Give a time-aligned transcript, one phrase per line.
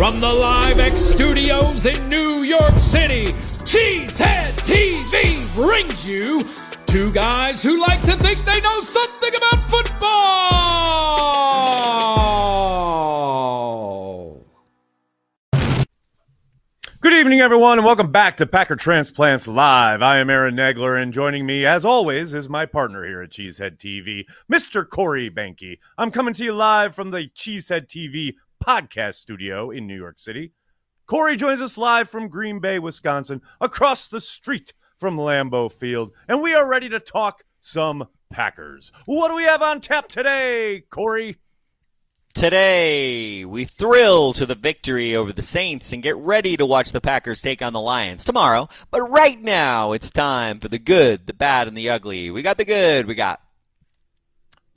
[0.00, 3.26] From the Live X studios in New York City,
[3.66, 6.40] Cheesehead TV brings you
[6.86, 10.80] two guys who like to think they know something about football.
[17.02, 20.00] Good evening, everyone, and welcome back to Packer Transplants Live.
[20.00, 23.76] I am Aaron Nagler, and joining me, as always, is my partner here at Cheesehead
[23.76, 24.88] TV, Mr.
[24.88, 25.78] Corey Behnke.
[25.98, 28.32] I'm coming to you live from the Cheesehead TV
[28.64, 30.52] podcast studio in New York City.
[31.06, 36.40] Corey joins us live from Green Bay, Wisconsin, across the street from Lambeau Field, and
[36.40, 38.92] we are ready to talk some Packers.
[39.06, 41.36] What do we have on tap today, Corey?
[42.32, 47.00] Today, we thrill to the victory over the Saints and get ready to watch the
[47.00, 48.68] Packers take on the Lions tomorrow.
[48.90, 52.30] But right now, it's time for the good, the bad, and the ugly.
[52.30, 53.06] We got the good.
[53.06, 53.40] We got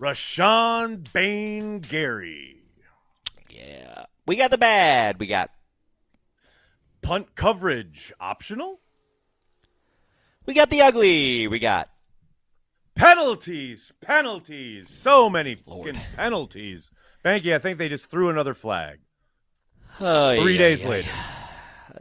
[0.01, 2.62] Rashan Bain Gary.
[3.67, 4.05] Yeah.
[4.25, 5.19] We got the bad.
[5.19, 5.49] We got
[7.01, 8.79] punt coverage optional.
[10.45, 11.47] We got the ugly.
[11.47, 11.89] We got
[12.95, 14.89] penalties, penalties.
[14.89, 15.97] So many Lord.
[16.15, 16.91] penalties.
[17.23, 17.53] Behnke.
[17.55, 18.99] I think they just threw another flag.
[19.99, 21.09] Oh, Three yeah, days yeah, later.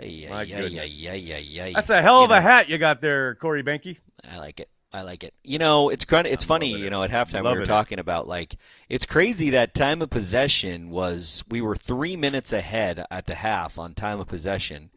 [0.01, 1.01] Yeah, My yeah, yeah, goodness.
[1.01, 1.70] yeah, yeah, yeah.
[1.75, 3.98] That's a hell of You a know, hat you got there, Corey Behnke.
[4.29, 4.70] I like it.
[4.93, 5.35] I like it.
[5.43, 6.73] You know, it's kind it's I'm funny.
[6.73, 7.67] loving You know, at halftime we were it.
[7.67, 8.57] talking about like
[8.89, 13.79] it's crazy that time of possession was we were three minutes ahead at the half
[13.79, 14.91] on time of possession,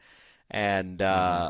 [0.51, 1.49] and uh,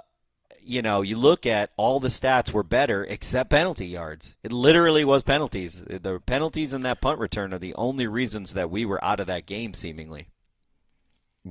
[0.61, 4.35] you know you look at all the stats were better except penalty yards.
[4.43, 5.83] It literally was penalties.
[5.83, 9.27] The penalties in that punt return are the only reasons that we were out of
[9.27, 10.27] that game seemingly.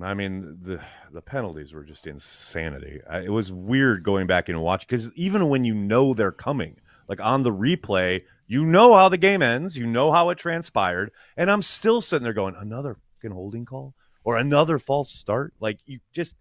[0.03, 0.81] I mean, the
[1.13, 3.01] the penalties were just insanity.
[3.09, 6.77] I, it was weird going back and watching because even when you know they're coming,
[7.09, 11.11] like on the replay, you know how the game ends, you know how it transpired,
[11.37, 15.55] and I'm still sitting there going, another fucking holding call or another false start.
[15.61, 16.35] Like you just,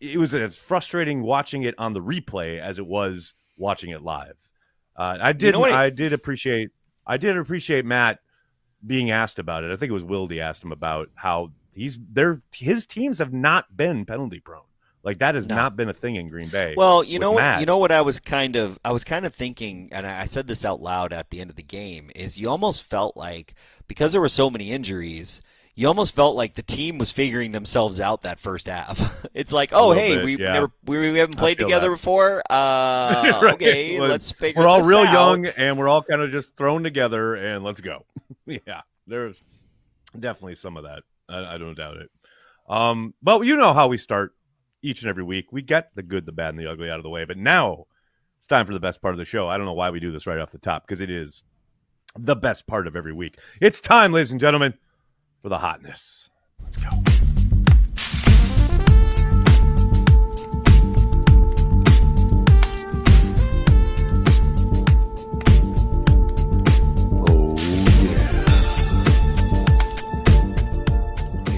[0.00, 4.36] it was as frustrating watching it on the replay as it was watching it live.
[4.96, 6.70] Uh, I did, know I- I did appreciate,
[7.06, 8.20] I did appreciate Matt
[8.86, 9.70] being asked about it.
[9.72, 13.74] I think it was Wildy asked him about how he's their his teams have not
[13.76, 14.62] been penalty prone.
[15.04, 15.54] Like that has No.
[15.54, 16.74] not been a thing in Green Bay.
[16.76, 17.40] Well, you know what?
[17.42, 17.60] Matt.
[17.60, 20.46] You know what I was kind of I was kind of thinking, and I said
[20.46, 22.10] this out loud at the end of the game.
[22.14, 23.54] Is you almost felt like
[23.86, 25.42] because there were so many injuries,
[25.74, 29.26] you almost felt like the team was figuring themselves out that first half.
[29.34, 30.52] it's like, oh, hey, bit, we yeah.
[30.52, 31.96] never we, we haven't played together that.
[31.96, 32.42] before.
[32.50, 33.54] Uh, Right.
[33.54, 34.62] Okay, Well, let's figure.
[34.62, 34.64] Out.
[34.64, 35.12] We're all real out.
[35.12, 38.06] young and we're all kind of just thrown together and let's go.
[38.46, 39.42] yeah, there's
[40.18, 41.02] definitely some of that.
[41.28, 42.10] I, I don't doubt it.
[42.68, 44.32] Um, but you know how we start
[44.84, 45.46] each and every week.
[45.50, 47.24] We get the good, the bad, and the ugly out of the way.
[47.24, 47.86] But now
[48.36, 49.48] it's time for the best part of the show.
[49.48, 51.42] I don't know why we do this right off the top because it is
[52.16, 53.38] the best part of every week.
[53.60, 54.74] It's time, ladies and gentlemen,
[55.42, 56.28] for the hotness.
[56.62, 56.90] Let's go.
[67.26, 67.56] Oh,
[68.02, 68.44] yeah.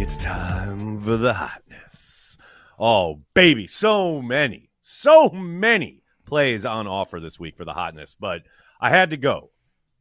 [0.00, 1.65] It's time for the hotness.
[2.78, 8.42] Oh, baby, so many, so many plays on offer this week for the hotness, but
[8.80, 9.50] I had to go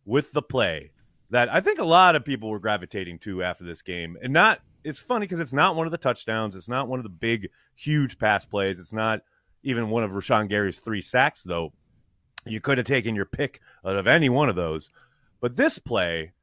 [0.03, 0.91] with the play
[1.30, 4.18] that I think a lot of people were gravitating to after this game.
[4.22, 6.56] And not, it's funny because it's not one of the touchdowns.
[6.56, 8.80] It's not one of the big, huge pass plays.
[8.80, 9.22] It's not
[9.63, 11.74] even one of Rashan Gary's three sacks, though.
[12.46, 14.92] You could have taken your pick out of any one of those.
[15.42, 16.34] But this play,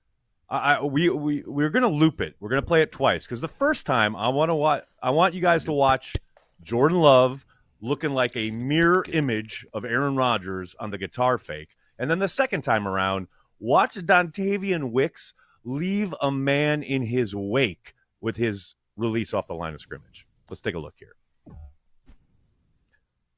[0.52, 2.36] I, we we we're gonna loop it.
[2.38, 4.84] We're gonna play it twice because the first time I want to watch.
[5.02, 6.14] I want you guys to watch
[6.60, 7.46] Jordan Love
[7.80, 12.28] looking like a mirror image of Aaron Rodgers on the guitar fake, and then the
[12.28, 13.28] second time around,
[13.60, 15.32] watch Dontayvion Wicks
[15.64, 20.26] leave a man in his wake with his release off the line of scrimmage.
[20.50, 21.14] Let's take a look here.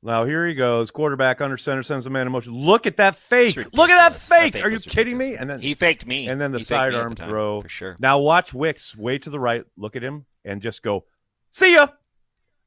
[0.07, 2.53] Now here he goes, quarterback under center, sends the man in motion.
[2.53, 3.57] Look at that fake!
[3.57, 4.53] Look at that fake!
[4.53, 5.35] That Are you kidding me?
[5.35, 7.63] And then he faked me, and then the He faked me at sidearm time, throw.
[7.63, 7.97] for sure.
[7.99, 11.07] Now watch Wicks way to the right, look at him, and just go,
[11.51, 11.89] see ya.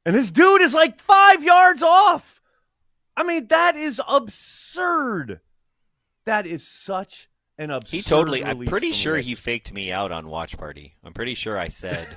[0.04, 2.42] And his dude is like five yards off.
[3.16, 5.40] I mean, that is absurd.
[6.24, 7.96] That is such an absurd.
[7.96, 8.44] He totally.
[8.44, 9.26] I'm pretty sure Wicks.
[9.26, 10.96] he faked me out on Watch Party.
[11.04, 12.16] I'm pretty sure I said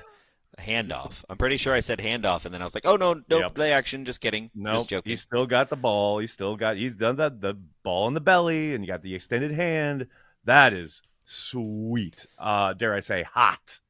[0.60, 1.24] handoff.
[1.28, 3.54] I'm pretty sure I said handoff, and then I was like, oh no, no Yep.
[3.54, 4.04] play action.
[4.04, 4.50] Just kidding.
[4.54, 5.10] No, just joking.
[5.10, 6.18] he's still got the ball.
[6.18, 6.76] He's still got.
[6.76, 7.40] He's done that.
[7.40, 10.06] The ball in the belly, and you got the extended hand.
[10.44, 12.26] That is sweet.
[12.38, 13.80] Uh, dare I say, hot.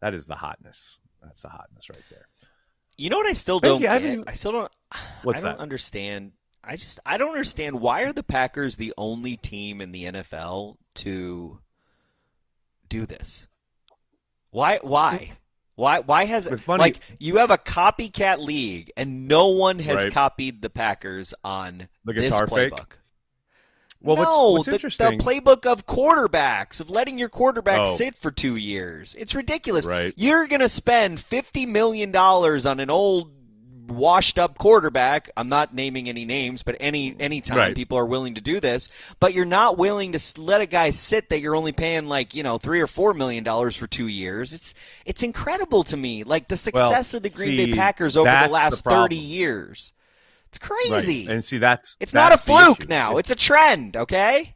[0.00, 0.98] That is the hotness.
[1.22, 2.26] That's the hotness right there.
[2.96, 3.84] You know what I still don't.
[3.84, 4.24] I get?
[4.26, 4.72] I still don't.
[5.22, 5.62] What's I don't that?
[5.62, 6.32] understand.
[6.62, 10.76] I just I don't understand why are the Packers the only team in the NFL
[10.96, 11.58] to
[12.88, 13.48] do this?
[14.50, 14.78] Why?
[14.82, 15.32] Why?
[15.80, 16.00] Why?
[16.00, 16.58] Why has it?
[16.60, 20.12] funny- Like you have a copycat league, and no one has Right.
[20.12, 22.72] copied the Packers on The this guitar fake?
[22.74, 22.86] playbook.
[24.02, 27.94] Well, no, what's the, the interesting- playbook of quarterbacks of letting your quarterback Oh.
[27.96, 29.14] sit for two years.
[29.18, 29.86] It's ridiculous.
[29.86, 30.12] Right.
[30.16, 33.30] You're gonna spend fifty million dollars on an old
[33.90, 35.30] washed up quarterback.
[35.36, 37.16] I'm not naming any names, but any mm.
[37.20, 37.74] any time Right.
[37.74, 38.88] people are willing to do this,
[39.18, 42.42] but you're not willing to let a guy sit that you're only paying like you
[42.42, 44.52] know three or four million dollars for two years.
[44.52, 48.30] It's it's incredible to me, like the success of the Green Bay Packers over the
[48.30, 49.92] that's the last thirty years.
[50.48, 50.90] It's Right.
[50.90, 51.28] crazy.
[51.28, 53.16] And see, that's it's not a fluke now.
[53.16, 53.96] It- It's a trend.
[53.96, 54.54] Okay.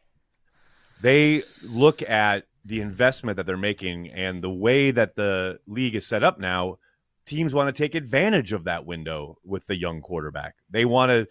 [1.01, 6.05] they look at the investment that they're making and the way that the league is
[6.05, 6.77] set up now.
[7.25, 10.55] Teams want to take advantage of that window with the young quarterback.
[10.69, 11.27] They want to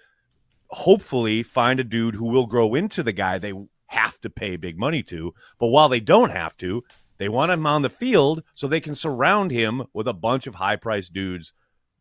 [0.69, 3.53] hopefully find a dude who will grow into the guy they
[3.87, 5.35] have to pay big money to.
[5.59, 6.83] But while they don't have to,
[7.19, 10.57] they want him on the field so they can surround him with a bunch of
[10.57, 11.53] high priced dudes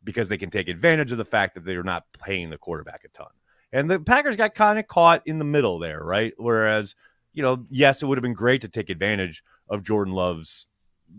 [0.04, 3.08] because they can take advantage of the fact that they're not paying the quarterback a
[3.10, 3.28] ton.
[3.72, 6.34] And the Packers got kind of caught in the middle there, right?
[6.38, 6.96] Whereas,
[7.34, 10.68] you know, yes, it would have been great to take advantage of Jordan Love's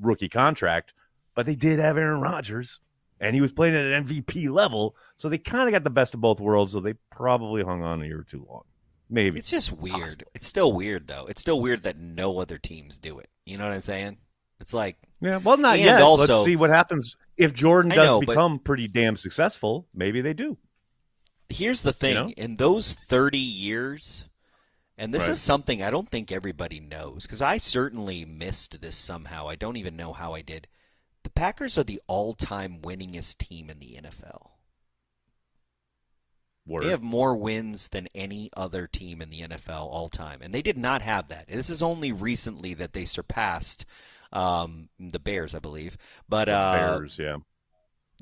[0.01, 0.93] rookie contract,
[1.35, 2.81] but they did have Aaron Rodgers
[3.21, 4.97] and he was playing at an MVP level.
[5.17, 6.73] So they kind of got the best of both worlds.
[6.73, 8.63] So they probably hung on a year or two long.
[9.11, 9.39] Maybe.
[9.39, 10.25] It's just weird.
[10.35, 11.27] It's still weird though.
[11.27, 13.29] It's still weird that no other teams do it.
[13.45, 14.17] You know what I'm saying?
[14.61, 16.03] It's like Yeah, well, not And yet.
[16.03, 19.87] also- Let's see what happens if Jordan does know, but- become pretty damn successful.
[19.95, 20.57] Maybe they do.
[21.51, 22.29] here's the thing know?
[22.37, 24.25] in those 30 years
[24.97, 25.33] and this Right.
[25.33, 29.77] is something i don't think everybody knows because i certainly missed this somehow i don't
[29.77, 30.74] even know how i did the
[31.35, 34.51] packers are the all-time winningest team in the nfl
[36.67, 36.85] Word.
[36.85, 40.63] they have more wins than any other team in the nfl all time and they
[40.63, 43.85] did not have that this is only recently that they surpassed
[44.33, 45.97] um, the bears i believe
[46.29, 47.37] but uh, Bears, yeah.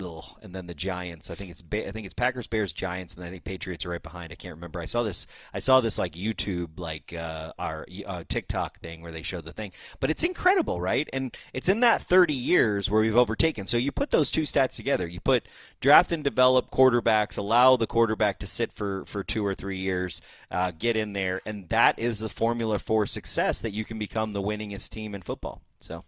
[0.00, 1.30] Ugh, and then the Giants.
[1.30, 3.90] I think it's ba- I think it's Packers, Bears, Giants, and I think Patriots are
[3.90, 4.32] right behind.
[4.32, 4.80] I can't remember.
[4.80, 5.26] I saw this.
[5.52, 9.52] I saw this like YouTube, like uh, our uh, TikTok thing where they showed the
[9.52, 9.72] thing.
[10.00, 11.08] But it's incredible, right?
[11.12, 13.66] And it's in that 30 years where we've overtaken.
[13.66, 15.06] So you put those two stats together.
[15.06, 15.46] You put
[15.80, 20.22] draft and develop quarterbacks, allow the quarterback to sit for for two or three years,
[20.50, 24.32] uh, get in there, and that is the formula for success that you can become
[24.32, 25.60] the winningest team in football.
[25.80, 26.04] So.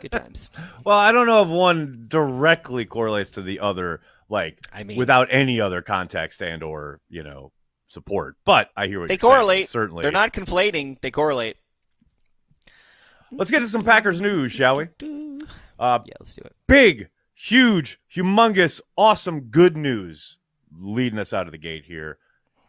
[0.00, 0.50] Good times.
[0.84, 5.28] Well, I don't know if one directly correlates to the other, like I mean- without
[5.30, 7.52] any other context and or you know
[7.88, 8.36] support.
[8.44, 9.30] But I hear what They you're saying.
[9.32, 9.68] correlate.
[9.68, 11.00] Certainly, They're not conflating.
[11.00, 11.56] They correlate.
[13.32, 14.84] Let's get to some Packers news, shall we?
[15.78, 16.54] Uh, Yeah, let's do it.
[16.68, 20.38] big, huge, humongous, awesome, good news
[20.78, 22.18] leading us out of the gate here.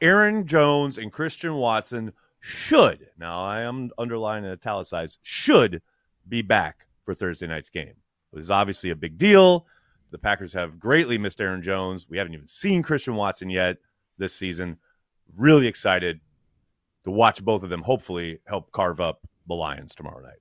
[0.01, 5.81] Aaron Jones and Christian Watson should, now I am underlining and italicized, should
[6.27, 7.93] be back for Thursday night's game.
[8.33, 9.65] This is obviously a big deal.
[10.11, 12.07] The Packers have greatly missed Aaron Jones.
[12.09, 13.77] We haven't even seen Christian Watson yet
[14.17, 14.77] this season.
[15.35, 16.19] Really excited
[17.05, 20.39] to watch both of them hopefully help carve up the Lions tomorrow night.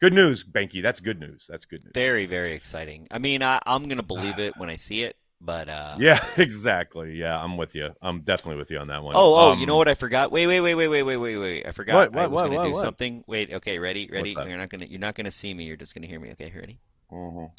[0.00, 0.82] Good news, Behnke.
[0.82, 1.46] That's good news.
[1.48, 1.92] That's good news.
[1.94, 3.06] Very, very exciting.
[3.10, 7.14] I mean, I, I'm gonna believe it when I see it, but uh, Yeah, exactly.
[7.16, 7.90] Yeah, I'm with you.
[8.02, 9.16] I'm definitely with you on that one.
[9.16, 9.88] Oh, oh, Um, you know what?
[9.88, 10.30] I forgot.
[10.30, 11.66] Wait, wait, wait, wait, wait, wait, wait, wait.
[11.66, 12.12] I forgot.
[12.12, 12.80] What, I was what, gonna do what?
[12.80, 13.24] something.
[13.26, 13.52] Wait.
[13.52, 13.78] Okay.
[13.78, 14.08] Ready.
[14.12, 14.30] Ready.
[14.30, 14.86] You're not gonna.
[14.86, 15.64] You're not gonna see me.
[15.64, 16.30] You're just gonna hear me.
[16.32, 16.52] Okay.
[16.54, 16.78] Ready?
[17.12, 17.50] mhm.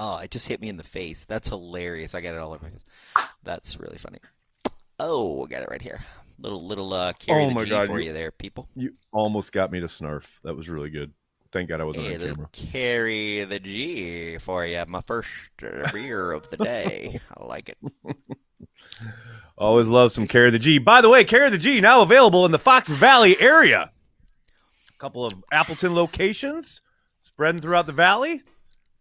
[0.00, 1.24] Oh, it just hit me in the face.
[1.24, 2.14] That's hilarious.
[2.14, 2.84] I got it all over my face.
[3.42, 4.18] That's really funny.
[5.00, 6.00] Oh, I got it right here.
[6.38, 8.68] Little little uh carry Oh the my G God, for you- you there, people.
[8.76, 10.38] You almost got me to snarf.
[10.44, 11.12] That was really good.
[11.50, 12.48] Thank God I wasn't on camera.
[12.52, 14.84] carry the G for you.
[14.86, 15.28] My first
[15.62, 17.20] uh, beer of the day.
[17.36, 17.78] I like it.
[19.58, 20.78] Always love some Carry the G.
[20.78, 23.90] By the way, Carry the G now available in the Fox Valley area.
[24.88, 26.80] A couple of Appleton locations
[27.20, 28.42] spreading throughout the valley.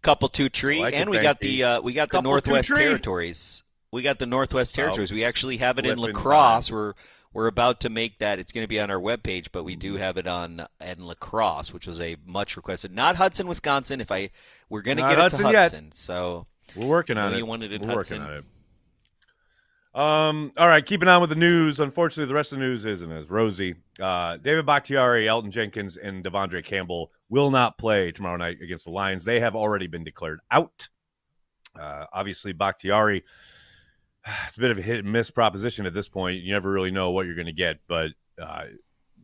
[0.02, 2.70] Couple two tree, like it, and we got the uh, we got the Couple Northwest
[2.70, 2.86] two-tree.
[2.86, 3.64] Territories.
[3.92, 5.12] We got the Northwest Territories.
[5.12, 6.72] we actually have it in La Crosse.
[6.72, 6.94] We're
[7.38, 8.40] we're about to make that.
[8.40, 10.02] It's going to be on our webpage, but we do Mm-hmm.
[10.02, 12.92] have it on in La Crosse, which was a much requested.
[12.96, 14.02] Not Hudson, Wisconsin.
[14.02, 14.32] If I
[14.70, 15.62] we're going to Not get Hudson it to yet.
[15.62, 17.38] Hudson, so We're working on it.
[17.38, 18.22] you wanted it We're Hudson.
[18.22, 18.46] working on it.
[19.94, 21.80] Um, all right, keeping on with the news.
[21.80, 23.76] Unfortunately, the rest of the news isn't as rosy.
[24.02, 28.92] Uh, David Bakhtiari, Elgton Jenkins, and De'Vondre Campbell will not play tomorrow night against the
[28.92, 29.26] Lions.
[29.26, 30.88] They have already been declared out.
[31.80, 33.24] Uh, obviously, Bakhtiari,
[34.48, 36.42] it's a bit of a hit and miss proposition at this point.
[36.42, 38.64] You never really know what you're going to get, but uh,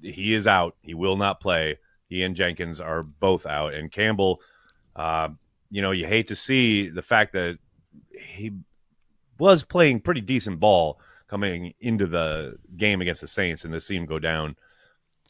[0.02, 0.76] he is out.
[0.82, 1.80] He will not play.
[2.08, 3.74] He and Jenkins are both out.
[3.74, 4.40] And Campbell,
[4.96, 5.30] uh,
[5.70, 7.58] you know, you hate to see the fact that
[8.12, 8.52] he
[9.40, 13.96] was playing pretty decent ball coming into the game against the Saints, and to see
[13.96, 14.52] him go down,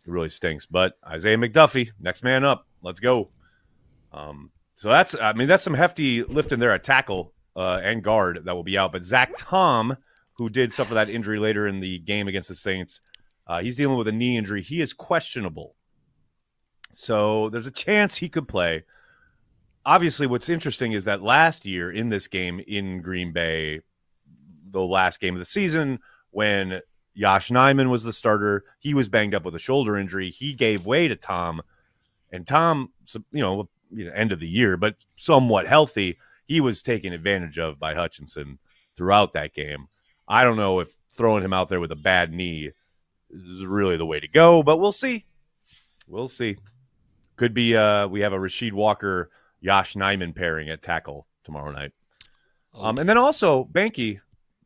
[0.05, 0.65] it really stinks.
[0.65, 2.67] But Isaiah McDuffie, next man up.
[2.81, 3.29] Let's go.
[4.11, 8.41] Um, so that's I mean that's some hefty lifting there at tackle uh, and guard
[8.45, 8.91] that will be out.
[8.91, 9.97] But Zach Tom,
[10.33, 13.01] who did suffer that injury later in the game against the Saints,
[13.47, 14.61] uh, he's dealing with a knee injury.
[14.61, 15.75] He is questionable.
[16.91, 18.83] So there's a chance he could play.
[19.85, 23.81] Obviously, what's interesting is that last year in this game in Green Bay,
[24.71, 25.99] the last game of the season,
[26.31, 26.81] when
[27.13, 30.31] Yosh Nijman was the starter, he was banged up with a shoulder injury.
[30.31, 31.61] He gave way to Tom,
[32.31, 32.91] and Tom,
[33.31, 33.69] you know,
[34.15, 38.59] end of the year, but somewhat healthy, he was taken advantage of by Hutchinson
[38.95, 39.87] throughout that game.
[40.27, 42.71] I don't know if throwing him out there with a bad knee
[43.29, 45.25] is really the way to go, but we'll see.
[46.07, 46.57] We'll see.
[47.35, 49.29] Could be uh we have a Rasheed Walker
[49.61, 51.91] Yosh Nijman pairing at tackle tomorrow night.
[52.75, 52.83] Okay.
[52.85, 54.19] Um and then also Behnke,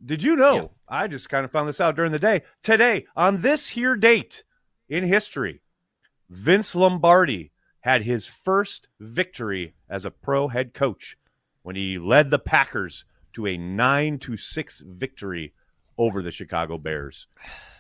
[0.05, 0.55] did you know?
[0.55, 0.67] Yeah.
[0.89, 2.43] I just kind of found this out during the day.
[2.63, 4.43] Today, on this here date
[4.89, 5.61] in history,
[6.29, 11.17] Vince Lombardi had his first victory as a pro head coach
[11.67, 15.53] when he led the Packers to a 9 to 6 victory
[15.97, 17.27] over the Chicago Bears.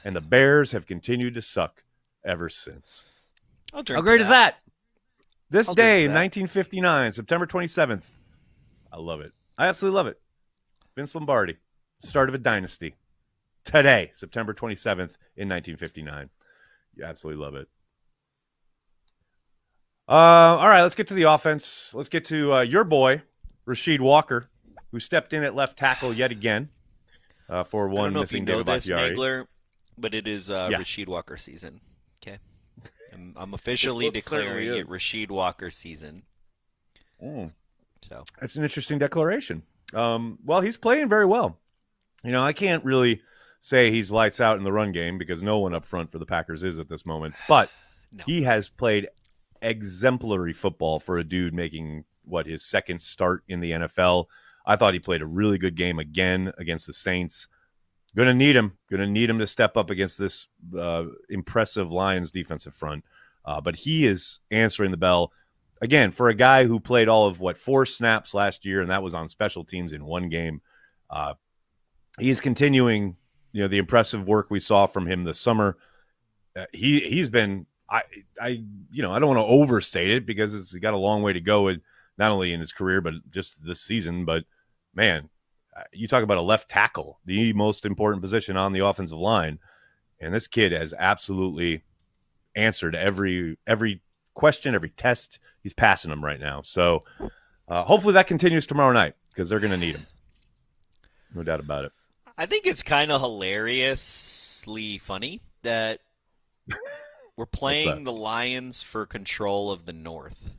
[0.03, 1.85] And the Bears have continued to suck
[2.25, 3.05] ever since.
[3.95, 4.57] How great is that?
[5.49, 8.03] This I'll day, 1959, September 27th.
[8.91, 9.31] I love it.
[9.57, 10.19] I absolutely love it.
[10.97, 11.55] Vince Lombardi,
[12.01, 12.93] start of a dynasty.
[13.63, 16.29] Today, September 27th in 1959.
[16.93, 17.69] You absolutely love it.
[20.09, 20.11] Uh,
[20.59, 21.93] all right, let's get to the offense.
[21.95, 23.21] Let's get to uh, your boy,
[23.67, 24.49] Rasheed Walker,
[24.91, 26.69] who stepped in at left tackle yet again
[27.49, 29.45] uh, for one missing David this, Nagler,
[29.97, 30.77] but it is uh, yeah.
[30.77, 31.81] Rasheed Walker season.
[32.21, 32.39] Okay,
[33.13, 36.23] I'm, I'm officially declaring it Rasheed Walker season.
[37.23, 37.51] Mm.
[38.01, 39.63] So that's an interesting declaration.
[39.93, 41.57] Um, well, he's playing very well.
[42.23, 43.21] You know, I can't really
[43.59, 46.25] say he's lights out in the run game because no one up front for the
[46.25, 47.69] Packers is at this moment, but.
[48.09, 48.23] No.
[48.25, 49.09] He has played
[49.61, 54.25] exemplary football for a dude making what his second start in the NFL.
[54.65, 57.47] I thought he played a really good game again against the Saints.
[58.15, 58.77] Going to need him.
[58.89, 63.05] Going to need him to step up against this uh, impressive Lions defensive front.
[63.45, 65.31] Uh, but he is answering the bell
[65.81, 69.03] again for a guy who played all of what four snaps last year, and that
[69.03, 70.61] was on special teams in one game.
[71.09, 71.33] Uh,
[72.19, 73.15] he is continuing,
[73.53, 75.77] you know, the impressive work we saw from him this summer.
[76.57, 78.03] Uh, he he's been I,
[78.39, 81.33] I, you know, I don't want to overstate it because it's got a long way
[81.33, 81.81] to go, in,
[82.17, 84.25] not only in his career but just this season.
[84.25, 84.43] But
[84.93, 85.29] man,
[85.75, 89.59] uh, you talk about a left tackle, the most important position on the offensive line,
[90.19, 91.83] and this kid has absolutely
[92.55, 94.01] answered every every
[94.33, 95.39] question, every test.
[95.61, 96.61] He's passing them right now.
[96.63, 97.03] So
[97.67, 100.07] uh, hopefully that continues tomorrow night because they're going to need him.
[101.35, 101.91] No doubt about it.
[102.37, 105.99] I think it's kind of hilariously funny that
[107.35, 110.53] we're playing the Lions for control of the North.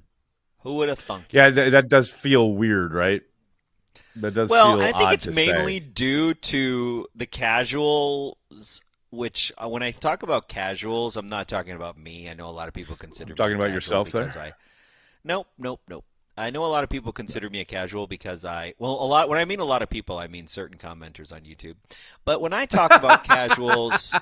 [0.60, 1.26] Who would have thunk?
[1.30, 3.22] Yeah, th- that does feel weird, right?
[4.16, 4.50] That does.
[4.50, 5.86] Well, I think it's mainly say.
[5.94, 8.36] due to the casuals.
[9.10, 12.28] Which, uh, when I talk about casuals, I'm not talking about me.
[12.28, 13.32] I know a lot of people consider.
[13.32, 14.28] I'm talking about yourself there.
[14.38, 14.52] I,
[15.24, 16.04] nope, nope, nope.
[16.38, 19.28] I know a lot of people consider me a casual because I well a lot
[19.28, 21.76] when I mean a lot of people I mean certain commenters on YouTube.
[22.24, 24.14] But when I talk about casuals,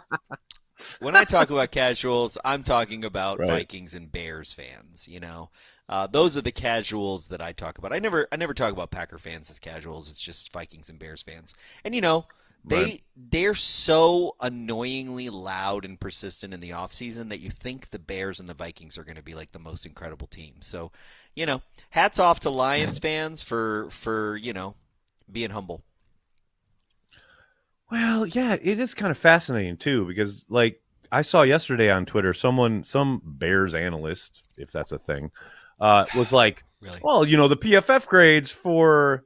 [1.00, 3.48] when I talk about casuals, I'm talking about right.
[3.48, 5.06] Vikings and Bears fans.
[5.06, 5.50] You know,
[5.88, 7.92] uh, those are the casuals that I talk about.
[7.92, 10.10] I never, I never talk about Packer fans as casuals.
[10.10, 11.54] It's just Vikings and Bears fans.
[11.84, 12.26] And you know,
[12.66, 13.02] they right.
[13.16, 18.48] they're so annoyingly loud and persistent in the offseason that you think the Bears and
[18.48, 20.54] the Vikings are going to be like the most incredible team.
[20.60, 20.90] So,
[21.36, 24.74] you know, hats off to Lions fans for for you know
[25.30, 25.84] being humble.
[27.88, 32.34] Well, yeah, it is kind of fascinating too because like I saw yesterday on Twitter
[32.34, 35.30] someone some Bears analyst, if that's a thing,
[35.80, 37.00] uh, was like, really?
[37.02, 39.24] "Well, you know, the PFF grades for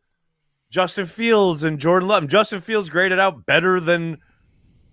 [0.70, 2.26] Justin Fields and Jordan Love.
[2.28, 4.18] Justin Fields graded out better than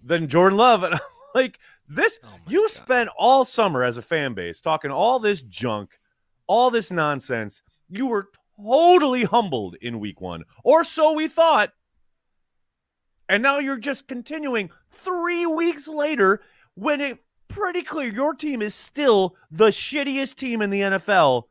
[0.04, 1.02] than Jordan Love." And I'm
[1.44, 2.72] like, "This oh you God.
[2.72, 6.00] spent all summer as a fan base talking all this junk,
[6.48, 7.62] all this nonsense.
[7.90, 11.72] You were totally humbled in week 1, or so we thought."
[13.30, 16.42] And now you're just continuing three weeks later
[16.76, 17.18] when it
[17.48, 21.44] pretty clear your team is still the shittiest team in the NFL,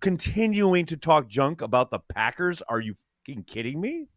[0.00, 2.62] continuing to talk junk about the Packers.
[2.62, 4.08] Are you fucking kidding me?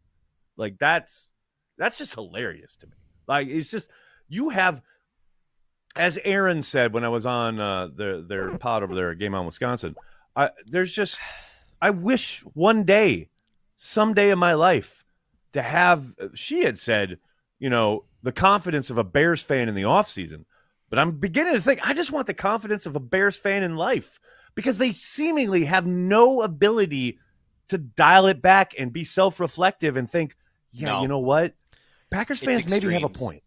[0.58, 1.30] Like that's
[1.78, 2.94] that's just hilarious to me.
[3.28, 3.90] Like it's just
[4.28, 4.82] you have
[5.96, 9.34] as Aaron said when I was on uh, their their pod over there at Game
[9.34, 9.96] on Wisconsin,
[10.36, 11.20] I, there's just
[11.82, 13.30] I wish one day,
[13.76, 15.04] someday in my life,
[15.54, 17.18] to have she had said,
[17.60, 20.46] you know, the confidence of a Bears fan in the offseason.
[20.90, 23.76] But I'm beginning to think I just want the confidence of a Bears fan in
[23.76, 24.20] life
[24.56, 27.20] because they seemingly have no ability
[27.70, 30.36] to dial it back and be self-reflective and think,
[30.72, 31.02] yeah, No.
[31.02, 31.54] you know what?
[32.10, 33.44] Packers It's fans maybe have a point.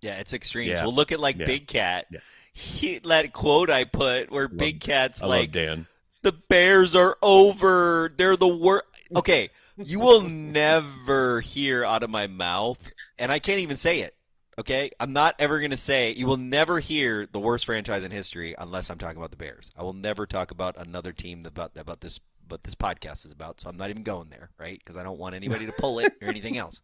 [0.00, 0.70] Yeah, it's extremes.
[0.70, 0.82] Yeah.
[0.82, 1.44] Well, look at like Yeah.
[1.44, 2.06] Big Cat.
[2.10, 2.20] Yeah.
[2.52, 5.86] He, that quote I put where Big Cat's I like, Dan.
[6.22, 8.12] the Bears are over.
[8.16, 8.84] They're the worst.
[9.14, 12.78] Okay, you will never hear out of my mouth,
[13.18, 14.14] and I can't even say it.
[14.58, 18.10] Okay, I'm not ever going to say you will never hear the worst franchise in
[18.10, 19.70] history unless I'm talking about the Bears.
[19.76, 23.32] I will never talk about another team that about about this what this podcast is
[23.32, 23.60] about.
[23.60, 24.78] So I'm not even going there, right?
[24.78, 26.80] Because I don't want anybody to pull it or anything else.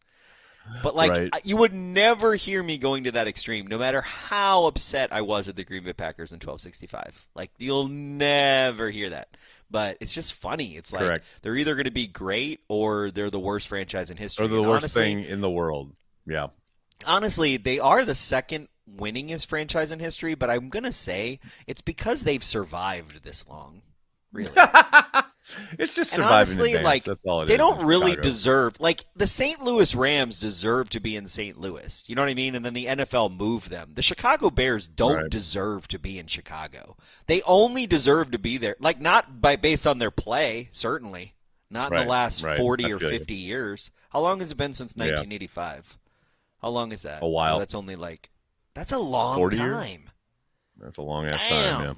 [0.83, 1.31] But like Right.
[1.45, 5.49] You would never hear me going to that extreme, no matter how upset I was
[5.49, 7.27] at the Green Bay Packers in 1265.
[7.35, 9.37] Like you'll never hear that.
[9.71, 10.77] But it's just funny.
[10.77, 11.25] It's like Correct.
[11.43, 14.45] they're either going to be great or they're the worst franchise in history.
[14.45, 15.93] Or the And worst honestly, thing in the world.
[16.27, 16.49] Yeah.
[17.07, 21.83] Honestly, they are the second winningest franchise in history, but I'm going to say it's
[21.83, 23.83] because they've survived this long.
[24.33, 24.53] Really.
[25.79, 28.23] it's just And honestly, like That's all it they don't really Chicago.
[28.23, 29.61] deserve like the St.
[29.63, 31.59] Louis Rams deserve to be in St.
[31.61, 32.05] Louis.
[32.07, 32.55] You know what I mean?
[32.55, 33.93] And then the NFL moved them.
[33.95, 35.31] The Chicago Bears don't Right.
[35.31, 36.97] deserve to be in Chicago.
[37.27, 38.77] They only deserve to be there.
[38.79, 41.35] Like not by based on their play, certainly.
[41.71, 42.57] Not in the last right.
[42.57, 43.19] 40 I or feel you.
[43.19, 43.91] 50 years.
[44.11, 45.07] How long has it been since Yeah.
[46.61, 46.63] 1985?
[46.63, 47.23] How long is that?
[47.23, 47.59] A while.
[47.59, 48.31] That's only like
[48.75, 49.75] that's a long 40 years?
[49.75, 50.11] time.
[50.79, 51.95] That's a long ass time, yeah.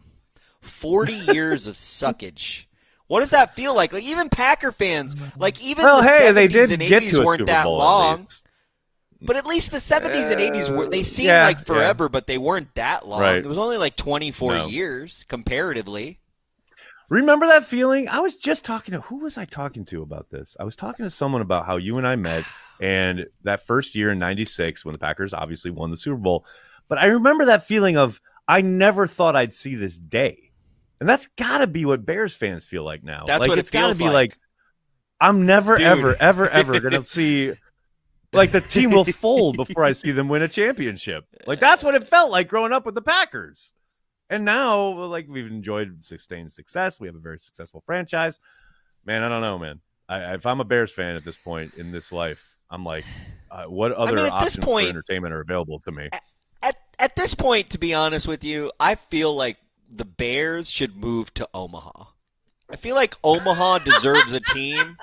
[0.60, 2.64] 40 years of suckage.
[3.06, 3.92] What does that feel like?
[3.92, 7.10] Like even Packer fans, like even Well, the hey, 70s they did and get 80s
[7.10, 8.18] to a weren't Super that Bowl at long.
[8.20, 8.42] least.
[9.24, 11.64] But at least the 70s and 80s were they seemed yeah, like yeah.
[11.64, 13.20] forever, but they weren't that long.
[13.20, 13.36] Right.
[13.36, 14.66] It was only like 24 No.
[14.66, 16.18] years comparatively.
[17.08, 18.08] Remember that feeling?
[18.08, 20.56] I was just talking to who was I talking to about this?
[20.58, 22.44] I was talking to someone about how you and I met
[22.82, 26.44] and that first year in 96 when the Packers obviously won the Super Bowl.
[26.88, 30.50] But I remember that feeling of I never thought I'd see this day.
[30.98, 33.22] And that's got to be what Bears fans feel like now.
[33.24, 34.32] That's like what it it's got to be like.
[34.32, 34.38] like
[35.20, 35.86] I'm never Dude.
[35.86, 37.52] ever ever ever going to see
[38.32, 41.24] like the team will fold before I see them win a championship.
[41.46, 43.72] Like that's what it felt like growing up with the Packers.
[44.28, 48.40] And now, like we've enjoyed sustained success, we have a very successful franchise.
[49.04, 49.80] Man, I don't know, man.
[50.08, 53.04] I, if I'm a Bears fan at this point in this life, I'm like,
[53.50, 56.08] uh, what other mean, at this options point- for entertainment are available to me?
[56.64, 59.56] At at this point to be honest with you, I feel like
[59.94, 62.04] the Bears should move to Omaha.
[62.70, 64.96] I feel like Omaha deserves a team.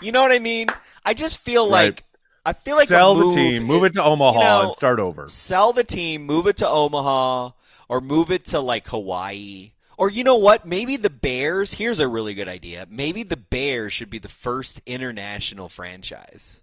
[0.00, 0.68] You know what I mean?
[1.04, 1.86] I just feel Right.
[1.86, 2.04] like
[2.46, 5.28] I feel like Sell the team, move it to Omaha, you know, and start over.
[5.28, 7.50] sell the team, move it to Omaha,
[7.88, 9.72] or move it to like Hawaii.
[9.96, 10.66] Or you know what?
[10.66, 11.74] Maybe the Bears.
[11.74, 12.86] Here's a really good idea.
[12.90, 16.60] Maybe the Bears should be the first international franchise.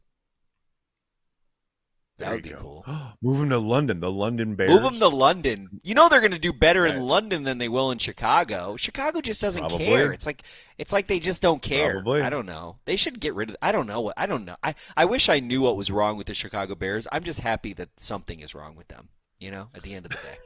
[2.18, 2.58] That There would be go.
[2.58, 2.86] cool.
[3.22, 4.70] move them to London, the London Bears.
[4.70, 5.80] Move them to London.
[5.82, 6.94] You know they're going to do better Right.
[6.96, 8.76] in London than they will in Chicago.
[8.78, 9.86] Chicago just doesn't Probably.
[9.88, 10.12] care.
[10.14, 10.44] It's like
[10.78, 11.94] it's like they just don't care.
[11.94, 12.22] Probably.
[12.22, 12.78] I don't know.
[12.86, 13.56] They should get rid of.
[13.62, 14.14] I don't know what.
[14.18, 14.56] I don't know.
[14.62, 17.08] I I wish I knew what was wrong with the Chicago Bears.
[17.12, 19.10] I'm just happy that something is wrong with them.
[19.40, 20.38] You know, at the end of the day.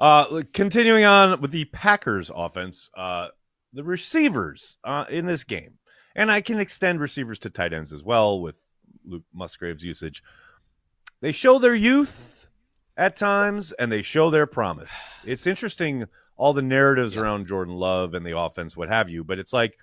[0.00, 3.28] Uh, continuing on with the Packers offense, uh,
[3.74, 5.74] the receivers uh, in this game,
[6.16, 8.56] and I can extend receivers to tight ends as well with
[9.04, 10.22] Luke Musgrave's usage.
[11.20, 12.48] They show their youth
[12.96, 15.20] at times, and they show their promise.
[15.24, 17.22] It's interesting all the narratives Yeah.
[17.22, 19.76] around Jordan Love and the offense, what have you, but it's like,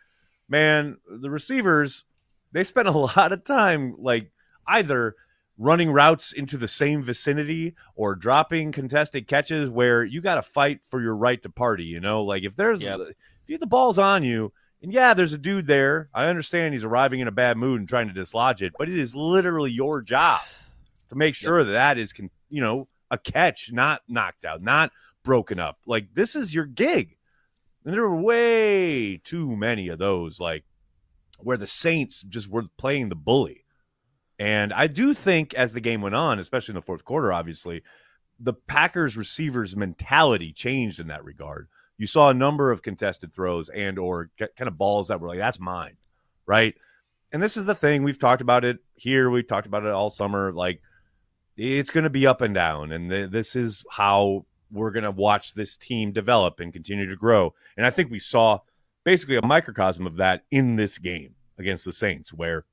[0.50, 2.06] man, the receivers
[2.54, 4.32] they spend a lot of time like
[4.68, 5.16] either
[5.58, 10.80] running routes into the same vicinity or dropping contested catches where you got to fight
[10.88, 11.86] for your right to party.
[11.86, 13.00] You know, like if there's Yep.
[13.00, 13.16] if
[13.48, 16.10] you, the ball's on you, and yeah, there's a dude there.
[16.14, 18.98] I understand he's arriving in a bad mood and trying to dislodge it, but it
[19.00, 20.42] is literally your job
[21.10, 24.92] to make sure that that is, con- you know, a catch, not knocked out, not
[25.24, 25.78] broken up.
[25.88, 27.18] Like this is your gig,
[27.84, 30.64] and there were way too many of those, like
[31.40, 33.64] where the Saints just were playing the bully.
[34.40, 37.84] And I do think as the game went on, especially in the fourth quarter, obviously,
[38.40, 41.68] the Packers receivers mentality changed in that regard.
[41.98, 45.40] You saw a number of contested throws and or kind of balls that were like,
[45.40, 45.98] that's mine,
[46.46, 46.76] right?
[47.32, 49.30] And this is the thing we've talked about it here.
[49.30, 50.52] We've talked about it all summer.
[50.52, 50.82] Like
[51.58, 55.12] it's going to be up and down, and th- this is how we're going to
[55.12, 57.54] watch this team develop and continue to grow.
[57.76, 58.60] And I think we saw
[59.04, 62.66] basically a microcosm of that in this game against the Saints, where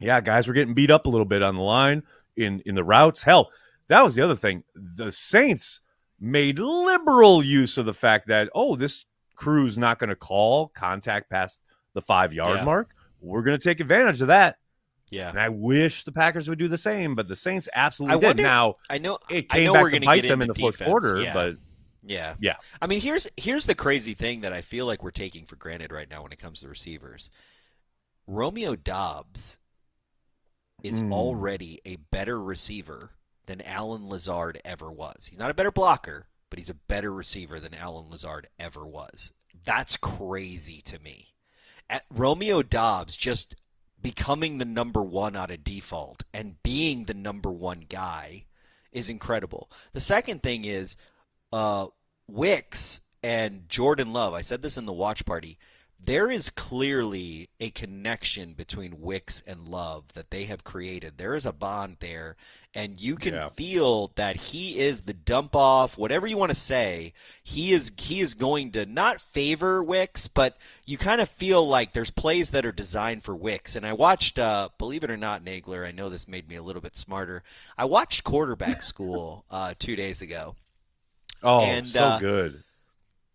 [0.00, 2.02] yeah, guys were getting beat up a little bit on the line
[2.36, 3.22] in in the routes.
[3.22, 3.50] Hell,
[3.88, 4.62] that was the other thing.
[4.74, 5.80] The Saints
[6.20, 11.28] made liberal use of the fact that oh, this crew's not going to call contact
[11.30, 11.62] past
[11.94, 12.64] the five yard Yeah.
[12.64, 12.90] mark.
[13.20, 14.56] We're going to take advantage of that.
[15.10, 15.28] Yeah.
[15.30, 18.26] And I wish the Packers would do the same, but the Saints absolutely I did.
[18.26, 19.18] wonder- now I know.
[19.30, 21.32] it I came know back to bite get them in the fourth defense, quarter, yeah.
[21.32, 21.56] but
[22.02, 22.34] Yeah.
[22.40, 22.56] Yeah.
[22.82, 25.92] I mean, here's here's the crazy thing that I feel like we're taking for granted
[25.92, 27.30] right now when it comes to receivers.
[28.26, 29.58] Romeo Doubs
[30.82, 31.12] is Mm.
[31.12, 33.10] already a better receiver
[33.46, 35.26] than Allen Lazard ever was.
[35.26, 39.32] He's not a better blocker, but he's a better receiver than Allen Lazard ever was.
[39.64, 41.34] That's crazy to me.
[41.88, 43.56] At Romeo Doubs just
[44.00, 48.44] becoming the number one out of default and being the number one guy
[48.92, 49.70] is incredible.
[49.92, 50.96] The second thing is
[51.52, 51.86] uh,
[52.28, 54.34] Wicks and Jordan Love.
[54.34, 55.58] I said this in the watch party.
[55.98, 61.14] There is clearly a connection between Wicks and Love that they have created.
[61.16, 62.36] There is a bond there,
[62.74, 63.48] and you can Yeah.
[63.48, 67.12] feel that he is the dump off, whatever you want to say.
[67.42, 71.92] He is he is going to not favor Wicks, but you kind of feel like
[71.92, 73.74] there's plays that are designed for Wicks.
[73.74, 75.84] And I watched, uh, believe it or not, Nagler.
[75.86, 77.42] I know this made me a little bit smarter.
[77.76, 80.54] I watched Quarterback School uh, two days ago.
[81.42, 82.62] Oh, And, so uh, good.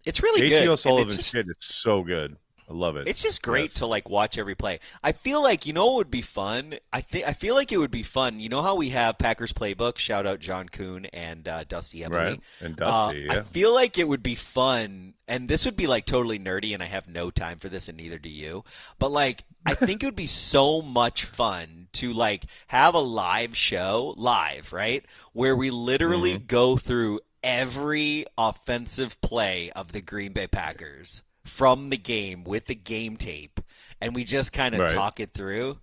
[0.05, 0.51] It's really good.
[0.51, 2.37] JT and O'Sullivan just- shit is so good.
[2.71, 3.07] I love it.
[3.07, 3.73] It's just great Yes.
[3.75, 4.79] to like watch every play.
[5.03, 6.75] I feel like you know what would be fun.
[6.93, 8.39] I think I feel like it would be fun.
[8.39, 9.97] You know how we have Packers playbook.
[9.97, 12.17] Shout out John Kuhn and uh, Dusty Emily.
[12.19, 13.27] right and Dusty.
[13.29, 13.39] Uh, yeah.
[13.39, 16.81] I feel like it would be fun, and this would be like totally nerdy, and
[16.81, 18.63] I have no time for this, and neither do you.
[18.99, 23.57] But like, I think it would be so much fun to like have a live
[23.57, 26.45] show, live, right, where we literally Mm-hmm.
[26.45, 32.75] go through every offensive play of the Green Bay Packers from the game with the
[32.75, 33.59] game tape,
[33.99, 34.93] and we just kind of Right.
[34.93, 35.79] talk it through.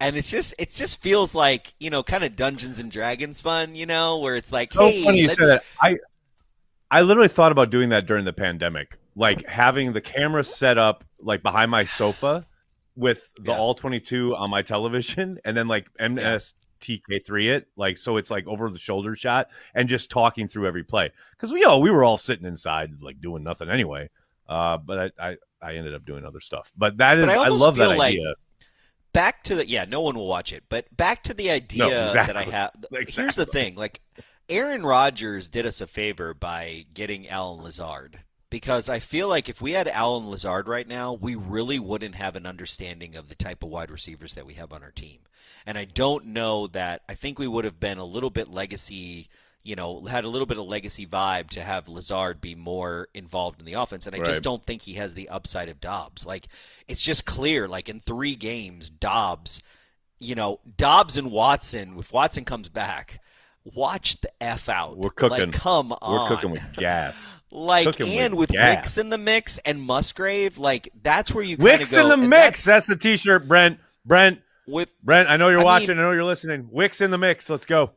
[0.00, 3.74] And it's just it just feels like you know kind of Dungeons and Dragons fun,
[3.76, 5.62] you know, where it's like, so hey, funny you let's, that.
[5.80, 5.96] I
[6.90, 11.04] I literally thought about doing that during the pandemic, like having the camera set up
[11.20, 12.46] like behind my sofa
[12.96, 13.56] with the Yeah.
[13.58, 18.46] all twenty two on my television, and then like MST3K it, like so it's like
[18.46, 22.04] over the shoulder shot, and just talking through every play because we all we were
[22.04, 24.10] all sitting inside like doing nothing anyway.
[24.48, 26.72] Uh, but I, I I ended up doing other stuff.
[26.76, 28.34] But that is But I I, love that like- idea.
[29.12, 32.34] back to the yeah no one will watch it but back to the idea that
[32.34, 32.52] i exactly.
[32.52, 32.70] have
[33.08, 34.00] here's the thing like
[34.48, 39.60] aaron Rodgers did us a favor by getting allen lazard because i feel like if
[39.60, 43.62] we had allen lazard right now we really wouldn't have an understanding of the type
[43.62, 45.18] of wide receivers that we have on our team
[45.66, 49.28] and i don't know that i think we would have been a little bit legacy
[49.64, 53.60] you know had a little bit of legacy vibe to have lazard be more involved
[53.60, 56.48] in the offense and i just don't think he has the upside of doubs like
[56.88, 59.62] it's just clear like in three games doubs
[60.18, 63.20] you know doubs and watson if watson comes back
[63.74, 65.38] watch the f out We're cooking.
[65.38, 67.36] like come on We're cooking with gas.
[67.52, 68.58] like cooking and with with.
[68.58, 72.64] Wicks in the mix and Musgrave like that's where you Wicks go in the mix.
[72.64, 73.78] that's That's the T-shirt, Brent.
[74.04, 74.40] Brent.
[74.66, 75.90] with Brent, I know you're I watching.
[75.90, 76.70] mean- I know you're listening.
[76.72, 77.48] Wicks in the mix.
[77.48, 77.92] Let's go.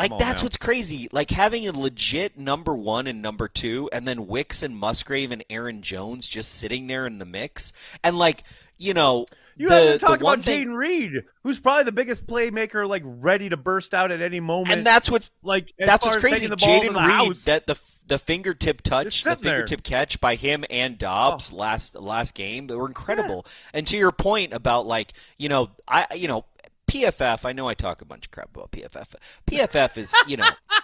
[0.00, 0.46] Like that's now.
[0.46, 1.08] what's crazy.
[1.12, 5.44] Like having a legit number one and number two, and then Wicks and Musgrave and
[5.50, 8.42] Aaron Jones just sitting there in the mix, and like
[8.80, 12.88] you know, You the, haven't talked about thing, Jayden Reed, who's probably the biggest playmaker,
[12.88, 14.72] like ready to burst out at any moment.
[14.72, 16.36] and that's what's like that's what's crazy.
[16.36, 17.44] taking the ball to Jayden Reed, house.
[17.44, 19.52] that the the fingertip touch, the sitting there.
[19.52, 19.56] Oh.
[19.56, 21.56] fingertip catch by him and Doubs oh.
[21.56, 23.44] last last game, they were incredible.
[23.74, 26.46] And to your point about like you know, I you know.
[26.90, 29.14] PFF, I know I talk a bunch of crap about PFF.
[29.46, 30.48] PFF is, you know,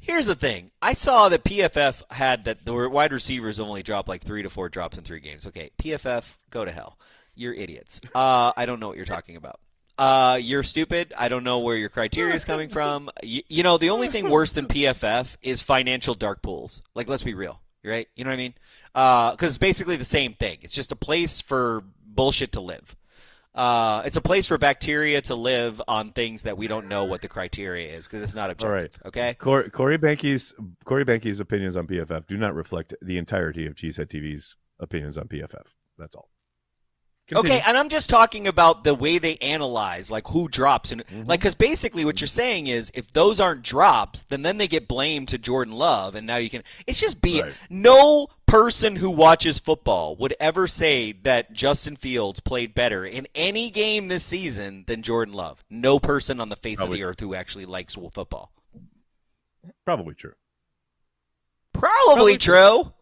[0.00, 0.70] Here's the thing.
[0.80, 4.68] I saw that PFF had that the wide receivers only drop like three to four
[4.68, 5.46] drops in three games.
[5.46, 6.98] Okay, PFF, go to hell.
[7.34, 8.00] You're idiots.
[8.14, 9.60] Uh, I don't know what you're talking about.
[9.98, 11.12] Uh, you're stupid.
[11.18, 13.10] I don't know where your criteria is coming from.
[13.22, 16.82] You, you know, the only thing worse than PFF is financial dark pools.
[16.94, 18.08] Like, let's be real, right?
[18.14, 18.54] You know what I mean?
[18.92, 20.58] Because it's basically the same thing.
[20.62, 22.96] It's just a place for bullshit to live.
[23.58, 27.22] Uh, it's a place for bacteria to live on things that we don't know what
[27.22, 28.68] the criteria is because it's not objective.
[28.68, 28.98] All right.
[29.06, 29.34] Okay.
[29.34, 34.10] Corey, Corey Behnke's Corey Behnke's opinions on PFF do not reflect the entirety of Cheesehead
[34.10, 35.66] TV's opinions on PFF.
[35.98, 36.28] That's all.
[37.28, 37.56] Continue.
[37.56, 41.28] Okay, and I'm just talking about the way they analyze, like who drops, and Mm-hmm.
[41.28, 44.88] like because basically what you're saying is if those aren't drops, then then they get
[44.88, 46.62] blamed to Jordan Love, and now you can.
[46.86, 47.52] It's just be Right.
[47.68, 53.70] no person who watches football would ever say that Justin Fields played better in any
[53.70, 55.62] game this season than Jordan Love.
[55.68, 56.98] No person on the face Probably.
[57.02, 58.50] of the earth who actually likes football.
[59.84, 60.32] Probably true.
[61.74, 62.92] Probably, Probably true.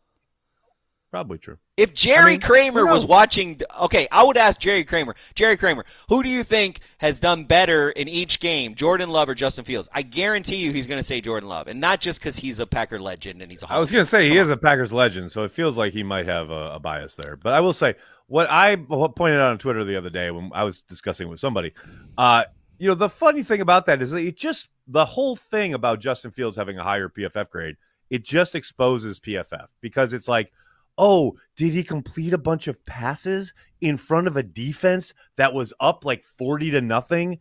[1.17, 1.57] Probably true.
[1.79, 5.15] If Jerry I mean, Kramer was watching, okay, I would ask Jerry Kramer.
[5.35, 9.35] Jerry Kramer, who do you think has done better in each game, Jordan Love or
[9.35, 9.89] Justin Fields?
[9.95, 12.67] I guarantee you, he's going to say Jordan Love, and not just because he's a
[12.67, 13.73] Packer legend and he's a.
[13.73, 16.03] I was going to say he is a Packers legend, so it feels like he
[16.03, 17.35] might have a, a bias there.
[17.35, 17.95] But I will say
[18.27, 21.73] what I pointed out on Twitter the other day when I was discussing with somebody.
[22.19, 22.45] Uh,
[22.79, 25.99] you know, the funny thing about that is that it just the whole thing about
[25.99, 27.77] Justin Fields having a higher PFF grade
[28.11, 30.53] it just exposes PFF because it's like,
[30.99, 35.75] oh, did he complete a bunch of passes in front of a defense that was
[35.81, 37.39] up like 40 to nothing?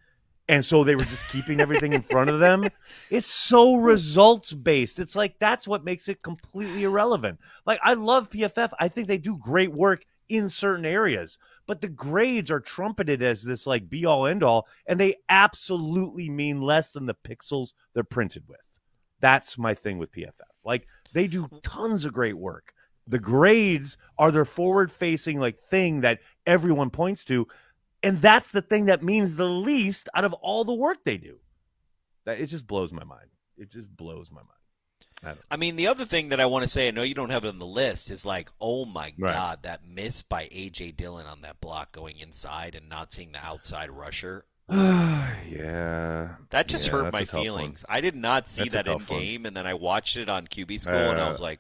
[0.48, 2.68] And so they were just keeping everything in front of them.
[3.10, 5.00] It's so results based.
[5.00, 7.39] It's like that's what makes it completely irrelevant.
[7.65, 8.72] Like I love PFF.
[8.80, 11.38] I think they do great work in certain areas,
[11.68, 16.30] but the grades are trumpeted as this like be all end all, and they absolutely
[16.30, 18.60] mean less than the pixels they're printed with.
[19.20, 20.32] That's my thing with PFF.
[20.63, 22.74] Like they do tons of great work.
[23.08, 27.48] The grades are their forward facing like thing that everyone points to.
[28.02, 31.38] And that's the thing that means the least out of all the work they do.
[32.26, 33.30] That it just blows my mind.
[33.58, 34.50] It just blows my mind.
[35.24, 37.30] I, I mean, the other thing that I want to say, I know you don't
[37.30, 39.34] have it on the list, is like, oh my right.
[39.34, 43.44] god, that miss by AJ Dillon on that block going inside and not seeing the
[43.44, 44.46] outside rusher.
[44.70, 47.86] yeah, that just yeah, hurt my feelings.
[47.88, 47.98] One.
[47.98, 49.48] I did not see that's that in game, one.
[49.48, 51.60] and then I watched it on QB School, uh, and I was like,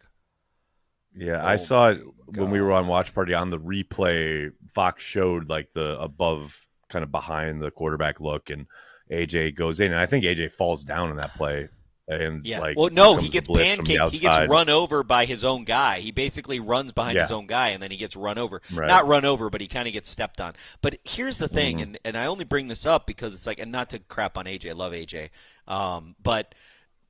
[1.15, 2.37] yeah, oh I saw it God.
[2.43, 4.51] when we were on Watch Party on the replay.
[4.73, 8.67] Fox showed like the above, kind of behind the quarterback look, and
[9.11, 11.69] AJ goes in, and I think AJ falls down in that play.
[12.07, 14.11] And yeah, like, well, no, he gets pancaked.
[14.11, 16.01] He gets run over by his own guy.
[16.01, 17.23] He basically runs behind yeah.
[17.23, 18.61] his own guy, and then he gets run over.
[18.71, 18.87] Right.
[18.87, 20.53] Not run over, but he kind of gets stepped on.
[20.83, 21.83] But here's the thing, mm-hmm.
[21.83, 24.45] and and I only bring this up because it's like, and not to crap on
[24.45, 24.69] AJ.
[24.69, 25.29] I love AJ,
[25.67, 26.53] um, but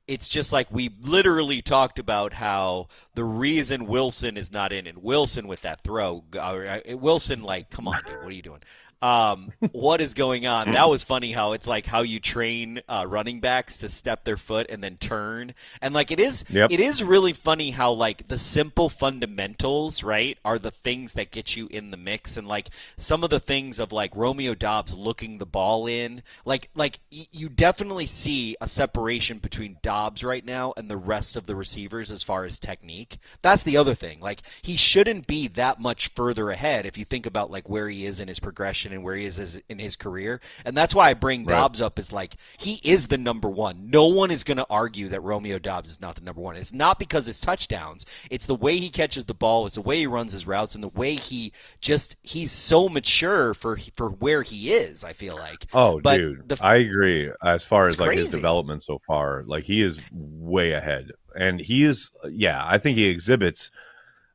[0.08, 4.98] it's just like we literally talked about how the reason Wilson is not in, and
[4.98, 8.60] Wilson with that throw, uh, Wilson, like, come on, dude, what are you doing?
[9.02, 10.66] Um, what is going on?
[10.76, 14.36] That was funny how it's like how you train uh, running backs to step their
[14.36, 16.70] foot and then turn, and like it is, yep.
[16.70, 21.56] it is really funny how like the simple fundamentals, right, are the things that get
[21.56, 25.38] you in the mix, and like some of the things of like Romeo Doubs looking
[25.38, 30.74] the ball in, like like y- you definitely see a separation between Doubs right now
[30.76, 33.18] and the rest of the receivers as far as technique.
[33.40, 34.20] That's the other thing.
[34.20, 38.04] Like he shouldn't be that much further ahead if you think about like where he
[38.04, 40.40] is in his progression and where he is in his career.
[40.64, 41.48] And that's why I bring right.
[41.48, 43.90] Doubs up is like he is the number one.
[43.90, 46.56] No one is going to argue that Romeo Doubs is not the number one.
[46.56, 48.04] It's not because his touchdowns.
[48.30, 49.66] It's the way he catches the ball.
[49.66, 53.54] It's the way he runs his routes and the way he just he's so mature
[53.54, 55.04] for for where he is.
[55.04, 55.66] I feel like.
[55.72, 57.30] Oh, but dude, the, I agree.
[57.44, 58.22] As far as like crazy.
[58.22, 62.10] his development so far, like he is way ahead, and he is.
[62.30, 63.70] Yeah, I think he exhibits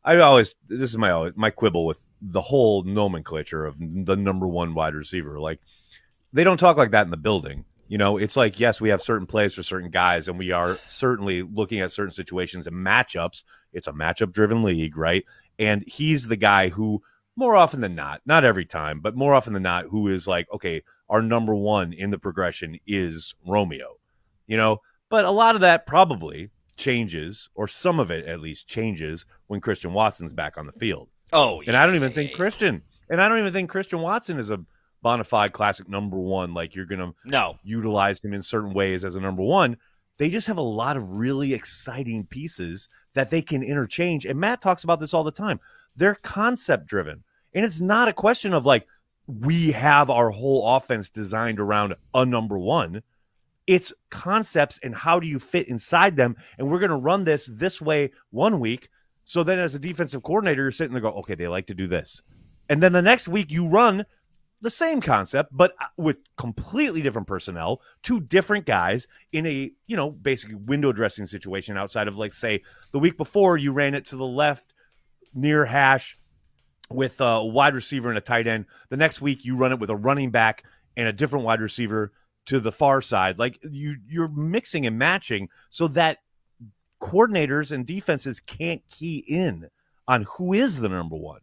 [0.04, 4.74] I always this is my my quibble with the whole nomenclature of the number one
[4.74, 5.40] wide receiver.
[5.40, 5.60] Like
[6.34, 7.66] they don't talk like that in the building.
[7.88, 10.80] You know, it's like yes, we have certain plays for certain guys, and we are
[10.86, 13.44] certainly looking at certain situations and matchups.
[13.74, 15.26] It's a matchup driven league, right?
[15.60, 17.02] And he's the guy who,
[17.36, 20.48] more often than not, not every time, but more often than not, who is like,
[20.54, 23.98] okay, our number one in the progression is Romeo.
[24.48, 24.78] You know,
[25.10, 29.60] but a lot of that probably changes, or some of it at least changes when
[29.60, 31.10] Christian Watson's back on the field.
[31.34, 34.52] Oh, and I don't even think Christian, and I don't even think Christian Watson is
[34.52, 34.64] a
[35.02, 36.54] bona fide classic number one.
[36.54, 39.78] Like you're gonna no utilize him in certain ways as a number one.
[40.18, 44.26] They just have a lot of really exciting pieces that they can interchange.
[44.26, 45.60] And Matt talks about this all the time.
[45.96, 48.88] They're concept driven, and it's not a question of like
[49.28, 53.02] we have our whole offense designed around a number one.
[53.68, 56.36] It's concepts and how do you fit inside them.
[56.58, 58.90] And we're going to run this this way one week.
[59.32, 61.88] So then, as a defensive coordinator, you're sitting there go, okay, they like to do
[61.88, 62.22] this.
[62.68, 64.06] And then the next week, you run
[64.60, 69.96] the same concept, but uh, with completely different personnel, two different guys in a, you
[69.96, 74.06] know, basically window dressing situation outside of, like, say, the week before you ran it
[74.08, 74.74] to the left
[75.34, 76.20] near hash
[76.90, 78.66] with a wide receiver and a tight end.
[78.90, 80.66] The next week you run it with a running back
[80.98, 82.12] and a different wide receiver
[82.48, 83.40] to the far side.
[83.40, 86.18] Like you you're mixing and matching so that
[87.02, 89.70] coordinators and defenses can't key in
[90.08, 91.42] on who is the number one.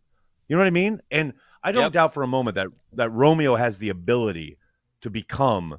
[0.49, 1.01] You know what I mean?
[1.11, 1.93] And I don't yep.
[1.93, 4.57] doubt for a moment that that Romeo has the ability
[5.03, 5.79] to become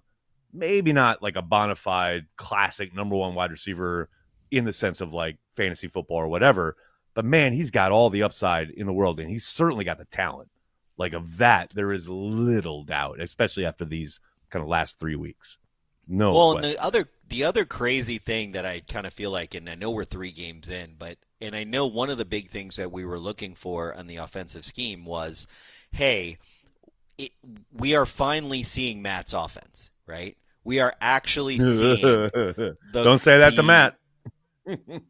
[0.54, 4.10] maybe not like a bona fide classic number one wide receiver
[4.52, 6.76] in the sense of like fantasy football or whatever.
[7.14, 10.06] But man, he's got all the upside in the world, and he's certainly got the
[10.06, 10.50] talent.
[10.98, 15.58] Like of that, there is little doubt, especially after these kind of last three weeks.
[16.10, 16.34] No.
[16.34, 19.70] Well, and the other the other crazy thing that I kind of feel like, and
[19.70, 22.78] I know we're three games in, but and I know one of the big things
[22.78, 25.46] that we were looking for on the offensive scheme was,
[25.92, 26.40] hey,
[27.20, 27.32] it,
[27.72, 30.36] we are finally seeing Matt's offense, right?
[30.64, 32.02] We are actually seeing.
[32.34, 33.96] The, Don't say that the, to Matt.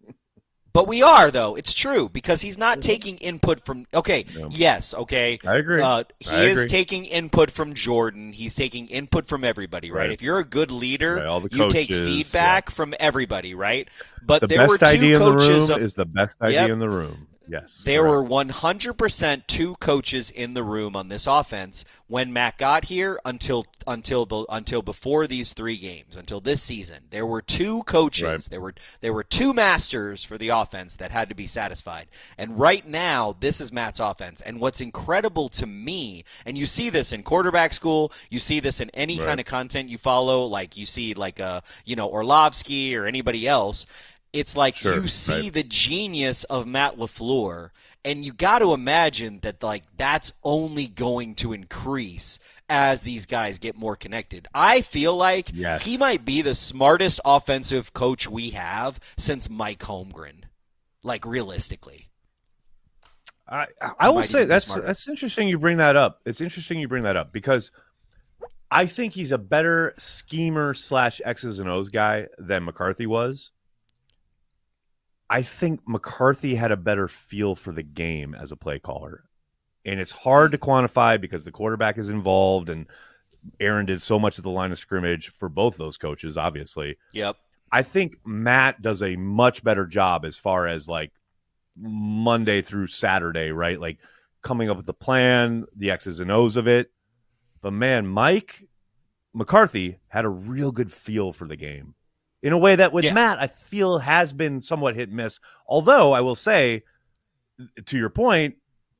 [0.71, 1.55] But we are though.
[1.55, 3.85] It's true because he's not taking input from.
[3.93, 4.49] Okay, No.
[4.51, 5.39] yes, okay.
[5.45, 5.81] I agree.
[5.81, 6.69] Uh, he I is agree.
[6.69, 8.33] taking input from Jordan.
[8.33, 10.01] He's taking input from everybody, right?
[10.01, 10.11] Right.
[10.11, 13.87] If you're a good leader, Right, you take coaches, feedback from everybody, right?
[14.21, 16.61] But the there were best two idea in the room of- is the best idea
[16.61, 16.69] Yep.
[16.71, 17.27] in the room.
[17.49, 17.81] Yes.
[17.85, 18.29] there correct.
[18.29, 23.65] were 100% two coaches in the room on this offense when Matt got here until
[23.87, 27.03] until the until before these three games until this season.
[27.09, 28.23] There were two coaches.
[28.23, 28.47] Right.
[28.49, 32.07] There were there were two masters for the offense that had to be satisfied.
[32.37, 34.41] And right now, this is Matt's offense.
[34.41, 38.79] And what's incredible to me, and you see this in quarterback school, you see this
[38.81, 39.25] in any Right.
[39.27, 43.47] kind of content you follow, like you see like uh you know Orlovsky or anybody
[43.47, 43.85] else.
[44.33, 45.53] It's like Sure, you see right.
[45.53, 47.71] the genius of Matt LaFleur
[48.05, 52.39] and you got to imagine that like that's only going to increase
[52.69, 54.47] as these guys get more connected.
[54.53, 55.83] I feel like Yes.
[55.83, 60.43] he might be the smartest offensive coach we have since Mike Holmgren.
[61.03, 62.09] Like realistically.
[63.47, 64.85] I, I- I will say that's smarter.
[64.85, 65.47] that's interesting.
[65.49, 66.21] You bring that up.
[66.25, 67.71] It's interesting you bring that up because
[68.69, 73.51] I think he's a better schemer slash X's and O's guy than McCarthy was.
[75.29, 79.23] I think McCarthy had a better feel for the game as a play caller,
[79.85, 82.87] and it's hard to quantify because the quarterback is involved, and
[83.59, 86.97] Aaron did so much at the line of scrimmage for both those coaches, obviously.
[87.13, 87.37] Yep.
[87.71, 91.11] I think Matt does a much better job as far as like
[91.77, 93.79] Monday through Saturday, right?
[93.79, 93.99] Like
[94.41, 96.91] coming up with the plan, the X's and O's of it.
[97.61, 98.67] But man, Mike
[99.33, 101.93] McCarthy had a real good feel for the game
[102.41, 103.13] in a way that with Yeah.
[103.13, 105.39] Matt, I feel has been somewhat hit and miss.
[105.67, 106.83] Although I will say,
[107.85, 108.55] to your point,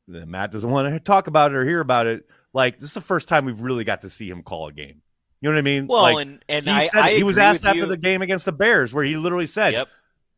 [0.08, 2.26] that Matt doesn't want to talk about it or hear about it.
[2.54, 5.02] Like this is the first time we've really got to see him call a game.
[5.42, 5.88] You know what I mean?
[5.88, 7.86] Well, Like, and and he, I, said I he was asked after you.
[7.86, 9.88] the game against the Bears, where he literally said, Yep.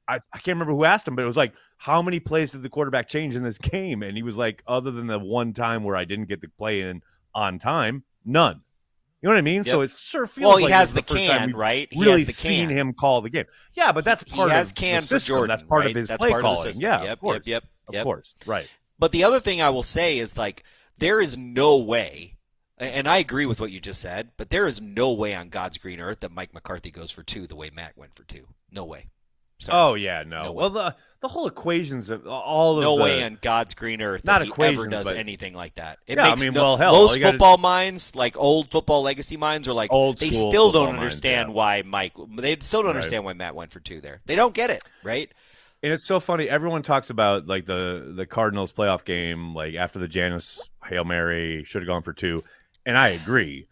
[0.07, 2.63] I, I can't remember who asked him, but it was like, how many plays did
[2.63, 4.03] the quarterback change in this game?
[4.03, 6.81] And he was like, other than the one time where I didn't get the play
[6.81, 7.01] in
[7.33, 8.61] on time, none.
[9.21, 9.63] You know what I mean?
[9.63, 11.88] So it sure feels Well, he like has the the first time can, right?
[11.91, 13.45] He really has the seen him call the game.
[13.73, 15.19] Yeah, but that's He part has of can the.
[15.19, 15.47] Jordan.
[15.49, 15.89] That's part right?
[15.91, 16.63] of his That's play part of the calling.
[16.73, 16.81] system.
[16.81, 17.47] Yeah, Yep, of course.
[17.47, 18.36] yep, yep, Of course.
[18.47, 18.67] Right.
[18.97, 20.63] But the other thing I will say is like
[20.97, 22.38] there is no way,
[22.79, 25.77] and I agree with what you just said, but there is no way on God's
[25.77, 28.47] green earth that Mike McCarthy goes for two the way Matt went for two.
[28.71, 29.10] No way.
[29.62, 29.78] Sorry.
[29.78, 30.43] Oh yeah, no.
[30.45, 34.02] No well, the the whole equations of all of no the, way on God's green
[34.02, 36.00] earth Not that equations, does but- anything like that.
[36.08, 39.38] It Yeah, I makes mean, no, well, hell, most football minds, like old football legacy
[39.38, 41.54] minds, are like Old they still don't football minds, understand yeah.
[41.56, 42.13] why Mike.
[42.38, 42.95] They still don't Right.
[42.95, 44.21] understand why Matt went for two there.
[44.26, 45.32] They don't get it, right?
[45.84, 46.50] And it's so funny.
[46.50, 51.63] Everyone talks about like the the Cardinals playoff game, like after the Janis hail mary
[51.65, 52.43] should have gone for two,
[52.86, 53.67] and I agree.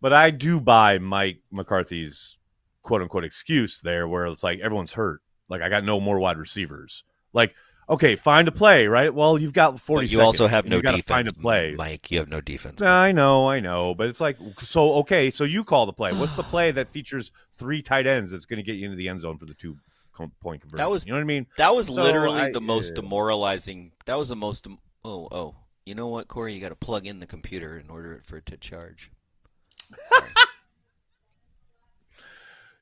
[0.00, 2.37] But I do buy Mike McCarthy's
[2.82, 5.20] quote unquote excuse there, where it's like everyone's hurt.
[5.48, 7.04] Like I got no more wide receivers.
[7.32, 7.54] Like
[7.90, 9.12] okay, find a play, right?
[9.14, 10.06] Well, you've got forty.
[10.06, 11.74] But you also have and no You got to defense, find a play.
[11.76, 12.10] Mike.
[12.10, 12.82] You have no defense.
[12.82, 14.94] I know, I know, but it's like so.
[14.96, 16.12] Okay, so you call the play.
[16.12, 19.08] What's the play that features three tight ends that's going to get you into the
[19.08, 19.76] end zone for the two
[20.40, 20.76] point conversion?
[20.78, 21.46] That was- you know what I mean.
[21.56, 22.96] That was So, literally I- the most yeah.
[22.96, 23.92] demoralizing.
[24.06, 24.64] That was the most.
[24.64, 25.54] dem- Oh, oh.
[25.86, 26.52] You know what, Corey?
[26.54, 29.10] You got to plug in the computer in order for it to charge.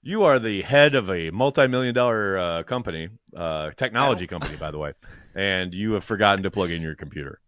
[0.07, 4.79] You are the head of a multi-million dollar uh, company, uh, technology company, by the
[4.79, 4.92] way,
[5.35, 7.40] and you have forgotten to plug in your computer.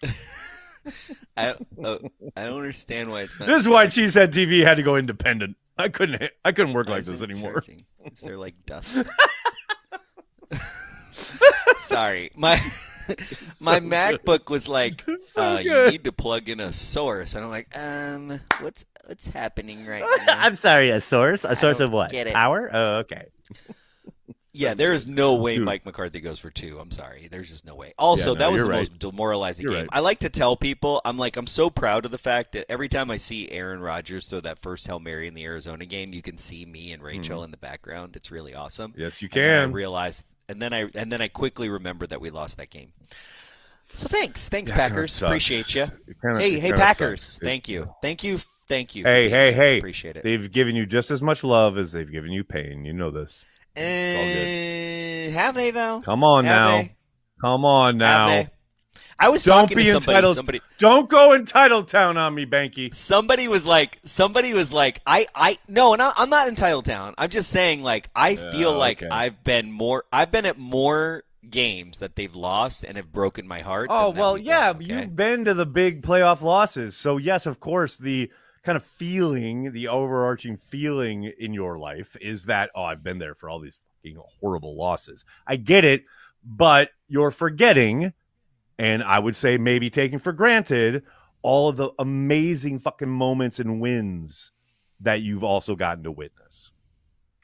[1.36, 1.98] I, oh,
[2.36, 3.48] I don't understand why it's not.
[3.48, 3.88] This is why.
[3.88, 5.56] Cheesehead TV had to go independent.
[5.76, 6.30] I couldn't.
[6.44, 7.54] I couldn't work like this anymore.
[7.54, 7.84] charging?
[8.04, 9.00] Is there like dust?
[11.78, 12.60] Sorry, my
[13.60, 17.44] my So MacBook was like, so uh, "You need to plug in a source," and
[17.44, 20.90] I'm like, "Um, what's what's happening right now?" I'm sorry.
[20.90, 21.44] A source.
[21.44, 22.10] A source of what?
[22.10, 22.34] get it.
[22.34, 22.70] Power.
[22.72, 23.26] Oh, okay.
[24.56, 25.64] Yeah, there is no way Dude.
[25.64, 26.78] Mike McCarthy goes for two.
[26.78, 27.26] I'm sorry.
[27.28, 27.92] There's just no way.
[27.98, 28.78] Also, Yeah, no, that was you're the right.
[28.78, 29.80] most demoralizing You're game.
[29.80, 29.88] right.
[29.92, 32.88] I like to tell people, I'm like, I'm so proud of the fact that every
[32.88, 36.22] time I see Aaron Rodgers throw that first Hail Mary in the Arizona game, you
[36.22, 37.46] can see me and Rachel hmm.
[37.46, 38.14] in the background.
[38.14, 38.94] It's really awesome.
[38.96, 39.42] Yes, you can.
[39.42, 39.72] And then I can.
[39.72, 42.92] realized, and then I and then I quickly remembered that we lost that game.
[43.96, 45.82] So thanks, thanks Yeah, Packers, appreciate you.
[45.82, 47.38] It kinda- hey, it hey kinda Packers, sucks.
[47.44, 48.38] thank you, thank you,
[48.68, 49.04] thank you.
[49.04, 49.78] Hey, hey, hey!
[49.78, 50.22] appreciate it.
[50.22, 52.84] They've given you just as much love as they've given you pain.
[52.84, 53.44] You know this.
[53.76, 56.00] all Uh, have they though?
[56.00, 56.76] Come on Have now.
[56.78, 56.96] they?
[57.40, 58.26] Come on now.
[58.28, 58.48] they?
[59.18, 60.12] I was Don't talking be to somebody.
[60.12, 60.34] entitled.
[60.36, 62.92] Somebody, Don't go in entitled town on me, Banky.
[62.92, 66.84] somebody was like, somebody was like, I, I, no, and I, I'm not in entitled
[66.84, 67.14] town.
[67.16, 69.08] I'm just saying, like, I Yeah, feel like okay.
[69.10, 73.60] I've been more, I've been at more games that they've lost and have broken my
[73.60, 73.88] heart.
[73.90, 74.70] Oh well, yeah.
[74.70, 74.84] okay?
[74.84, 78.30] You've been to the big playoff losses, so yes, of course, the
[78.64, 83.34] kind of feeling, the overarching feeling in your life is that oh, I've been there
[83.34, 85.24] for all these fucking horrible losses.
[85.46, 86.04] I get it,
[86.44, 88.12] but you're forgetting,
[88.78, 91.02] and I would say maybe taking for granted
[91.42, 94.52] all of the amazing fucking moments and wins
[95.00, 96.72] that you've also gotten to witness.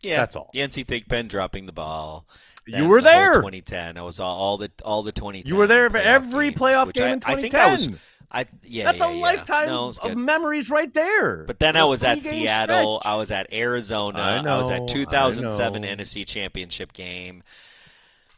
[0.02, 0.50] Yeah, That's all.
[0.54, 2.26] Yancey Thigpen dropping the ball.
[2.66, 3.34] You were the there.
[3.34, 3.98] 2010.
[3.98, 5.50] I was all, all the all the 2010.
[5.50, 7.88] You were there for every games, playoff game I, in I think I was.
[8.32, 8.32] 2010.
[8.32, 8.84] I yeah.
[8.84, 9.22] That's yeah, a yeah.
[9.22, 11.44] lifetime No, of memories right there.
[11.44, 13.00] But then I was at Seattle.
[13.00, 13.12] stretch.
[13.12, 14.20] I was at Arizona.
[14.20, 15.88] I I, was at 2007 know.
[15.88, 17.42] NFC Championship game.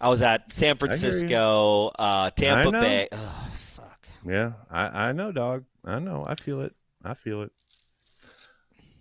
[0.01, 0.77] I was at San.
[0.77, 2.73] Francisco, uh, Tampa.
[2.73, 3.09] Bay.
[3.13, 4.09] Ugh, fuck.
[4.27, 5.65] Yeah, I, I know, dog.
[5.85, 6.25] I know.
[6.27, 6.75] I feel it.
[7.05, 7.53] I feel it.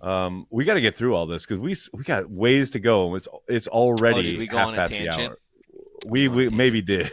[0.01, 3.15] Um, we got to get through all this because we we got ways to go.
[3.15, 5.37] It's it's already Oh, we go half on a past the hour.
[6.05, 7.11] We we maybe did.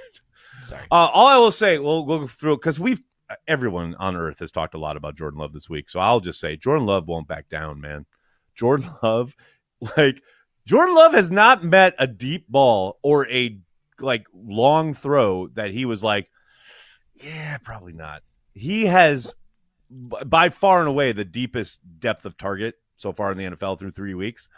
[0.62, 0.82] Sorry.
[0.90, 3.00] Uh, all I will say, we'll we'll go through because we've
[3.46, 5.88] everyone on earth has talked a lot about Jordan Love this week.
[5.88, 8.06] So I'll just say Jordan Love won't back down, man.
[8.54, 9.34] Jordan Love,
[9.96, 10.22] like
[10.66, 13.58] Jordan Love has not met a deep ball or a
[14.00, 16.30] like long throw that he was like,
[17.14, 18.22] yeah, probably not.
[18.54, 19.34] He has
[19.90, 23.92] by far and away the deepest depth of target so far in the NFL through
[23.92, 24.48] three weeks,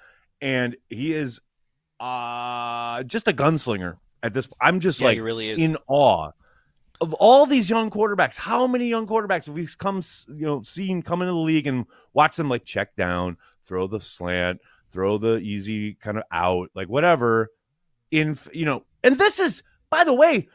[0.40, 1.40] and he is
[1.98, 4.48] uh just a gunslinger at this.
[4.60, 5.60] I'm just yeah, like really is.
[5.60, 6.32] in awe
[7.00, 8.36] of all these young quarterbacks.
[8.36, 11.86] How many young quarterbacks have we come, you know, seen come into the league and
[12.12, 14.60] watch them like check down, throw the slant,
[14.92, 17.50] throw the easy kind of out, like whatever.
[18.10, 20.48] In you know, and this is by the way,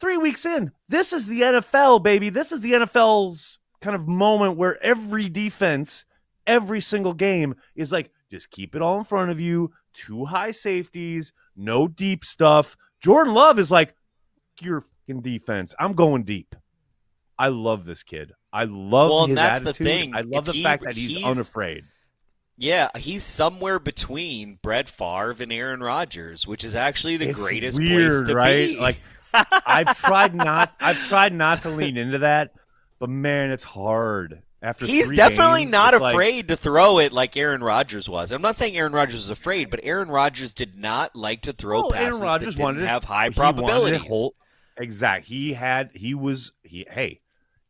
[0.00, 2.28] three weeks in, this is the NFL, baby.
[2.28, 6.04] This is the NFL's kind of moment where every defense,
[6.46, 9.72] every single game is like, just keep it all in front of you.
[9.92, 12.76] Two high safeties, no deep stuff.
[13.00, 13.94] Jordan Love is like,
[14.60, 15.74] your fucking defense.
[15.78, 16.54] I'm going deep.
[17.38, 18.32] I love this kid.
[18.52, 19.86] I love Well, his that's the attitude.
[19.86, 20.14] thing.
[20.14, 21.84] I love If the he- fact that he's, he's- unafraid.
[22.58, 27.78] Yeah, he's somewhere between Brett Favre and Aaron Rodgers, which is actually the It's greatest
[27.78, 28.68] weird, place to right?
[28.68, 28.78] be.
[28.78, 28.96] Like
[29.66, 32.52] I've tried not I've tried not to lean into that,
[33.00, 34.42] but man, it's hard.
[34.60, 38.30] After He's definitely games, not it's like- afraid to throw it like Aaron Rodgers was.
[38.30, 41.80] I'm not saying Aaron Rodgers was afraid, but Aaron Rodgers did not like to throw
[41.80, 44.34] Well, passes Aaron Rodgers that wanted didn't it- have high wanted whole-
[44.76, 45.26] exact.
[45.26, 47.20] He had he was he hey,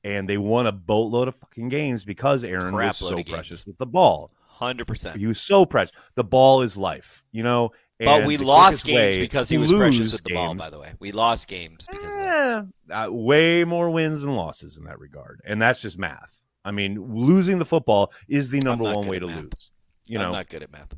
[0.05, 3.29] and they won a boatload of fucking games because Aaron Crap was so games.
[3.29, 4.33] precious with the ball.
[4.47, 5.19] Hundred percent.
[5.19, 5.95] He was so precious.
[6.15, 7.71] The ball is life, you know.
[8.05, 10.55] But we lost games way because he was precious with the ball.
[10.55, 12.05] By the way, we lost games because.
[12.05, 16.43] Eh, uh, way more wins than losses in that regard, and that's just math.
[16.65, 19.43] I mean, losing the football is the number one way to math.
[19.43, 19.71] lose.
[20.07, 20.95] You I'm know, not good at math.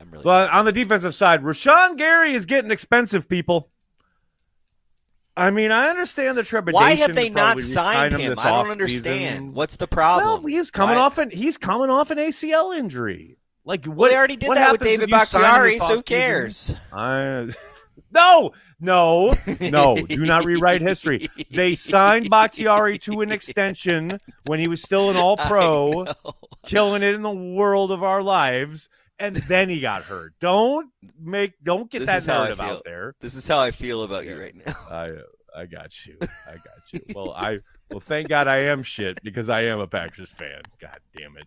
[0.00, 0.22] I'm really.
[0.22, 3.28] so on on the defensive side, Rashan Gary is getting expensive.
[3.28, 3.70] People.
[5.36, 6.74] I mean, I understand the trepidation.
[6.82, 8.30] Why have they not signed him?
[8.30, 9.54] this I don't understand.
[9.54, 10.42] What's the problem?
[10.42, 13.38] Well, he's coming Why- off an he's coming off an ACL injury.
[13.64, 13.96] Like what?
[13.96, 16.74] Well, they already did that with David if you sign him Bakhtiari, so who cares?
[16.92, 17.50] I
[18.12, 19.96] no, no, no.
[19.96, 21.28] Do not rewrite history.
[21.50, 26.06] They signed Bakhtiari to an extension when he was still an All Pro,
[26.66, 28.88] killing it in the world of our lives,
[29.20, 30.32] and then he got hurt.
[30.40, 30.90] Don't
[31.20, 33.14] make, don't get This that is how I narrative out there.
[33.20, 34.74] This is how I feel about you right now.
[34.90, 35.08] I,
[35.56, 36.16] I got you.
[36.20, 37.00] I got you.
[37.14, 37.58] Well, I,
[37.90, 40.62] well, thank God I am shit because I am a Packers fan.
[40.80, 41.46] God damn it,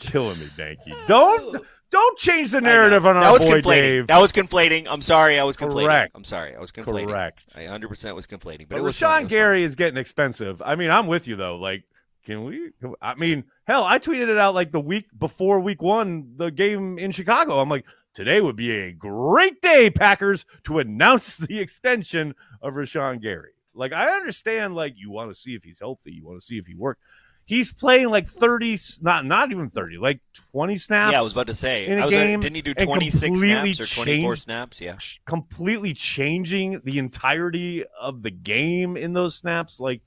[0.00, 0.94] killing me, Banky.
[1.06, 3.80] Don't, don't change the narrative on that our was boy conflating.
[3.80, 4.06] Dave.
[4.06, 4.86] That was conflating.
[4.88, 5.38] I'm sorry.
[5.38, 5.84] I was conflating.
[5.84, 6.12] Correct.
[6.14, 6.56] I'm sorry.
[6.56, 7.08] I was conflating.
[7.08, 7.52] Correct.
[7.54, 8.60] I 100 percent was conflating.
[8.60, 10.62] But, But it was Rashan Gary is getting expensive.
[10.62, 11.56] I mean, I'm with you though.
[11.56, 11.84] Like,
[12.24, 12.70] can we?
[12.80, 16.50] can- I mean, hell, I tweeted it out like the week before Week One, the
[16.50, 17.58] game in Chicago.
[17.60, 23.20] I'm like, today would be a great day, Packers, to announce the extension of Rashan
[23.22, 23.52] Gary.
[23.74, 24.74] Like, I understand.
[24.74, 26.12] Like, you want to see if he's healthy.
[26.12, 27.00] You want to see if he worked.
[27.44, 30.20] He's playing like 30, not not even 30, like
[30.52, 31.12] 20 snaps.
[31.12, 31.86] Yeah, I was about to say.
[31.86, 34.80] in a I was, game didn't he do 26 snaps or 24 changed- snaps?
[34.80, 34.96] Yeah.
[35.26, 39.80] completely changing the entirety of the game in those snaps.
[39.80, 40.02] Like,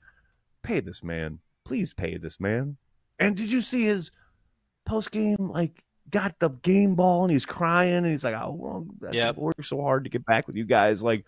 [0.62, 1.40] pay this man.
[1.66, 2.76] Please pay this man.
[3.18, 4.12] And did you see his
[4.84, 5.36] post game?
[5.38, 9.36] Like, got the game ball and he's crying and he's like, "Oh, well, I Yep.
[9.36, 11.26] worked so hard to get back with you guys." Like,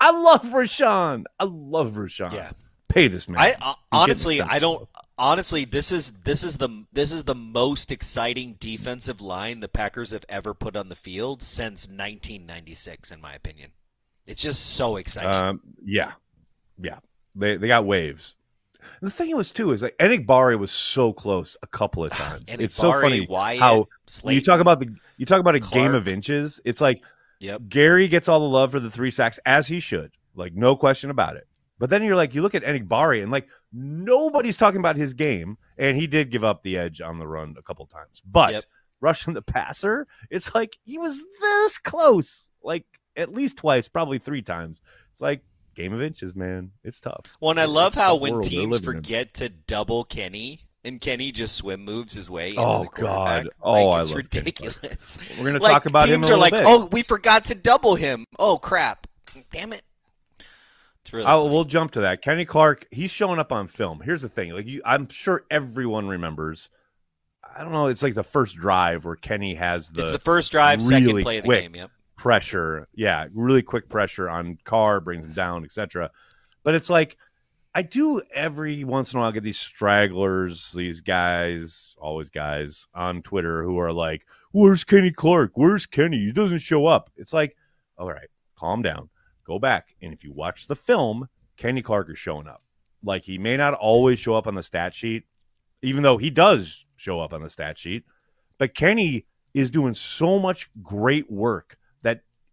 [0.00, 1.24] I love Rashan.
[1.38, 2.32] I love Rashan.
[2.32, 2.52] Yeah.
[2.88, 3.40] Pay this man.
[3.40, 4.40] I uh, honestly.
[4.40, 4.88] I don't.
[5.18, 10.12] Honestly, this is this is the this is the most exciting defensive line the Packers
[10.12, 13.72] have ever put on the field since 1996, in my opinion.
[14.26, 15.30] It's just so exciting.
[15.30, 16.12] Um, yeah,
[16.80, 17.00] yeah.
[17.34, 18.36] They they got waves.
[19.02, 22.44] The thing was too is like Enagbare was so close a couple of times.
[22.48, 25.60] And it's so funny Wyatt, how Slayton, you talk about the you talk about a
[25.60, 26.60] game of inches.
[26.64, 27.02] It's like
[27.40, 27.62] Yep.
[27.68, 31.10] Gary gets all the love for the three sacks as he should, like no question
[31.10, 31.46] about it.
[31.78, 35.56] But then you're like, you look at Enagbare and like nobody's talking about his game,
[35.76, 38.20] and he did give up the edge on the run a couple times.
[38.24, 38.64] But Yep.
[39.00, 40.08] rushing the passer.
[40.30, 42.84] It's like he was this close, like
[43.16, 44.80] at least twice, probably three times.
[45.12, 45.42] It's like
[45.78, 46.72] game of inches, man.
[46.84, 47.20] It's tough.
[47.40, 48.96] Well, and I love how when teams living in.
[48.96, 53.02] forget to double Kenny and Kenny just swim moves his way Oh, the.
[53.02, 53.48] God.
[53.62, 55.18] Oh, like, I it's ridiculous.
[55.38, 56.64] We're gonna like, talk about him teams in a are like, bit.
[56.66, 58.24] oh, we forgot to double him.
[58.38, 59.06] Oh crap!
[59.52, 59.82] Damn it!
[61.12, 62.20] Really we'll jump to that.
[62.20, 64.00] Kenny Clark, he's showing up on film.
[64.04, 66.70] Here's the thing: like you, I'm sure everyone remembers.
[67.56, 67.86] I don't know.
[67.86, 71.38] It's like the first drive where Kenny has the, it's the first drive, second play
[71.38, 71.74] of the quick game.
[71.76, 71.90] Yep.
[72.18, 72.88] Pressure.
[72.94, 76.10] Yeah, really quick pressure on Carr brings him down, etc.
[76.62, 77.16] But it's like
[77.74, 83.22] I do every once in a while get these stragglers, these guys, always guys on
[83.22, 85.52] Twitter who are like, "Where's Kenny Clark?
[85.54, 86.18] Where's Kenny?
[86.18, 87.56] He doesn't show up." It's like,
[87.96, 89.08] all right, calm down,
[89.46, 92.62] go back, and if you watch the film, Kenny Clark is showing up.
[93.02, 95.24] Like he may not always show up on the stat sheet,
[95.82, 98.04] even though he does show up on the stat sheet.
[98.58, 101.77] But Kenny is doing so much great work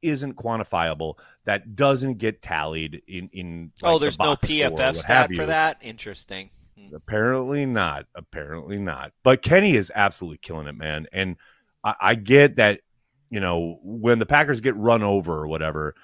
[0.05, 3.71] isn't quantifiable, that doesn't get tallied in in.
[3.83, 5.77] oh, like, the there's no box score PFF stat for that.
[5.81, 6.49] Interesting.
[6.77, 6.95] Hmm.
[6.95, 8.05] Apparently not.
[8.15, 9.11] Apparently not.
[9.23, 11.07] But Kenny is absolutely killing it, man.
[11.13, 11.37] And
[11.83, 12.81] I, I get that,
[13.29, 15.95] you know, when the Packers get run over or whatever,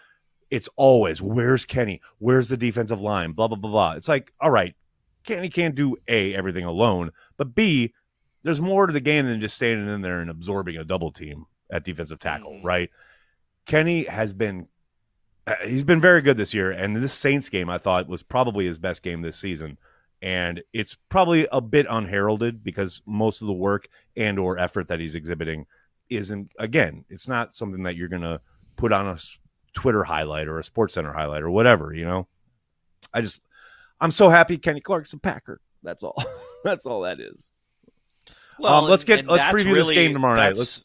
[0.49, 2.01] it's always where's Kenny?
[2.19, 3.31] Where's the defensive line?
[3.33, 3.91] Blah blah blah blah.
[3.93, 4.75] It's like, all right,
[5.23, 7.93] Kenny can't do a everything alone, but b
[8.43, 11.45] there's more to the game than just standing in there and absorbing a double team
[11.71, 12.63] at defensive tackle, Mhm.
[12.63, 12.89] right?
[13.65, 14.67] Kenny has been
[15.47, 18.65] uh, he's been very good this year, and this Saints game I thought was probably
[18.65, 19.77] his best game this season,
[20.21, 24.99] and it's probably a bit unheralded because most of the work and or effort that
[24.99, 25.65] he's exhibiting
[26.09, 28.39] isn't again, it's not something that you're gonna
[28.75, 29.17] put on a
[29.73, 32.27] Twitter highlight or a Sports Center highlight or whatever, you know.
[33.13, 33.41] I just
[33.99, 35.59] I'm so happy Kenny Clark's a Packer.
[35.83, 36.21] That's all.
[36.63, 37.51] That's all that is.
[38.63, 40.57] Um, let's get- let's preview this game tomorrow night.
[40.57, 40.83] Let's-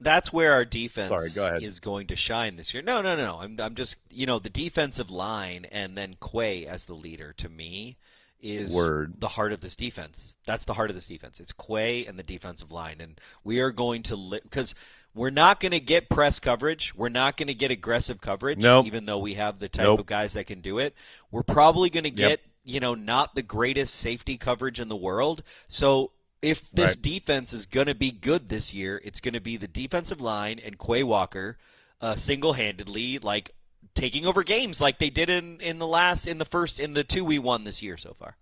[0.00, 2.82] That's where our defense Sorry, go is going to shine this year.
[2.82, 3.36] No, no, no, no.
[3.40, 7.48] I'm, I'm just, you know, the defensive line and then Quay as the leader to
[7.48, 7.96] me
[8.40, 9.14] is Word.
[9.20, 10.36] the heart of this defense.
[10.46, 11.40] That's the heart of this defense.
[11.40, 14.74] It's Quay and the defensive line, and we are going to because
[15.14, 16.94] we're not going to get press coverage.
[16.94, 18.84] We're not going to get aggressive coverage, Nope.
[18.86, 20.00] even though we have the type Nope.
[20.00, 20.94] of guys that can do it.
[21.30, 22.16] We're probably going to Yep.
[22.16, 25.42] get, you know, not the greatest safety coverage in the world.
[25.68, 26.10] So
[26.44, 27.02] if this Right.
[27.02, 30.60] defense is going to be good this year, it's going to be the defensive line
[30.62, 31.56] and Quay Walker
[32.00, 33.50] uh, single-handedly, like
[33.94, 37.04] taking over games like they did in in the last in the first in the
[37.04, 38.36] two we won this year so far,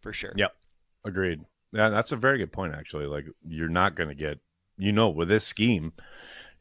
[0.00, 0.32] for sure.
[0.36, 0.54] Yep.
[1.04, 1.44] Agreed.
[1.72, 3.06] Yeah, that's a very good point actually.
[3.06, 4.38] Like you're not going to get
[4.76, 5.92] you know with this scheme,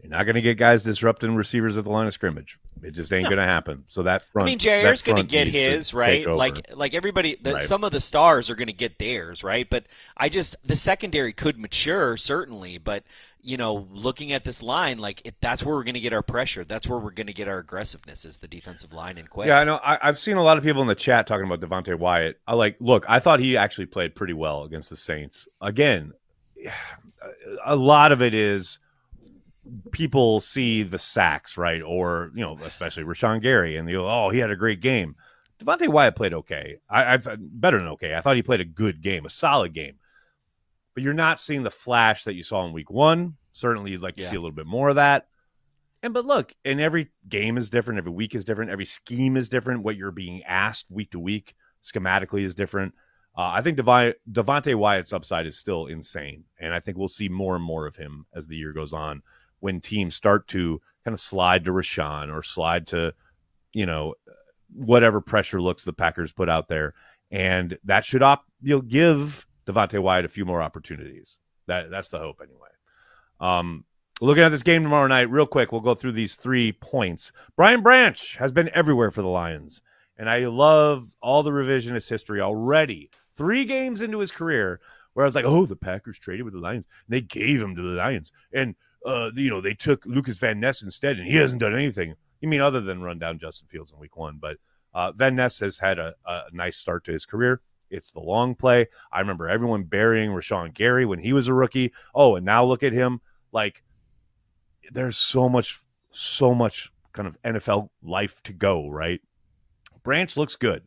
[0.02, 2.60] you're not going to get guys disrupting receivers at the line of scrimmage.
[2.84, 3.30] It just ain't No.
[3.30, 3.84] going to happen.
[3.88, 6.28] So that front I mean, Jaire's going to get his right.
[6.28, 7.62] Like, like everybody, the, Right.
[7.62, 9.70] some of the stars are going to get theirs, right?
[9.70, 13.04] But I just the secondary could mature certainly, but
[13.42, 16.22] you know, looking at this line, like it, that's where we're going to get our
[16.22, 16.66] pressure.
[16.66, 19.48] That's where we're going to get our aggressiveness is the defensive line and Quay.
[19.48, 19.80] Yeah, I know.
[19.82, 22.38] I, I've seen a lot of people in the chat talking about Devonte Wyatt.
[22.46, 22.76] I like.
[22.82, 25.48] Look, I thought he actually played pretty well against the Saints.
[25.62, 26.12] Again,
[27.66, 28.80] a lot of it is
[29.92, 31.82] people see the sacks, right?
[31.82, 35.16] Or you know, especially Rashan Gary, and they go, "Oh, he had a great game."
[35.62, 36.78] Devonte Wyatt played okay.
[36.90, 38.16] I, I've better than okay.
[38.16, 39.96] I thought he played a good game, a solid game.
[40.94, 43.36] But you're not seeing the flash that you saw in Week One.
[43.52, 44.30] Certainly, you'd like to Yeah.
[44.30, 45.28] see a little bit more of that.
[46.02, 49.50] And but look, and every game is different, every week is different, every scheme is
[49.50, 49.84] different.
[49.84, 52.94] What you're being asked week to week schematically is different.
[53.38, 57.28] Uh, I think Devi- Devonte Wyatt's upside is still insane, and I think we'll see
[57.30, 59.22] more and more of him as the year goes on.
[59.60, 63.14] When teams start to kind of slide to Rashan or slide to,
[63.74, 64.16] you know,
[64.74, 66.94] whatever pressure looks the Packers put out there,
[67.32, 71.38] and that should op- you know give Devonte Wyatt a few more opportunities.
[71.68, 72.70] That that's the hope anyway.
[73.40, 73.86] Um,
[74.22, 77.32] looking at this game tomorrow night, real quick, we'll go through these three points.
[77.56, 79.82] Brian Branch has been everywhere for the Lions,
[80.18, 83.10] and I love all the revisionist history already.
[83.36, 84.82] Three games into his career,
[85.14, 87.76] where I was like, "Oh, the Packers traded with the Lions, and they gave him
[87.76, 88.76] to the Lions, and
[89.06, 92.16] uh, you know they took Lukas Van Ness instead, and he hasn't done anything.
[92.42, 94.38] You mean other than run down Justin Fields in Week One?
[94.40, 94.58] But
[94.94, 97.62] uh, Van Ness has had a, a nice start to his career.
[97.90, 98.88] It's the long play.
[99.12, 101.92] I remember everyone burying Rashan Gary when he was a rookie.
[102.14, 103.22] Oh, and now look at him.
[103.52, 103.84] Like
[104.92, 105.80] there's so much,
[106.12, 109.22] so much kind of NFL life to go, right?
[110.04, 110.84] Branch looks good.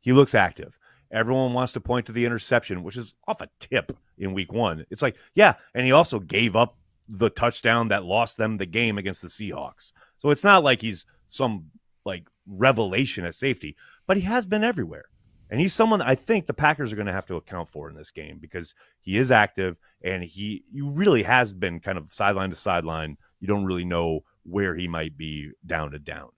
[0.00, 0.78] He looks active.
[1.10, 4.84] Everyone wants to point to the interception, which is off a tip in week one.
[4.90, 6.76] It's like, yeah, and he also gave up
[7.08, 9.92] the touchdown that lost them the game against the Seahawks.
[10.16, 11.66] So it's not like he's some
[12.04, 13.76] like revelation at safety,
[14.06, 15.04] but he has been everywhere.
[15.50, 17.94] And he's someone I think the Packers are going to have to account for in
[17.94, 22.50] this game because he is active and he, he really has been kind of sideline
[22.50, 23.18] to sideline.
[23.40, 26.30] You don't really know where he might be down to down.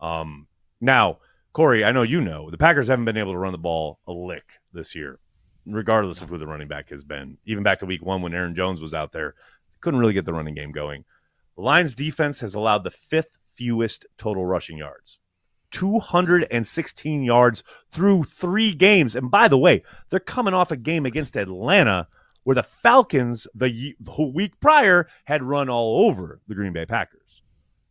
[0.00, 0.46] Um,
[0.80, 1.18] now,
[1.52, 4.12] Corey, I know you know the Packers haven't been able to run the ball a
[4.12, 5.18] lick this year,
[5.64, 7.38] regardless of who the running back has been.
[7.46, 9.34] Even back to week one when Aaron Jones was out there,
[9.86, 11.04] couldn't really get the running game going.
[11.54, 15.20] The Lions defense has allowed the fifth fewest total rushing yards.
[15.70, 17.62] 216 yards
[17.92, 19.14] through three games.
[19.14, 22.08] And by the way, they're coming off a game against Atlanta
[22.42, 23.94] where the Falcons the,
[24.34, 27.42] week prior had run all over the Green Bay Packers.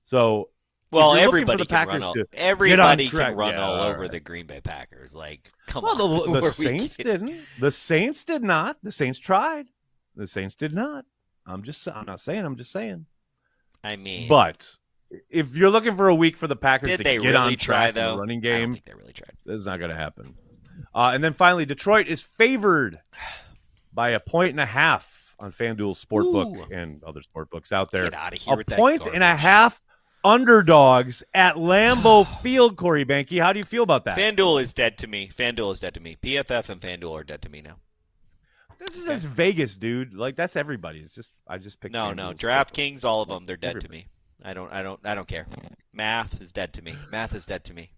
[0.03, 0.49] So
[0.91, 4.59] well, everybody can run all, everybody can run yeah, all, all over the Green Bay
[4.59, 5.15] Packers.
[5.15, 6.33] Like, come well, on.
[6.33, 7.39] The, the Saints didn't.
[7.57, 8.75] The Saints did not.
[8.83, 9.67] The Saints tried.
[10.17, 11.05] The Saints did not.
[11.45, 11.87] I'm just.
[11.87, 12.45] I'm not saying.
[12.45, 13.05] I'm just saying.
[13.83, 14.75] I mean, but
[15.29, 17.91] if you're looking for a week for the Packers to they get really on try,
[17.91, 18.09] track though?
[18.09, 19.33] in the running game, I think they really tried.
[19.45, 20.35] This is not going to happen.
[20.93, 22.99] Uh, and then finally, Detroit is favored
[23.93, 26.73] by a point and a half on FanDuel Sportsbook Ooh.
[26.73, 28.05] and other sportbooks out there.
[28.05, 29.81] Get out of here a with that point and a half
[30.23, 32.75] underdogs at Lambeau Field.
[32.75, 34.17] Corey Banky, how do you feel about that?
[34.17, 35.29] FanDuel is dead to me.
[35.29, 36.17] FanDuel is dead to me.
[36.21, 37.77] PFF and FanDuel are dead to me now.
[38.79, 40.13] This is just Vegas, dude.
[40.13, 40.99] Like that's everybody.
[40.99, 41.93] It's just I just picked.
[41.93, 42.31] No, no.
[42.33, 44.07] DraftKings, all of them, they're dead to me.
[44.43, 45.47] I don't, I don't, I don't care.
[45.93, 46.93] Math is dead to me.
[47.11, 47.91] Math is dead to me.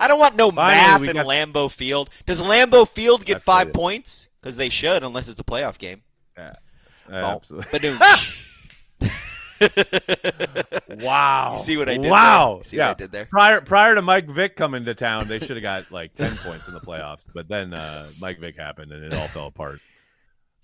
[0.00, 2.10] I don't want no Finally, math in got- Lambeau Field.
[2.26, 4.28] Does Lambeau Field get five points?
[4.40, 6.02] Because they should, unless it's a playoff game.
[6.36, 6.54] Yeah,
[7.10, 7.90] absolutely.
[10.88, 11.52] Wow.
[11.52, 12.54] You see what I did Wow.
[12.56, 12.64] there?
[12.64, 12.88] See yeah.
[12.88, 13.26] what I did there?
[13.26, 16.68] Prior prior to Mike Vick coming to town, they should have got like ten points
[16.68, 17.26] in the playoffs.
[17.32, 19.80] But then uh, Mike Vick happened and it all fell apart.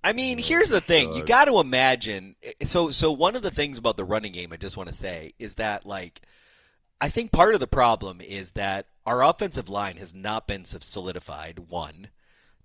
[0.04, 1.14] I mean, here's the thing.
[1.14, 2.36] You got to imagine.
[2.62, 5.32] So, so one of the things about the running game, I just want to say,
[5.40, 6.20] is that like,
[7.00, 11.70] I think part of the problem is that our offensive line has not been solidified.
[11.70, 12.08] One,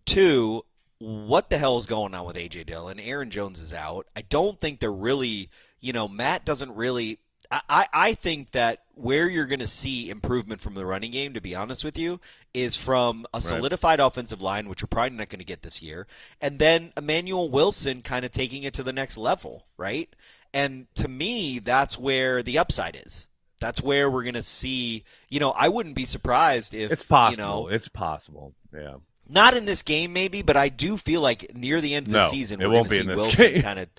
[0.06, 0.66] two.
[1.02, 3.00] What the hell is going on with AJ Dillon?
[3.00, 4.08] Aaron Jones is out.
[4.16, 5.50] I don't think they're really.
[5.80, 7.20] You know, Matt doesn't really.
[7.50, 11.42] I, I, think that where you're going to see improvement from the running game, to
[11.42, 12.22] be honest with you,
[12.54, 16.08] is from a solidified offensive line, which we're probably not going to get this year,
[16.40, 20.08] and then Emmanuel Wilson kind of taking it to the next level, right?
[20.54, 23.28] And to me, that's where the upside is.
[23.60, 25.04] That's where we're going to see.
[25.30, 27.44] You know, I wouldn't be surprised if It's possible.
[27.44, 28.54] You know, it's possible.
[28.74, 28.96] Yeah.
[29.32, 32.20] Not in this game, maybe, but I do feel like near the end of the
[32.20, 33.62] No, season, it we're won't going be to see in this Wilson game.
[33.62, 33.90] kind of.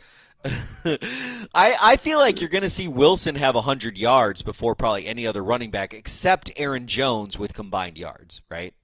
[1.55, 5.27] I I feel like you're going to see Wilson have 100 yards before probably any
[5.27, 8.75] other running back except Aaron Jones with combined yards, right?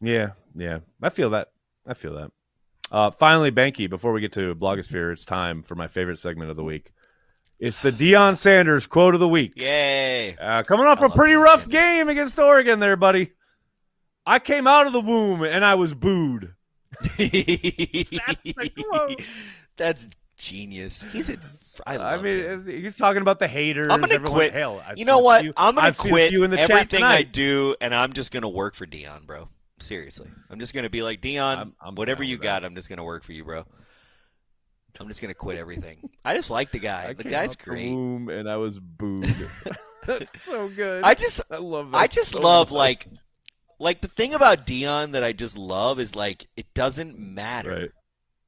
[0.00, 0.30] Yeah.
[0.56, 0.78] Yeah.
[1.02, 1.48] I feel that.
[1.86, 2.30] I feel that.
[2.90, 6.56] Uh, finally, Banky, before we get to Blogosphere, it's time for my favorite segment of
[6.56, 6.92] the week.
[7.58, 9.52] It's the Deion Sanders quote of the week.
[9.56, 10.36] Yay!
[10.36, 11.72] Uh, coming off I a pretty rough Sanders.
[11.72, 13.32] game against Oregon there, buddy.
[14.26, 16.54] I came out of the womb and I was booed.
[17.00, 17.16] That's
[18.42, 19.22] the quote.
[19.76, 21.04] That's genius.
[21.12, 21.36] He's a.
[21.86, 22.66] I, I love mean, him.
[22.66, 23.88] he's talking about the haters.
[23.90, 24.52] I'm gonna everyone- quit.
[24.52, 25.40] Hell, you know what?
[25.42, 28.30] few- I'm gonna I've quit few in the chat everything I do, and I'm just
[28.30, 29.48] gonna work for Deion, bro.
[29.80, 31.56] Seriously, I'm just gonna be like Deion.
[31.56, 32.66] I'm- I'm whatever you got, that.
[32.66, 33.64] I'm just gonna work for you, bro.
[35.00, 36.10] I'm just gonna quit everything.
[36.24, 37.04] I just like the guy.
[37.08, 37.90] I the came guy's out the great.
[37.90, 39.24] womb and I was booed.
[40.06, 41.02] That's so good.
[41.02, 41.96] I just I love that.
[41.96, 42.76] I just so love much.
[42.76, 43.06] like
[43.82, 47.70] like the thing about Deion that I just love is like it doesn't matter.
[47.70, 47.90] Right.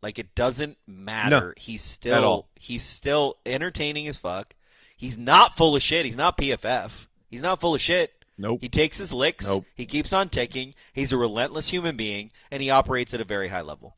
[0.02, 1.54] Like it doesn't matter.
[1.56, 4.54] he's still he's still entertaining as fuck.
[4.96, 6.06] He's not full of shit.
[6.06, 7.06] He's not PFF.
[7.28, 8.12] He's not full of shit.
[8.38, 8.60] Nope.
[8.60, 9.48] He takes his licks.
[9.48, 9.64] Nope.
[9.74, 10.74] He keeps on ticking.
[10.92, 13.96] He's a relentless human being, and he operates at a very high level.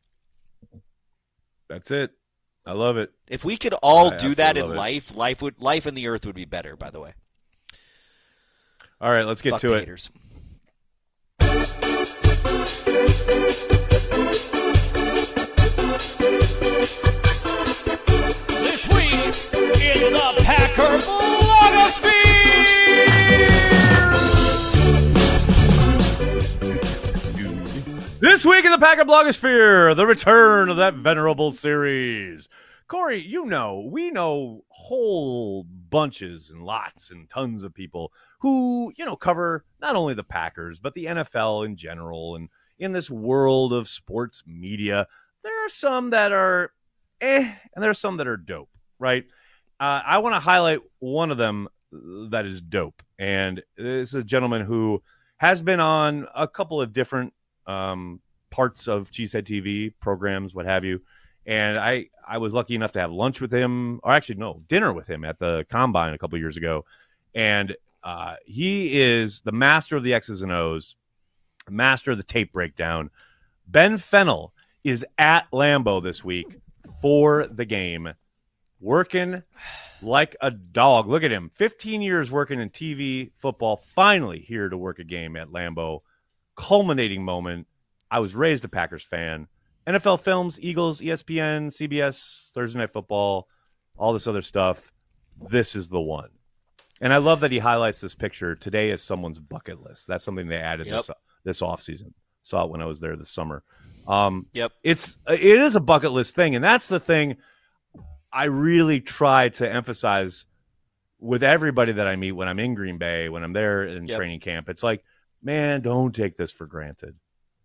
[1.68, 2.12] That's it.
[2.64, 3.12] I love it.
[3.28, 4.78] If we could all I do that in love it.
[4.78, 6.76] life, life would life and the earth would be better.
[6.76, 7.14] By the way,
[9.00, 10.08] All right, let's get Fuck to it.
[11.56, 11.72] Haters.
[18.60, 22.20] This week in the Packer Blogosphere.
[28.20, 32.48] This week in the Packer Blogosphere, the return of that venerable series.
[32.88, 39.04] Corey, you know, we know whole bunches and lots and tons of people who, you
[39.04, 42.36] know, cover not only the Packers, but the NFL in general.
[42.36, 45.06] And in this world of sports media,
[45.42, 46.72] there are some that are
[47.20, 49.24] eh, and there are some that are dope, right?
[49.80, 51.68] Uh, I want to highlight one of them
[52.30, 53.02] that is dope.
[53.18, 55.02] And this is a gentleman who
[55.38, 57.32] has been on a couple of different
[57.66, 58.20] um,
[58.50, 61.00] parts of Cheesehead TV programs, what have you.
[61.46, 64.92] And I, I was lucky enough to have lunch with him, or actually, no, dinner
[64.92, 66.84] with him at the combine a couple years ago.
[67.34, 70.96] And uh, he is the master of the X's and O's.
[71.70, 73.10] master of the tape breakdown.
[73.66, 74.52] Ben Fennell
[74.84, 76.58] is at Lambeau this week
[77.00, 78.12] for the game,
[78.80, 79.42] working
[80.02, 81.08] like a dog.
[81.08, 81.50] Look at him.
[81.54, 86.00] 15 years working in TV football, finally here to work a game at Lambeau.
[86.56, 87.66] Culminating moment.
[88.10, 89.48] I was raised a Packers fan.
[89.86, 93.48] NFL Films, Eagles, ESPN, CBS, Thursday Night Football,
[93.96, 94.92] all this other stuff.
[95.48, 96.30] This is the one.
[97.00, 100.06] And I love that he highlights this picture today as someone's bucket list.
[100.06, 100.96] That's something they added Yep.
[100.96, 101.10] this
[101.44, 102.12] this offseason.
[102.42, 103.62] Saw it when I was there this summer.
[104.08, 104.72] Um, Yep.
[104.82, 107.36] it's it is a bucket list thing, and that's the thing
[108.32, 110.46] I really try to emphasize
[111.18, 114.16] with everybody that I meet when I'm in Green Bay, when I'm there in Yep.
[114.16, 114.68] training camp.
[114.68, 115.04] It's like,
[115.42, 117.14] man, don't take this for granted.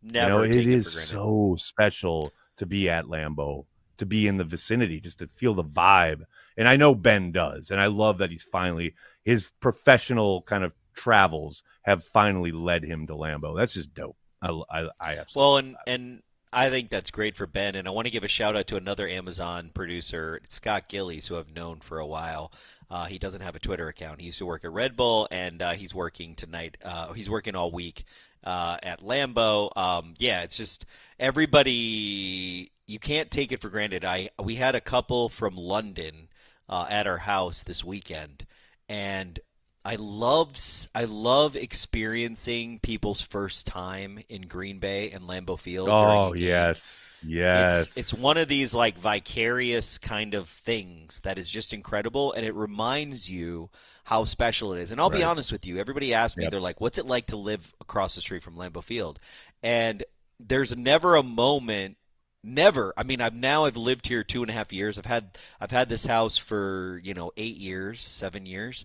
[0.03, 3.65] Never you know, it is so special to be at Lambeau,
[3.97, 6.23] to be in the vicinity, just to feel the vibe.
[6.57, 10.73] And I know Ben does, and I love that he's finally his professional kind of
[10.93, 13.57] travels have finally led him to Lambeau.
[13.57, 14.17] That's just dope.
[14.41, 15.35] I, I, I absolutely.
[15.35, 16.23] Well, and and
[16.53, 18.75] I think that's great for Ben, and I want to give a shout out to
[18.75, 22.51] another Amazon producer, Scott Gillies, who I've known for a while.
[22.89, 24.19] Uh, he doesn't have a Twitter account.
[24.19, 26.75] He used to work at Red Bull, and uh, he's working tonight.
[26.83, 28.03] Uh, he's working all week
[28.43, 29.75] uh, at Lambeau.
[29.77, 30.85] Um, yeah, it's just
[31.19, 32.71] everybody.
[32.87, 34.03] You can't take it for granted.
[34.03, 36.29] I we had a couple from London
[36.69, 38.45] uh, at our house this weekend,
[38.89, 39.39] and
[39.83, 40.55] I love
[40.93, 45.89] I love experiencing people's first time in Green Bay and Lambeau Field.
[45.89, 47.87] oh yes, yes.
[47.87, 52.45] It's, it's one of these like vicarious kind of things that is just incredible, and
[52.45, 53.69] it reminds you
[54.03, 54.91] how special it is.
[54.91, 56.51] And I'll be honest with you, everybody asks me, Yep.
[56.51, 59.19] they're like, "What's it like to live across the street from Lambeau Field?"
[59.63, 60.03] And
[60.39, 61.97] there's never a moment
[62.43, 64.97] never i mean i've now i've lived here two and a half years.
[64.97, 68.83] I've had i've had this house for you know eight years seven years.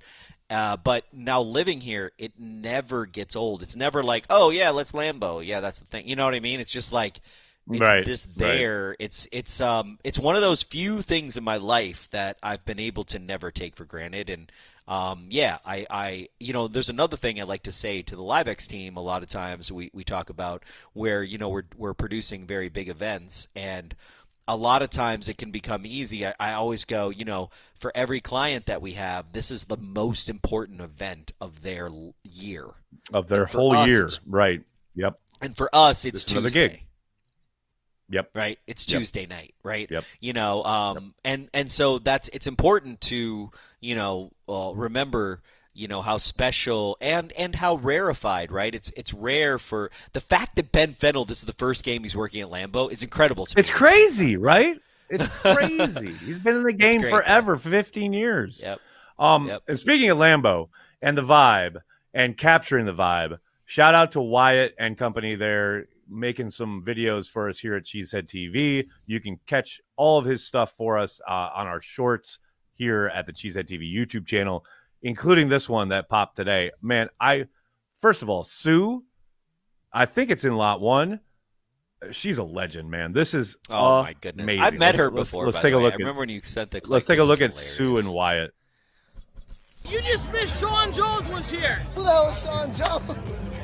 [0.51, 3.62] Uh, but now living here it never gets old.
[3.62, 6.07] It's never like oh yeah let's lambeau yeah that's the thing.
[6.07, 6.61] You know what i mean?
[6.61, 7.21] It's just like
[7.71, 8.37] it's Right, this right.
[8.37, 8.97] there.
[9.01, 12.79] It's it's um it's one of those few things in my life that i've been
[12.79, 14.29] able to never take for granted.
[14.29, 14.53] And
[14.89, 18.22] um, yeah, I, I, you know, there's another thing I like to say to the
[18.22, 18.97] LiveX team.
[18.97, 20.62] A lot of times we, we talk about
[20.93, 23.95] where you know we're we're producing very big events, and
[24.47, 26.24] a lot of times it can become easy.
[26.24, 29.76] I, I always go, you know, for every client that we have, this is the
[29.76, 31.91] most important event of their
[32.22, 32.68] year,
[33.12, 34.62] of their whole us, year, right?
[34.95, 36.86] Yep, and for us, it's another Tuesday.
[38.09, 38.30] Yep.
[38.34, 38.98] right it's Yep.
[39.00, 40.04] tuesday night right Yep.
[40.20, 43.50] you know um and and so that's it's important to
[43.80, 45.40] you know uh, remember
[45.74, 50.57] you know how special and and how rarefied right it's it's rare for the fact
[50.57, 53.59] that ben fennell this is the first game he's working at lambeau is incredible to
[53.59, 54.76] It's crazy, right?
[55.11, 56.12] It's crazy.
[56.12, 58.61] He's been in the game great, forever, for 15 years.
[58.62, 58.80] yep
[59.18, 59.62] Um, Yep.
[59.68, 60.68] and speaking of Lambeau
[61.02, 61.82] and the vibe
[62.14, 67.48] and capturing the vibe, shout out to Wyatt and company there making some videos for
[67.48, 68.86] us here at Cheesehead TV.
[69.07, 72.38] You can catch all of his stuff for us uh, on our shorts
[72.74, 74.64] here at the Cheesehead TV YouTube channel,
[75.02, 76.70] including this one that popped today.
[76.82, 77.46] Man, I
[78.00, 79.02] first of all, Sue,
[79.92, 81.20] I think it's in lot one.
[82.12, 83.12] She's a legend, man.
[83.12, 85.76] This is oh my goodness i've met Let's- her let's- before Let's by take the
[85.76, 85.84] a way.
[85.84, 86.90] look i at remember when you sent the clip.
[86.92, 88.52] let's take a look at is Sue and Wyatt.
[89.88, 91.80] You just missed Sean Jones was here.
[91.94, 93.18] Who the hell is Sean Jones?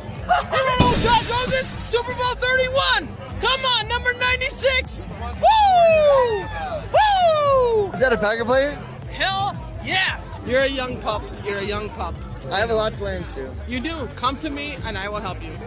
[0.52, 1.68] You don't know who Sean Jones?
[1.88, 3.08] Super Bowl 31.
[3.40, 5.08] Come on, number 96.
[5.10, 6.44] Woo!
[6.92, 7.90] Woo!
[7.92, 8.72] Is that a Packer player?
[9.10, 9.54] Hell
[9.84, 10.20] yeah.
[10.46, 11.22] You're a young pup.
[11.44, 12.14] You're a young pup.
[12.50, 13.48] I have a lot to learn, Sue.
[13.68, 14.06] You do.
[14.16, 15.52] Come to me and I will help you.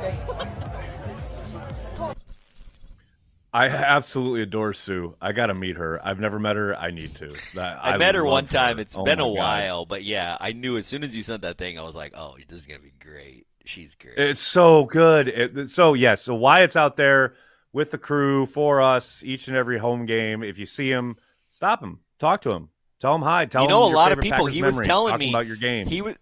[3.53, 5.16] I absolutely adore Sue.
[5.22, 6.05] I got to meet her.
[6.05, 6.76] I've never met her.
[6.76, 7.34] I need to.
[7.53, 8.80] That- I, met her one time.
[8.80, 9.34] It's Oh been a God.
[9.34, 12.11] while, but yeah, I knew as soon as you sent that thing, I was like,
[12.18, 13.47] "Oh, this is gonna be great.
[13.66, 15.28] She's great." It's so good.
[15.28, 16.22] It, so yes.
[16.22, 17.36] So Wyatt's out there
[17.74, 20.43] with the crew for us each and every home game.
[20.43, 21.18] If you see him,
[21.51, 23.45] stop him, talk to him, tell him hi.
[23.45, 24.38] Tell you know, him a lot of people.
[24.38, 25.86] Packers He was telling Talk me about your game.
[25.86, 26.16] He was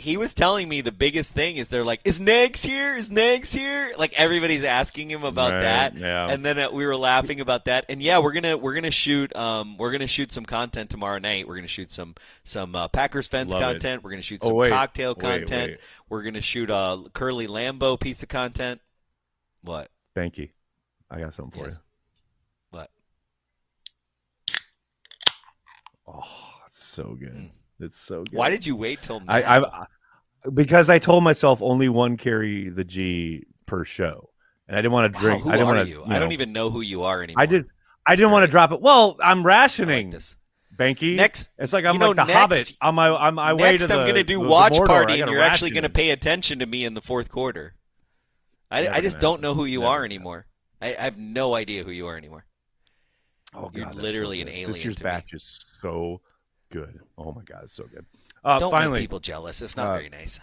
[0.00, 2.96] he was telling me the biggest thing is they're like, "Is Nags here?
[2.96, 6.30] Is Nags here?" Like everybody's asking him about Right, that, yeah.
[6.30, 7.84] and then uh, we were laughing about that.
[7.88, 11.48] And yeah, we're gonna we're gonna shoot um we're gonna shoot some content tomorrow night.
[11.48, 13.64] We're gonna shoot some some uh, Packers fence Love it.
[13.64, 14.04] content.
[14.04, 14.70] We're gonna shoot Oh, some wait.
[14.70, 15.72] cocktail content.
[15.72, 15.80] wait.
[16.08, 18.80] We're gonna shoot a Curly Lambeau piece of content.
[19.62, 19.90] What?
[20.14, 20.48] Thank you.
[21.10, 21.80] I got something for Yes.
[22.70, 22.90] What?
[26.06, 26.22] Oh,
[26.66, 27.50] it's so good.
[27.80, 28.32] It's so good.
[28.34, 29.32] Why did you wait till now?
[29.32, 29.86] I, I
[30.54, 34.30] because I told myself only one carry the G per show,
[34.66, 35.42] and I didn't want to Wow, drink.
[35.44, 35.90] who I didn't want to.
[35.90, 36.04] you?
[36.06, 37.42] I don't even know who you are anymore.
[37.42, 37.66] I did.
[38.06, 38.80] I didn't want to drop it.
[38.80, 40.34] Well, I'm like rationing, this.
[40.76, 41.16] Banky.
[41.16, 43.72] Next- it's like I'm you know, like the next- Hobbit on my on my way
[43.72, 43.94] Next, to the.
[43.94, 44.74] I'm going to do the- the watch.
[44.78, 47.74] I party, and you're actually going to pay attention to me in the fourth quarter.
[48.70, 50.46] I, Never I just gonna don't know who you Never are anymore.
[50.80, 52.44] I, I have no idea who you are anymore.
[53.54, 55.10] Oh, God, You're literally so an alien This year's to me.
[55.10, 56.20] batch is so
[56.70, 57.00] good.
[57.16, 58.04] Oh my god, it's so good.
[58.44, 59.62] Uh, don't finally, make people jealous.
[59.62, 60.40] It's not uh, very nice.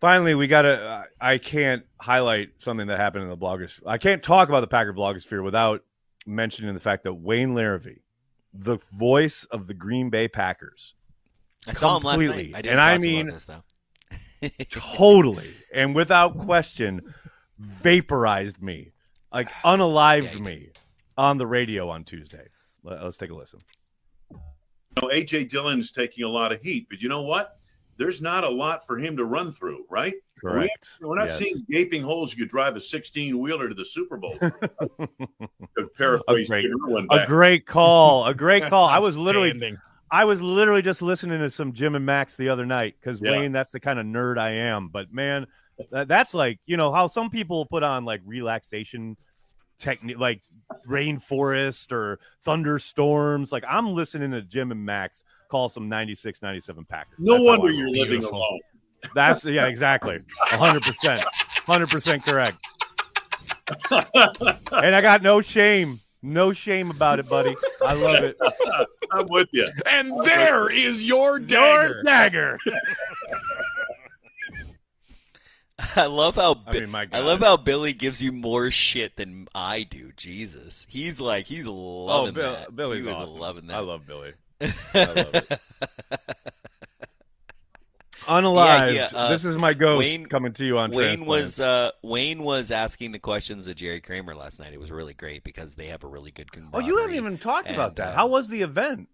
[0.00, 1.06] finally, we got to.
[1.20, 3.80] I can't highlight something that happened in the bloggers.
[3.86, 5.84] I can't talk about the Packer blogosphere without
[6.26, 8.00] mentioning the fact that Wayne Larrivee,
[8.52, 10.94] the voice of the Green Bay Packers,
[11.66, 12.52] I saw him last night.
[12.54, 13.62] I didn't And I mean- this though.
[14.70, 17.12] totally and without question
[17.58, 18.92] vaporized me,
[19.32, 20.68] like unalived Yeah, me
[21.16, 22.46] on the radio on Tuesday.
[22.84, 23.58] Let's take a listen.
[25.02, 27.56] You know, AJ Dillon's taking a lot of heat, but you know what?
[27.96, 30.14] There's not a lot for him to run through, right?
[30.40, 30.88] Correct.
[31.00, 31.38] We're not Yes.
[31.38, 34.38] seeing gaping holes you could drive a 16 wheeler to the Super Bowl.
[34.40, 38.26] to paraphrase A great- Jim Irwin A great call.
[38.26, 38.84] A great call.
[38.84, 39.76] I was literally.
[40.10, 43.32] I was literally just listening to some Jim and Max the other night because Yeah.
[43.32, 44.88] Wayne, that's the kind of nerd I am.
[44.88, 45.46] But man,
[45.90, 49.16] that, that's like you know how some people put on like relaxation
[49.78, 50.42] technique, like
[50.86, 53.52] rainforest or thunderstorms.
[53.52, 57.14] Like I'm listening to Jim and Max call some 96, 97 Packers.
[57.18, 58.38] No That's wonder you're living Beautiful.
[58.38, 58.60] alone.
[59.14, 61.24] That's yeah, exactly, hundred percent,
[61.66, 62.58] hundred percent correct.
[63.90, 67.54] and I got no shame, no shame about it, buddy.
[67.80, 68.36] I love it.
[69.12, 69.68] I'm with you.
[69.86, 72.58] And there is your Your dagger.
[75.78, 76.00] dagger.
[76.00, 77.18] I love how I mean, my God.
[77.18, 80.12] I love how Billy gives you more shit than I do.
[80.16, 82.76] Jesus, he's like he's loving oh, Bill, that.
[82.76, 83.38] Billy's he awesome.
[83.38, 83.76] loving that.
[83.76, 84.32] I love Billy.
[84.60, 85.60] I love it.
[88.28, 88.94] Unalived.
[88.94, 91.92] Yeah, he, uh, this is my ghost Wayne- coming to you on Wayne was uh,
[92.02, 94.74] Wayne was asking the questions of Jerry Kramer last night.
[94.74, 97.70] It was really great because they have a really good oh, you haven't even talked
[97.70, 98.08] about that.
[98.08, 99.08] uh, How was the event?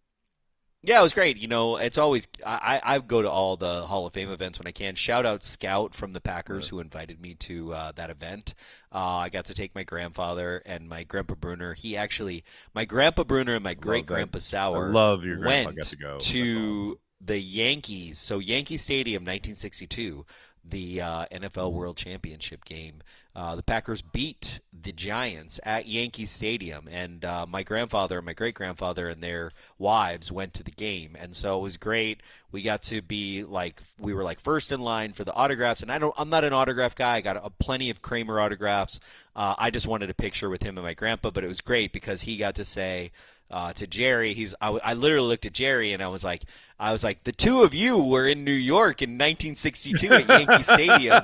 [0.86, 1.38] Yeah, it was great.
[1.38, 4.66] You know, it's always I, I go to all the Hall of Fame events when
[4.66, 4.94] I can.
[4.94, 8.54] Shout out Scout from the Packers who invited me to uh, that event.
[8.92, 11.74] Uh, I got to take my grandfather and my grandpa Bruner.
[11.74, 14.88] He actually, my grandpa Bruner and my great grandpa Sauer.
[14.88, 16.18] I love your grandpa went got to go.
[16.20, 18.18] To the Yankees.
[18.18, 20.26] So Yankee Stadium, 1962,
[20.68, 23.02] the uh, NFL World Championship game.
[23.36, 28.32] Uh, the Packers beat the Giants at Yankee Stadium, and uh, my grandfather and my
[28.32, 32.22] great grandfather and their wives went to the game, and so it was great.
[32.52, 35.90] We got to be like we were like first in line for the autographs, and
[35.90, 37.16] I don't I'm not an autograph guy.
[37.16, 39.00] I got a, plenty of Kramer autographs.
[39.34, 41.92] Uh, I just wanted a picture with him and my grandpa, but it was great
[41.92, 43.10] because he got to say
[43.50, 44.34] uh, to Jerry.
[44.34, 46.42] He's I, I literally looked at Jerry and I was like
[46.78, 50.62] I was like the two of you were in New York in 1962 at Yankee
[50.64, 51.22] Stadium,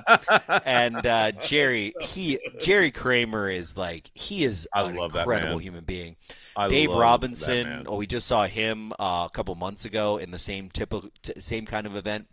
[0.65, 5.61] and uh, Jerry he Jerry Kramer is like he is I an love incredible man.
[5.61, 6.17] human being.
[6.57, 7.85] I Dave Robinson.
[7.87, 11.41] Oh, we just saw him uh, a couple months ago in the same typical t-
[11.41, 12.27] same kind of event.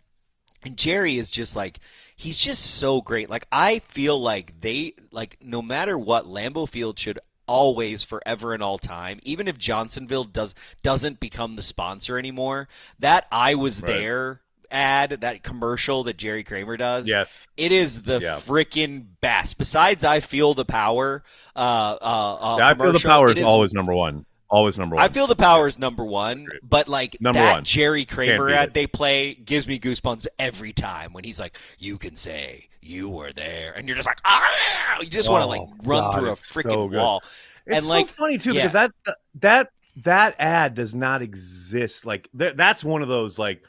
[0.64, 1.78] And Jerry is just like
[2.16, 3.30] he's just so great.
[3.30, 7.18] Like I feel like they like no matter what Lambeau Field should
[7.48, 12.68] always forever and all time even if Johnsonville does doesn't become the sponsor anymore
[13.00, 13.88] that I was Right.
[13.92, 14.40] there
[14.70, 17.46] ad that commercial that Jerry Kramer does Yes.
[17.56, 18.36] it is the Yeah.
[18.36, 21.24] freaking best besides I feel the power
[21.56, 24.26] uh uh, uh Yeah, I feel the power it is always number one.
[24.50, 25.04] Always number one.
[25.04, 27.64] I feel the power is number one, but like Number that one.
[27.64, 28.74] Jerry Kramer ad it.
[28.74, 33.32] they play gives me goosebumps every time when he's like, "You can say you were
[33.32, 36.30] there," and you're just like, "Ah!" You just want to like Oh, run God, through
[36.30, 37.22] a freaking so wall.
[37.66, 38.60] It's and like, so funny too yeah.
[38.62, 38.90] because that
[39.36, 39.70] that
[40.04, 42.06] that ad does not exist.
[42.06, 43.62] Like th- that's one of those like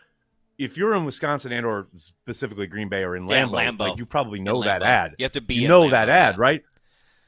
[0.57, 1.87] if you're in Wisconsin and or
[2.21, 3.79] specifically Green Bay or in Yeah, Lambeau, Lambeau.
[3.79, 5.15] like you probably know that ad.
[5.17, 6.41] You have to be You know Lambeau, that ad, yeah.
[6.41, 6.63] right?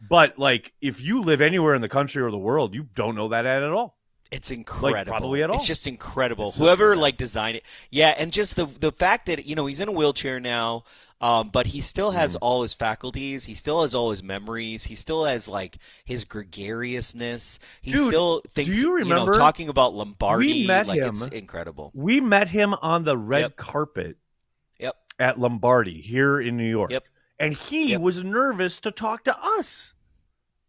[0.10, 3.30] But like if you live anywhere in the country or the world, you don't know
[3.30, 3.98] that ad at all.
[4.32, 5.12] It's incredible.
[5.12, 5.58] probably at all.
[5.58, 6.48] It's just incredible.
[6.48, 9.82] It's Whoever like designed it, yeah, and just the the fact that you know he's
[9.82, 10.86] in a wheelchair now,
[11.22, 12.44] um, but he still has Mm-hmm.
[12.44, 13.46] all his faculties.
[13.46, 14.84] He still has all his memories.
[14.84, 17.60] He still has like his gregariousness.
[17.82, 18.78] He Dude, still thinks.
[18.82, 20.48] you remember- know, talking about Lombardi?
[20.64, 21.92] We met like him- it's incredible.
[21.94, 23.56] We met him on the red Yep.
[23.56, 24.18] carpet
[24.80, 24.96] Yep.
[25.20, 26.92] at Lombardi here in New York.
[26.92, 27.04] Yep.
[27.40, 28.02] And he Yep.
[28.02, 29.94] was nervous to talk to us.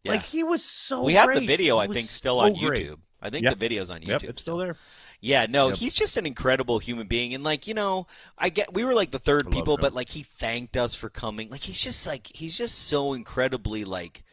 [0.05, 0.13] Yeah.
[0.13, 2.87] Like he was so we have the video, I think, still so on great.
[2.89, 2.99] YouTube.
[3.21, 3.53] I think Yep.
[3.53, 4.09] the video's on YouTube.
[4.09, 4.77] Yep, it's still there.
[5.25, 5.77] Yeah, no, Yep.
[5.79, 9.13] he's just an incredible human being, and like you know, I get we were like
[9.13, 9.81] the third people, him.
[9.81, 11.49] but like he thanked us for coming.
[11.49, 14.25] Like he's just like he's just so incredibly like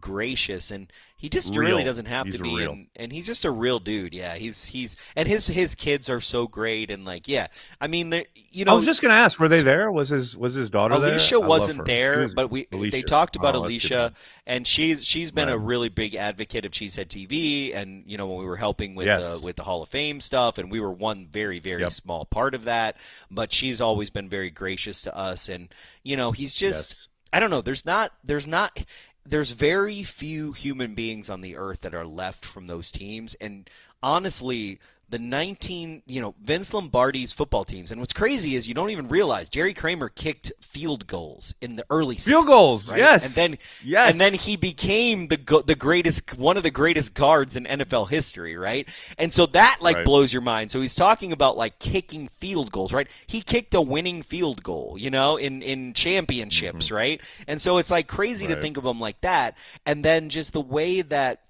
[0.00, 0.92] gracious, and
[1.24, 2.62] he just really doesn't have He's to be.
[2.64, 4.12] And, and he's just a real dude.
[4.12, 7.46] Yeah, he's he's and his his kids are so great, and like yeah,
[7.80, 9.90] I mean, you know, I was just gonna ask, were they there?
[9.90, 11.12] Was his was his daughter there?
[11.12, 12.90] Alicia I wasn't there, was- but we Alicia.
[12.94, 14.12] they talked about Oh, Alicia,
[14.46, 18.40] and she's she's been a really big advocate of Cheesehead TV, and you know when
[18.40, 19.40] we were helping with Yes.
[19.40, 21.92] the with the Hall of Fame stuff, and we were one very very Yep.
[21.92, 22.98] small part of that,
[23.30, 25.68] but she's always been very gracious to us, and
[26.02, 26.90] you know he's just.
[26.90, 27.08] Yes.
[27.32, 27.62] I don't know.
[27.62, 28.12] There's not.
[28.22, 28.84] There's not.
[29.26, 33.68] There's very few human beings on the earth that are left from those teams, and
[34.02, 34.78] honestly,
[35.14, 37.92] the 19, you know, Vince Lombardi's football teams.
[37.92, 41.86] And what's crazy is you don't even realize Jerry Kramer kicked field goals in the
[41.88, 42.98] early 60s, Field goals, right?
[42.98, 43.24] yes.
[43.24, 44.10] And then Yes.
[44.10, 48.06] and then he became the go- the greatest one of the greatest guards in NFL
[48.08, 48.88] history, right?
[49.16, 50.04] And so that like Right.
[50.04, 50.72] blows your mind.
[50.72, 53.06] So he's talking about like kicking field goals, right?
[53.28, 57.20] He kicked a winning field goal, you know, in in championships, right?
[57.46, 58.62] And so it's like crazy to Mm-hmm.
[58.62, 59.56] Think of him like that.
[59.86, 61.42] And then just the way that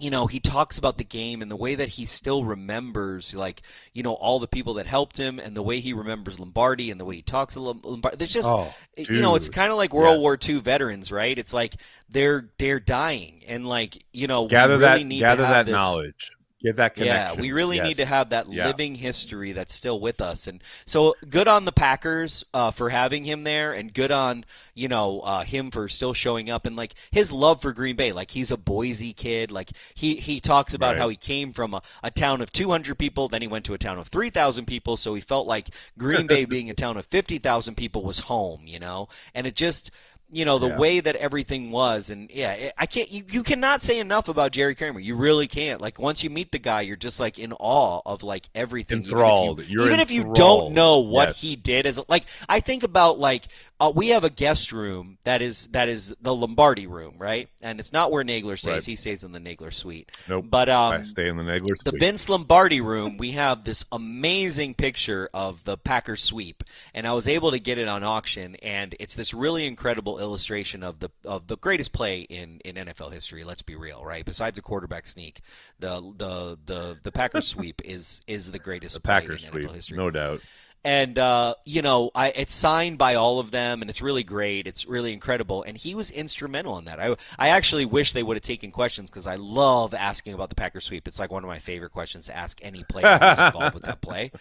[0.00, 3.62] you know he talks about the game and the way that he still remembers like
[3.92, 7.00] you know all the people that helped him and the way he remembers lombardi and
[7.00, 9.92] the way he talks to lombardi there's just Oh, you know it's kind of like
[9.92, 10.22] world Yes.
[10.22, 11.74] war ii veterans right it's like
[12.08, 15.72] they're they're dying and like you know gather we really that need gather that this,
[15.72, 16.30] knowledge.
[16.60, 17.36] Get that connection.
[17.36, 17.86] yeah, we really Yes.
[17.86, 18.66] need to have that Yeah.
[18.66, 23.24] living history that's still with us, and so good on the Packers uh, for having
[23.24, 24.44] him there, and good on
[24.74, 28.10] you know uh, him for still showing up and like his love for Green Bay.
[28.10, 29.52] Like he's a Boise kid.
[29.52, 30.98] Like he he talks about Right.
[30.98, 33.78] how he came from a, a town of 200 people, then he went to a
[33.78, 37.76] town of 3,000 people, so he felt like Green Bay being a town of 50,000
[37.76, 39.92] people was home, you know, and it just
[40.30, 40.78] you know the Yeah.
[40.78, 44.74] way that everything was and yeah i can't you, you cannot say enough about jerry
[44.74, 48.00] kramer you really can't like once you meet the guy you're just like in awe
[48.04, 49.60] of like everything Enthralled.
[49.60, 51.40] even if you, even if you don't know what Yes.
[51.40, 53.48] he did as like i think about like
[53.80, 57.78] uh, we have a guest room that is that is the lombardi room right and
[57.80, 58.84] it's not where nagler stays Right.
[58.86, 60.46] he stays in the nagler suite Nope.
[60.50, 61.92] but um I stay in the Nagler the.
[61.92, 66.62] Vince Lombardi room, we have this amazing picture of the Packers sweep,
[66.94, 70.82] and I was able to get it on auction, and it's this really incredible illustration
[70.82, 73.44] of the of the greatest play in, in NFL history.
[73.44, 74.24] Let's be real, right?
[74.24, 75.40] Besides a quarterback sneak,
[75.78, 79.66] the the the the Packers sweep is is the greatest the play Packers in suite,
[79.66, 80.40] NFL history no doubt.
[80.84, 84.66] and uh, you know, I it's signed by all of them, and it's really great.
[84.66, 87.00] It's really incredible, and he was instrumental in that.
[87.00, 90.54] I I actually wish they would have taken questions because I love asking about the
[90.54, 91.08] Packers sweep.
[91.08, 94.00] It's like one of my favorite questions to ask any player who's involved with that
[94.00, 94.32] play.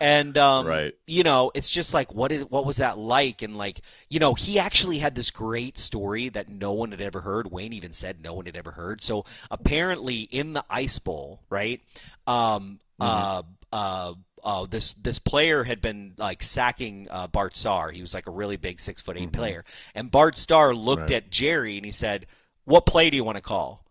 [0.00, 0.94] And um, Right.
[1.06, 3.42] you know, it's just like what is what was that like?
[3.42, 7.20] And like, you know, he actually had this great story that no one had ever
[7.20, 7.50] heard.
[7.50, 9.02] Wayne even said no one had ever heard.
[9.02, 11.80] So apparently, in the Ice Bowl, right?
[12.26, 13.42] Um, uh,
[13.72, 17.90] uh, uh, this this player had been like sacking uh, Bart Starr.
[17.90, 19.64] He was like a really big six foot 8 player,
[19.94, 21.12] and Bart Starr looked Right.
[21.12, 22.26] at Jerry and he said,
[22.64, 23.83] "What play do you want to call?"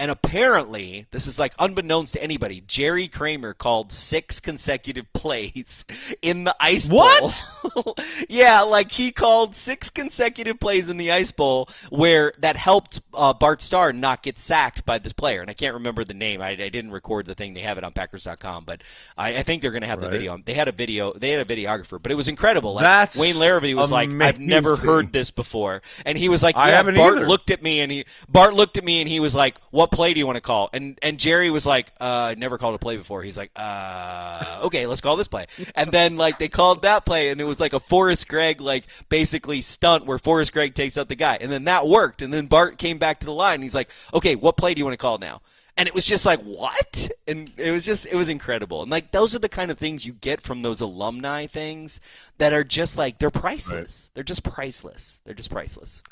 [0.00, 5.84] And apparently, this is like unbeknownst to anybody, Jerry Kramer called six consecutive plays
[6.22, 7.50] in the Ice What?
[7.74, 7.98] Bowl.
[8.30, 13.34] yeah, like he called six consecutive plays in the Ice Bowl where that helped uh,
[13.34, 15.42] Bart Starr not get sacked by this player.
[15.42, 16.40] And I can't remember the name.
[16.40, 17.52] I, I didn't record the thing.
[17.52, 18.82] They have it on Packers.com, but
[19.18, 20.38] I, I think they're going to have the video.
[20.42, 21.12] They had a video.
[21.12, 22.72] They had a videographer, but it was incredible.
[22.72, 26.56] Like That's Wayne Larrabee was like, "I've never heard this before," and he was like,
[26.56, 27.28] I haven't Bart either.
[27.28, 30.14] looked at me and he Bart looked at me and he was like, "What play
[30.14, 32.78] do you want to call?" And and Jerry was like, uh, "I never called a
[32.78, 36.82] play before." He's like, "Uh, okay, let's call this play." And then like they called
[36.82, 40.74] that play and it was like a Forrest Gregg like basically stunt where Forrest Gregg
[40.74, 42.22] takes out the guy, and then that worked.
[42.22, 44.78] And then Bart came back to the line and he's like, "Okay, what play do
[44.78, 45.40] you want to call now?"
[45.76, 47.10] And it was just like, what?
[47.26, 48.82] And it was just, it was incredible.
[48.82, 52.00] And like, those are the kind of things you get from those alumni things
[52.36, 54.10] that are just like, they're priceless.
[54.12, 55.20] They're just priceless.
[55.24, 56.02] They're just priceless.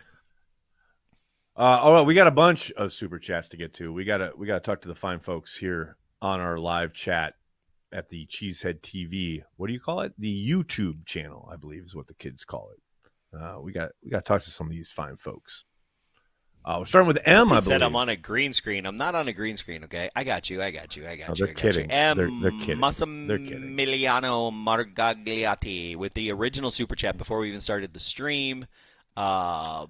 [1.58, 3.92] Uh, all right, we got a bunch of super chats to get to.
[3.92, 7.34] We gotta we gotta talk to the fine folks here on our live chat
[7.92, 9.42] at the Cheesehead TV.
[9.56, 10.12] What do you call it?
[10.18, 13.36] The YouTube channel, I believe, is what the kids call it.
[13.36, 15.64] Uh, we got we got to talk to some of these fine folks.
[16.64, 17.34] Uh, we're starting with M.
[17.50, 17.64] I He believe.
[17.64, 18.84] said I'm on a green screen.
[18.86, 20.10] I'm not on a green screen, okay?
[20.14, 20.62] I got you.
[20.62, 21.08] I got you.
[21.08, 21.46] I got Oh, you.
[21.46, 21.90] they're I got kidding.
[21.90, 21.96] You.
[21.96, 22.16] M.
[22.16, 23.26] They're- they're kidding.
[23.26, 23.76] They're kidding.
[23.76, 28.66] Massimiliano Margagliati with the original super chat before we even started the stream.
[29.16, 29.86] Uh,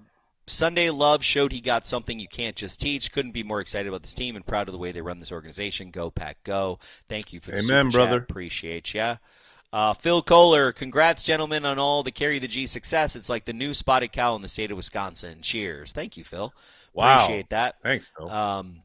[0.49, 3.13] Sunday Love showed he got something you can't just teach.
[3.13, 5.33] Couldn't be more excited about this team and proud of the way they run this
[5.33, 5.91] organization.
[5.91, 6.79] Go Pack, go!
[7.09, 8.21] Thank you for the Amen, super brother.
[8.21, 8.31] Chat.
[8.31, 9.17] Appreciate ya.
[9.73, 13.15] Uh, Phil Kohler, congrats, gentlemen, on all the carry the G success.
[13.15, 15.43] It's like the new spotted cow in the state of Wisconsin.
[15.43, 15.93] Cheers.
[15.93, 16.55] Thank you, Phil.
[16.95, 17.17] Wow.
[17.25, 17.77] Appreciate that.
[17.83, 18.31] Thanks, Phil.
[18.31, 18.83] Um,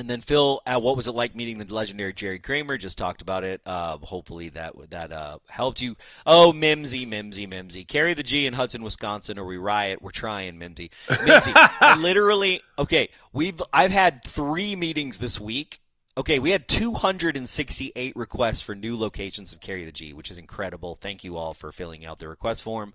[0.00, 2.78] and then Phil, uh, what was it like meeting the legendary Jerry Kramer?
[2.78, 3.60] Just talked about it.
[3.66, 5.94] Uh, hopefully that that uh, helped you.
[6.24, 7.84] Oh, Mimsy, Mimsy, Mimsy.
[7.84, 10.00] Carry the G in Hudson, Wisconsin, or we riot.
[10.00, 10.90] We're trying, Mimsy.
[11.22, 11.52] Mimsy.
[11.98, 12.62] Literally.
[12.78, 13.60] Okay, we've.
[13.74, 15.80] I've had three meetings this week.
[16.16, 20.98] Okay, we had 268 requests for new locations of Carry the G, which is incredible.
[20.98, 22.94] Thank you all for filling out the request form.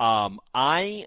[0.00, 1.06] Um, I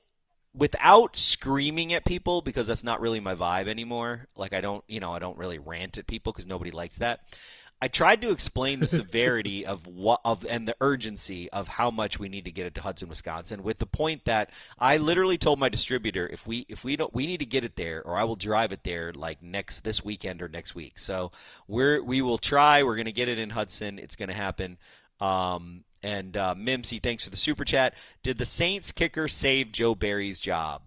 [0.54, 4.28] without screaming at people because that's not really my vibe anymore.
[4.36, 7.22] Like I don't, you know, I don't really rant at people because nobody likes that.
[7.82, 12.20] I tried to explain the severity of what of and the urgency of how much
[12.20, 15.60] we need to get it to Hudson, Wisconsin, with the point that I literally told
[15.60, 18.24] my distributor if we if we don't we need to get it there or I
[18.26, 20.98] will drive it there like next this weekend or next week.
[20.98, 21.32] So
[21.68, 22.84] we're we will try.
[22.84, 23.98] We're gonna get it in Hudson.
[23.98, 24.78] It's gonna happen.
[25.22, 27.94] Um, and uh, Mimsy, thanks for the super chat.
[28.24, 30.82] Did the Saints kicker save Joe Barry's job?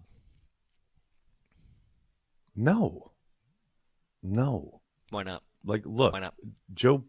[2.55, 3.11] No.
[4.21, 4.81] No.
[5.09, 5.43] Why not?
[5.65, 6.33] Like, look, Why not?
[6.73, 7.03] Joe.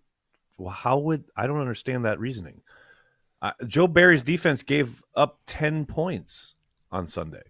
[0.58, 2.60] Well, how would I don't understand that reasoning?
[3.42, 6.54] Uh, Joe Barry's defense gave up ten points
[6.90, 7.42] on Sunday.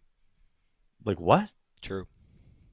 [1.04, 1.50] Like what?
[1.82, 2.06] True.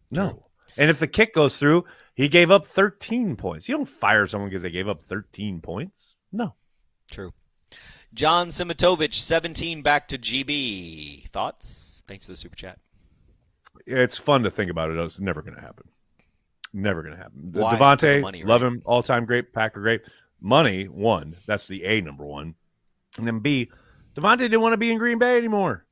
[0.10, 0.48] No.
[0.78, 1.84] And if the kick goes through,
[2.16, 3.68] he gave up thirteen points.
[3.68, 6.16] You don't fire someone because they gave up thirteen points.
[6.32, 6.56] No.
[7.12, 7.34] True.
[8.14, 11.30] John Simitovich, 17 back to GB.
[11.30, 12.04] Thoughts?
[12.08, 12.78] Thanks for the super chat.
[13.86, 14.98] It's fun to think about it.
[14.98, 15.88] It's never going to happen.
[16.74, 17.52] Never going to happen.
[17.54, 17.76] Why?
[17.76, 20.02] Davante, money, love him, all time great, Packer great.
[20.42, 21.36] Money, one.
[21.46, 22.56] That's the A number one.
[23.18, 23.70] And then B,
[24.16, 25.86] Davante didn't want to be in Green Bay anymore.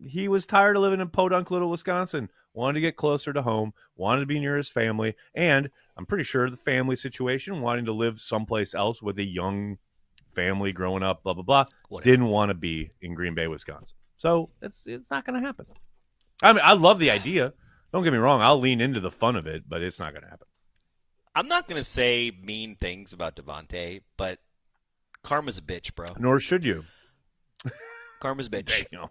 [0.00, 2.28] He was tired of living in Podunk, Little Wisconsin.
[2.52, 3.72] Wanted to get closer to home.
[3.96, 7.92] Wanted to be near his family, and I'm pretty sure the family situation, wanting to
[7.92, 9.78] live someplace else with a young
[10.36, 12.08] family growing up, blah blah blah, Whatever.
[12.08, 13.96] didn't want to be in Green Bay, Wisconsin.
[14.16, 15.66] So it's it's not going to happen.
[16.40, 17.52] I mean, I love the idea.
[17.92, 18.40] Don't get me wrong.
[18.42, 20.46] I'll lean into the fun of it, but it's not going to happen.
[21.34, 24.38] I'm not going to say mean things about Davante, but
[25.22, 26.06] karma's a bitch, bro.
[26.18, 26.84] Nor should you.
[28.20, 28.86] Karma's a bitch.
[28.90, 29.10] You know.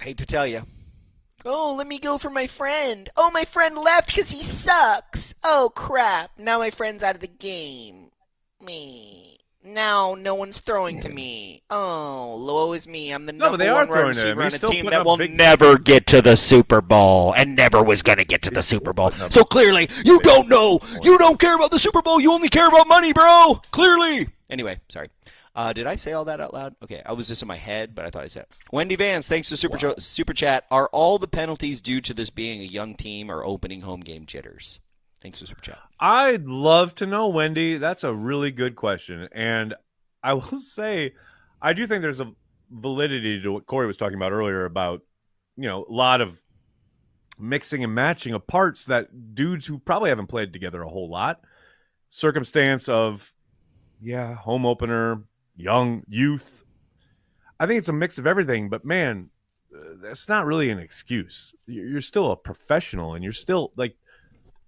[0.00, 0.62] Hate to tell you.
[1.46, 3.08] Oh, let me go for my friend.
[3.16, 5.34] Oh, my friend left because he sucks.
[5.42, 6.30] Oh, crap.
[6.38, 8.10] Now my friend's out of the game.
[8.60, 9.38] Me.
[9.66, 11.62] Now no one's throwing to me.
[11.70, 13.10] Oh, woe is me.
[13.12, 14.84] I'm the No, number they one are wide throwing to receiver on a still team
[14.84, 18.18] putting that up will big- never get to the Super Bowl and never was going
[18.18, 19.10] to get to the Super Bowl.
[19.30, 20.80] So clearly, you don't know.
[21.02, 22.20] You don't care about the Super Bowl.
[22.20, 23.60] You only care about money, bro.
[23.70, 24.28] Clearly.
[24.50, 25.08] Anyway, sorry.
[25.56, 26.74] Uh, did I say all that out loud?
[26.82, 28.42] Okay, I was just in my head, but I thought I said.
[28.42, 28.52] it.
[28.72, 30.64] Wendy Vance, thanks to super super chat.
[30.70, 34.26] Are all the penalties due to this being a young team or opening home game
[34.26, 34.80] jitters?
[35.24, 35.78] Thanks for super chat.
[35.98, 37.78] I'd love to know, Wendy.
[37.78, 39.26] That's a really good question.
[39.32, 39.72] And
[40.22, 41.14] I will say,
[41.62, 42.30] I do think there's a
[42.70, 45.00] validity to what Corey was talking about earlier about,
[45.56, 46.38] you know, a lot of
[47.38, 51.40] mixing and matching of parts that dudes who probably haven't played together a whole lot,
[52.10, 53.32] circumstance of,
[54.02, 55.22] yeah, home opener,
[55.56, 56.64] young, youth.
[57.58, 59.30] I think it's a mix of everything, but man,
[59.74, 61.54] uh, that's not really an excuse.
[61.66, 63.96] You're you're still a professional and you're still like,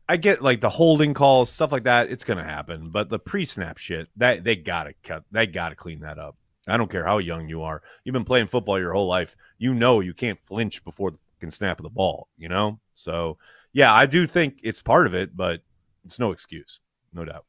[0.09, 2.11] I get like the holding calls, stuff like that.
[2.11, 6.19] It's gonna happen, but the pre-snap shit, that they gotta cut, they gotta clean that
[6.19, 6.37] up.
[6.69, 7.83] I don't care how young you are.
[8.05, 9.37] You've been playing football your whole life.
[9.59, 12.29] You know you can't flinch before the fucking snap of the ball.
[12.37, 13.39] You know, so
[13.73, 15.61] yeah, I do think it's part of it, but
[16.05, 16.81] it's no excuse,
[17.13, 17.45] no doubt.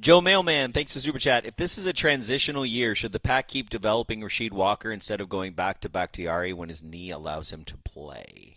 [0.00, 1.46] Joe Mailman, thanks to Super Chat.
[1.46, 5.28] If this is a transitional year, should the pack keep developing Rasheed Walker instead of
[5.28, 8.56] going back to Bakhtiari when his knee allows him to play?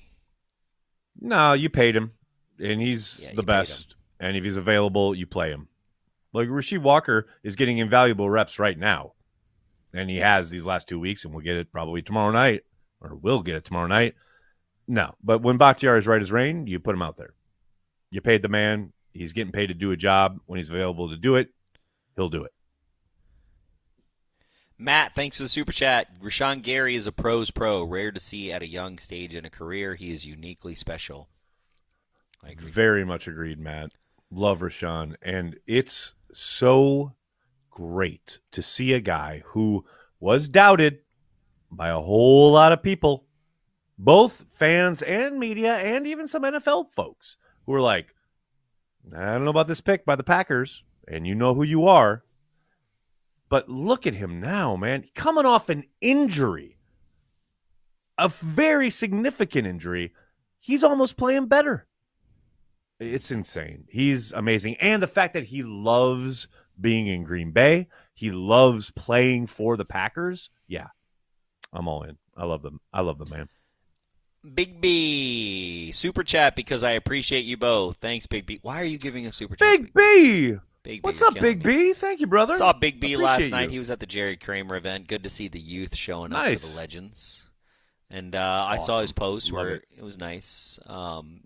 [1.19, 2.13] No, you paid him,
[2.59, 3.95] and he's Yeah, the best.
[4.19, 5.67] And if he's available, you play him.
[6.33, 9.13] Like Rasheed Walker is getting invaluable reps right now,
[9.93, 12.63] and he has these last two weeks, and we'll get it probably tomorrow night,
[13.01, 14.15] or we'll get it tomorrow night.
[14.87, 17.33] No, but when Bakhtiari is right as rain, you put him out there.
[18.11, 18.93] You paid the man.
[19.13, 20.39] He's getting paid to do a job.
[20.45, 21.49] When he's available to do it,
[22.15, 22.53] he'll do it.
[24.77, 26.07] Matt, thanks for the super chat.
[26.21, 29.49] Rashan Gary is a pro's pro, rare to see at a young stage in a
[29.49, 29.95] career.
[29.95, 31.29] He is uniquely special.
[32.53, 33.93] Very much agreed, Matt.
[34.31, 35.15] Love Rashan.
[35.21, 37.13] And it's so
[37.69, 39.85] great to see a guy who
[40.19, 40.99] was doubted
[41.71, 43.25] by a whole lot of people,
[43.97, 48.13] both fans and media, and even some NFL folks who were like,
[49.15, 52.23] I don't know about this pick by the Packers, and you know who you are.
[53.49, 55.05] But look at him now, man.
[55.13, 56.77] Coming off an injury,
[58.17, 60.13] a very significant injury.
[60.59, 61.87] He's almost playing better.
[62.99, 63.85] It's insane.
[63.89, 64.75] He's amazing.
[64.79, 66.47] And the fact that he loves
[66.79, 70.49] being in Green Bay, he loves playing for the Packers.
[70.67, 70.87] Yeah.
[71.73, 72.17] I'm all in.
[72.37, 72.79] I love them.
[72.93, 73.49] I love the man.
[74.53, 77.97] Big B, super chat because I appreciate you both.
[77.97, 78.59] Thanks, Big B.
[78.61, 79.67] Why are you giving a super chat?
[79.81, 80.51] Big B.
[80.51, 81.73] Big B, What's up, Big me.
[81.87, 81.93] B?
[81.93, 82.55] Thank you, brother.
[82.55, 83.63] Saw Big B last night.
[83.63, 83.69] you.
[83.71, 85.07] He was at the Jerry Kramer event.
[85.07, 86.61] Good to see the youth showing up Nice.
[86.63, 87.43] for the legends.
[88.11, 89.85] And uh, I saw his post Love where it.
[89.97, 90.03] it.
[90.03, 90.77] was nice.
[90.85, 91.41] Um,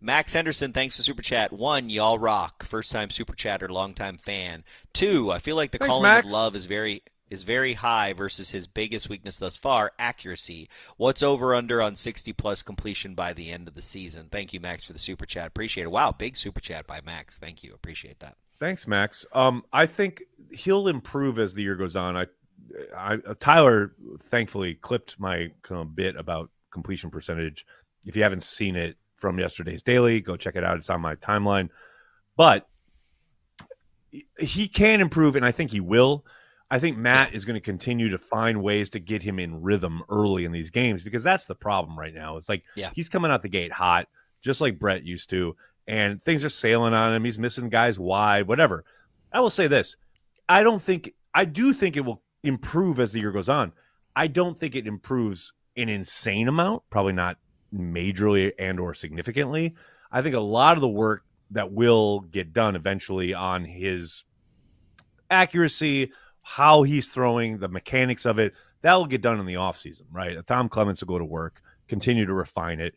[0.00, 1.52] Max Henderson, thanks for super chat.
[1.52, 2.64] One, y'all rock.
[2.64, 4.64] First time super chatter, long time fan.
[4.92, 6.26] Two, I feel like the Thanks, calling Max.
[6.26, 10.68] of love is very is very high versus his biggest weakness thus far, accuracy.
[10.96, 14.26] What's over under on 60 plus completion by the end of the season?
[14.30, 15.46] Thank you, Max, for the super chat.
[15.46, 15.90] Appreciate it.
[15.90, 17.38] Wow, big super chat by Max.
[17.38, 17.72] Thank you.
[17.72, 18.36] Appreciate that.
[18.58, 19.24] Thanks, Max.
[19.32, 22.16] Um, I think he'll improve as the year goes on.
[22.16, 22.26] I,
[22.96, 23.94] I Tyler
[24.24, 27.64] thankfully clipped my kind of bit about completion percentage.
[28.04, 30.78] If you haven't seen it from yesterday's daily, go check it out.
[30.78, 31.68] It's on my timeline.
[32.36, 32.66] But
[34.38, 36.24] he can improve, and I think he will.
[36.70, 40.02] I think Matt is going to continue to find ways to get him in rhythm
[40.08, 42.36] early in these games because that's the problem right now.
[42.36, 42.90] It's like Yeah.
[42.94, 44.08] he's coming out the gate hot,
[44.40, 45.56] just like Brett used to,
[45.86, 47.24] and things are sailing on him.
[47.24, 48.84] He's missing guys wide, whatever.
[49.32, 49.96] I will say this:
[50.48, 53.72] I don't think I do think it will improve as the year goes on.
[54.16, 57.36] I don't think it improves an insane amount, probably not
[57.74, 59.74] majorly and or significantly.
[60.10, 64.24] I think a lot of the work that will get done eventually on his
[65.30, 70.02] accuracy, how he's throwing, the mechanics of it, that will get done in the offseason,
[70.10, 70.36] right?
[70.46, 72.94] Tom Clements will go to work, continue to refine it.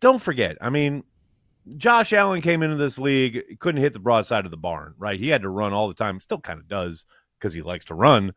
[0.00, 1.04] Don't forget, I mean,
[1.76, 5.18] Josh Allen came into this league, couldn't hit the broadside of the barn, right?
[5.18, 7.06] He had to run all the time, still kind of does
[7.38, 8.34] because he likes to run,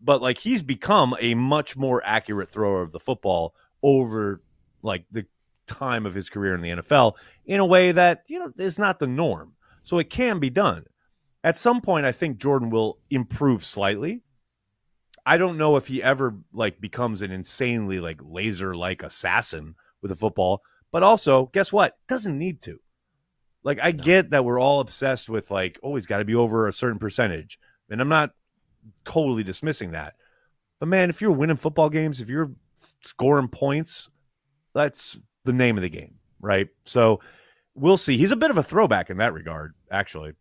[0.00, 4.42] but like he's become a much more accurate thrower of the football over
[4.82, 5.26] like the
[5.66, 7.14] time of his career in the NFL
[7.46, 9.52] in a way that, you know, is not the norm.
[9.82, 10.84] So it can be done.
[11.44, 14.22] At some point I think Jordan will improve slightly.
[15.24, 20.10] I don't know if he ever like becomes an insanely like laser like assassin with
[20.10, 21.96] a football, but also guess what?
[22.08, 22.80] Doesn't need to.
[23.62, 26.66] Like I get that we're all obsessed with like, oh, he's got to be over
[26.66, 27.58] a certain percentage,
[27.90, 28.30] and I'm not
[29.04, 30.14] totally dismissing that.
[30.78, 32.52] But man, if you're winning football games, if you're
[33.02, 34.08] scoring points,
[34.78, 36.68] that's the name of the game, right?
[36.84, 37.20] So
[37.74, 38.16] we'll see.
[38.16, 40.32] He's a bit of a throwback in that regard, actually,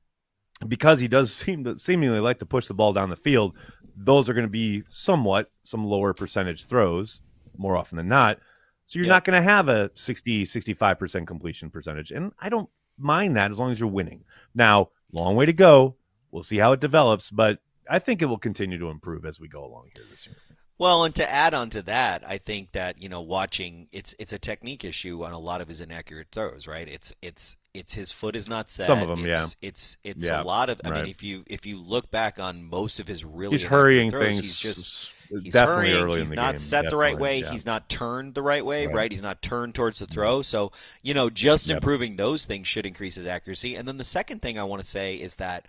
[0.68, 3.55] because he does seem to seemingly like to push the ball down the field.
[3.95, 7.22] Those are going to be somewhat some lower percentage throws
[7.57, 8.38] more often than not.
[8.85, 9.14] So you're Yeah.
[9.14, 12.11] not going to have a 60, 65% completion percentage.
[12.11, 14.23] And I don't mind that as long as you're winning.
[14.53, 15.95] Now, long way to go.
[16.31, 17.59] We'll see how it develops, but
[17.89, 20.35] I think it will continue to improve as we go along here this year.
[20.79, 24.33] Well, and to add on to that, I think that you know, watching it's it's
[24.33, 26.87] a technique issue on a lot of his inaccurate throws, right?
[26.87, 28.85] It's it's it's his foot is not set.
[28.87, 29.67] Some of 'em, it's, yeah.
[29.67, 30.79] It's it's Yeah, a lot of.
[30.83, 31.01] I right.
[31.03, 34.23] mean, if you if you look back on most of his really He's hurrying throws,
[34.35, 36.03] things he's just he's definitely hurrying.
[36.03, 36.59] early he's in the not game.
[36.59, 37.39] set the right way.
[37.39, 37.51] yeah.
[37.51, 38.85] He's not turned the right way.
[38.85, 38.95] Right.
[38.95, 39.11] Right.
[39.11, 40.13] He's not turned towards the mm-hmm.
[40.13, 40.41] throw.
[40.43, 40.71] So
[41.01, 41.77] you know, just Yep.
[41.77, 43.75] improving those things should increase his accuracy.
[43.75, 45.65] And then the second thing I want to say is that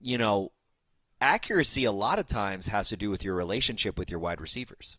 [0.00, 0.52] you know,
[1.20, 4.98] accuracy a lot of times has to do with your relationship with your wide receivers.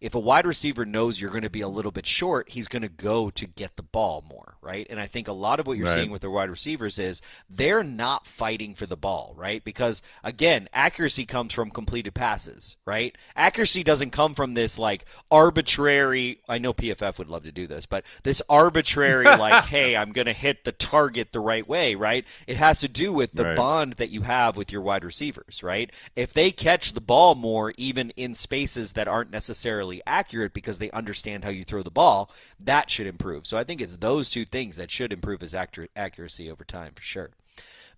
[0.00, 2.82] If a wide receiver knows you're going to be a little bit short, he's going
[2.82, 4.86] to go to get the ball more, right?
[4.88, 5.94] And I think a lot of what you're Right.
[5.94, 7.20] seeing with the wide receivers is
[7.50, 9.64] they're not fighting for the ball, right?
[9.64, 13.16] Because again, accuracy comes from completed passes, right?
[13.34, 17.86] Accuracy doesn't come from this like arbitrary, I know PFF would love to do this,
[17.86, 22.24] but this arbitrary like, hey, I'm going to hit the target the right way, right?
[22.46, 23.56] It has to do with the Right.
[23.56, 25.90] bond that you have with your wide receivers, right?
[26.14, 30.90] If they catch the ball more, even in spaces that aren't necessarily accurate because they
[30.90, 33.46] understand how you throw the ball, that should improve.
[33.46, 37.02] So I think it's those two things that should improve his accuracy over time for
[37.02, 37.30] sure.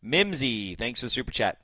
[0.03, 1.59] Mimsy, thanks for the super chat.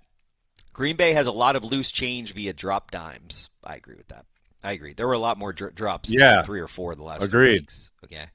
[0.73, 3.48] Green Bay has a lot of loose change via drop dimes.
[3.65, 4.27] I agree with that.
[4.62, 4.93] I agree.
[4.93, 6.11] There were a lot more dr- drops.
[6.11, 6.43] than Yeah.
[6.43, 7.62] three or four the last Agreed.
[7.62, 7.90] weeks.
[8.05, 8.27] Okay.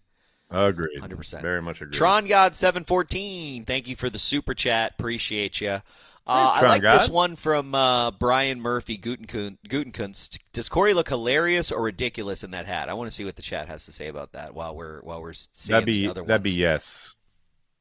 [0.49, 0.99] Agreed.
[1.01, 1.41] 100%.
[1.41, 1.93] Very much agreed.
[1.93, 3.63] Tron God seven fourteen.
[3.63, 4.93] Thank you for the super chat.
[4.99, 5.81] Appreciate you.
[6.27, 10.37] Uh, I like this one from uh, Brian Murphy Gutenkun- Gutenkunst.
[10.53, 12.89] Does Corey look hilarious or ridiculous in that hat?
[12.89, 15.21] I want to see what the chat has to say about that while we're while
[15.21, 17.15] we're seeing That'd be that'd be yes.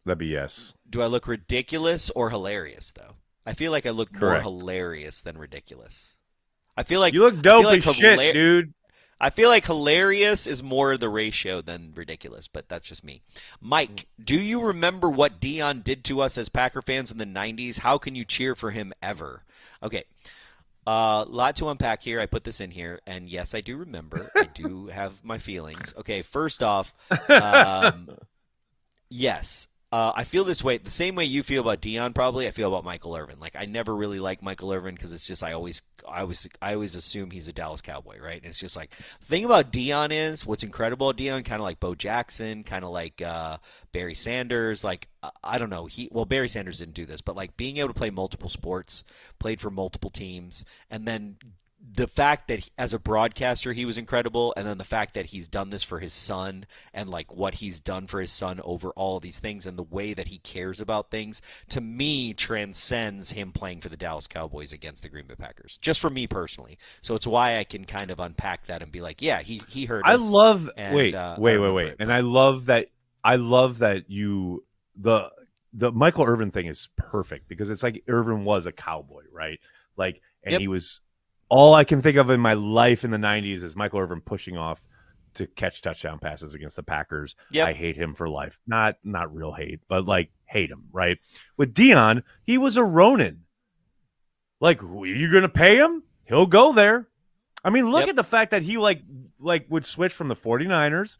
[0.06, 0.72] That'd be yes.
[0.88, 3.14] Do I look ridiculous or hilarious though?
[3.44, 6.14] I feel like I look more hilarious than ridiculous.
[6.76, 8.72] I feel like You look dope like as shit, dude.
[9.20, 13.20] I feel like hilarious is more the ratio than ridiculous, but that's just me.
[13.60, 17.78] Mike, do you remember what Deion did to us as Packer fans in the 90s?
[17.78, 19.42] How can you cheer for him ever?
[19.82, 20.04] Okay.
[20.86, 22.18] A uh, lot to unpack here.
[22.18, 24.30] I put this in here, and yes, I do remember.
[24.34, 25.92] I do have my feelings.
[25.98, 26.94] Okay, first off,
[27.28, 28.08] um,
[29.10, 30.78] yes, uh, I feel this way.
[30.78, 33.40] The same way you feel about Deion, probably I feel about Michael Irvin.
[33.40, 36.74] Like I never really like Michael Irvin because it's just I always, I always, I
[36.74, 38.36] always assume he's a Dallas Cowboy, right?
[38.36, 41.80] And it's just like the thing about Deion is what's incredible Deion, kind of like
[41.80, 43.58] Bo Jackson, kind of like uh,
[43.90, 44.84] Barry Sanders.
[44.84, 47.78] Like I- I don't know, he well Barry Sanders didn't do this, but like being
[47.78, 49.02] able to play multiple sports,
[49.40, 51.36] played for multiple teams, and then
[51.94, 55.26] the fact that he- as a broadcaster he was incredible and then the fact that
[55.26, 58.90] he's done this for his son and like what he's done for his son over
[58.90, 61.40] all these things and the way that he cares about things
[61.70, 66.00] to me transcends him playing for the Dallas Cowboys against the Green Bay Packers just
[66.00, 69.22] for me personally so it's why I can kind of unpack that and be like
[69.22, 72.20] yeah he he heard I love and, wait, uh, wait, wait, wait, it, and I
[72.20, 72.88] love that.
[73.24, 74.64] I love that you
[74.96, 75.30] the
[75.72, 79.60] the Michael Irvin thing is perfect because it's like Irvin was a cowboy, right?
[79.96, 80.60] Like, and Yep.
[80.60, 81.00] he was
[81.50, 84.56] all I can think of in my life in the '90s is Michael Irvin pushing
[84.56, 84.86] off
[85.34, 87.36] to catch touchdown passes against the Packers.
[87.50, 87.68] Yep.
[87.68, 88.58] I hate him for life.
[88.66, 91.18] Not not real hate, but like hate him, right?
[91.56, 93.42] With Deion, he was a Ronin.
[94.60, 96.02] Like, who- you going to pay him?
[96.24, 97.08] He'll go there.
[97.64, 98.10] I mean, look Yep.
[98.10, 99.02] at the fact that he like
[99.38, 101.18] like would switch from the 49ers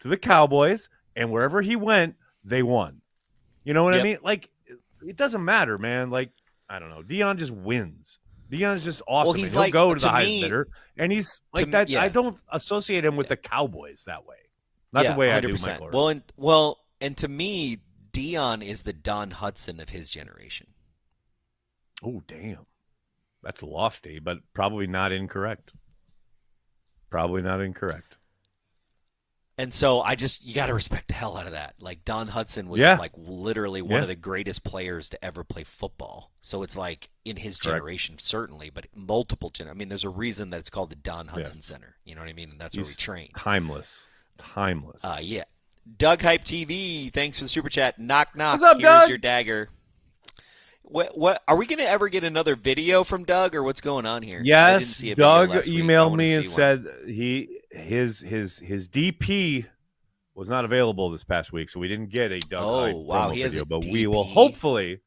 [0.00, 3.00] to the Cowboys and wherever he went, they won.
[3.64, 4.18] You know what I mean?
[4.22, 4.50] Like
[5.06, 6.10] it doesn't matter, man.
[6.10, 6.30] Like
[6.68, 7.02] I don't know.
[7.02, 8.18] Deion just wins.
[8.52, 9.34] Deion's just awesome.
[9.36, 10.68] he's and he'll like- go to, the to highest bidder,
[10.98, 11.88] and he's like to- that.
[11.88, 12.02] yeah.
[12.02, 14.36] I don't associate him with the Cowboys that way.
[14.92, 15.66] Not yeah, the way I do 100%.
[15.66, 15.86] Michael.
[15.86, 15.98] Irvin.
[15.98, 17.78] Well, and well, and to me,
[18.12, 20.66] Deion is the Don Hutson of his generation.
[22.04, 22.66] Oh, damn.
[23.42, 25.72] That's lofty, but probably not incorrect.
[27.10, 28.18] Probably not incorrect.
[29.58, 31.74] And so I just you got to respect the hell out of that.
[31.78, 32.96] Like Don Hutson was Yeah.
[32.96, 34.02] like literally one Yeah.
[34.02, 36.30] of the greatest players to ever play football.
[36.40, 37.76] So it's like in his Correct.
[37.76, 39.68] generation certainly, but multiple gen.
[39.68, 41.64] I mean, there's a reason that it's called the Don Hutson Yes.
[41.66, 41.96] Center.
[42.04, 42.50] You know what I mean?
[42.50, 43.28] And that's where we He's train.
[43.36, 44.08] Timeless.
[44.38, 45.04] Timeless.
[45.04, 45.44] Uh, yeah.
[45.98, 47.98] Doug Hype TV, thanks for the super chat.
[47.98, 48.54] Knock knock.
[48.54, 49.08] What's up, Here's Doug?
[49.10, 49.68] your dagger.
[50.82, 54.04] What what are we going to ever get another video from Doug or what's going
[54.04, 54.40] on here?
[54.44, 55.78] Yes, see a video Doug last week.
[55.78, 56.52] I emailed me and one.
[56.54, 59.66] said he his his his DP
[60.34, 63.30] was not available this past week, so we didn't get a Doug Oh, Hyde wow,
[63.30, 65.00] promo video, but we will hopefully.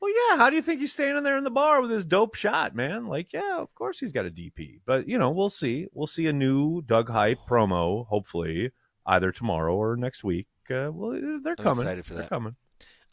[0.00, 0.36] Well, yeah.
[0.36, 3.06] How do you think he's standing there in the bar with his dope shot, man?
[3.08, 5.86] Like, yeah, of course he's got a DP, but you know, we'll see.
[5.92, 8.70] We'll see a new Doug Hype promo, hopefully,
[9.06, 10.46] either tomorrow or next week.
[10.70, 11.82] Uh, well, they're I'm coming.
[11.82, 12.28] excited for They're that.
[12.28, 12.54] coming.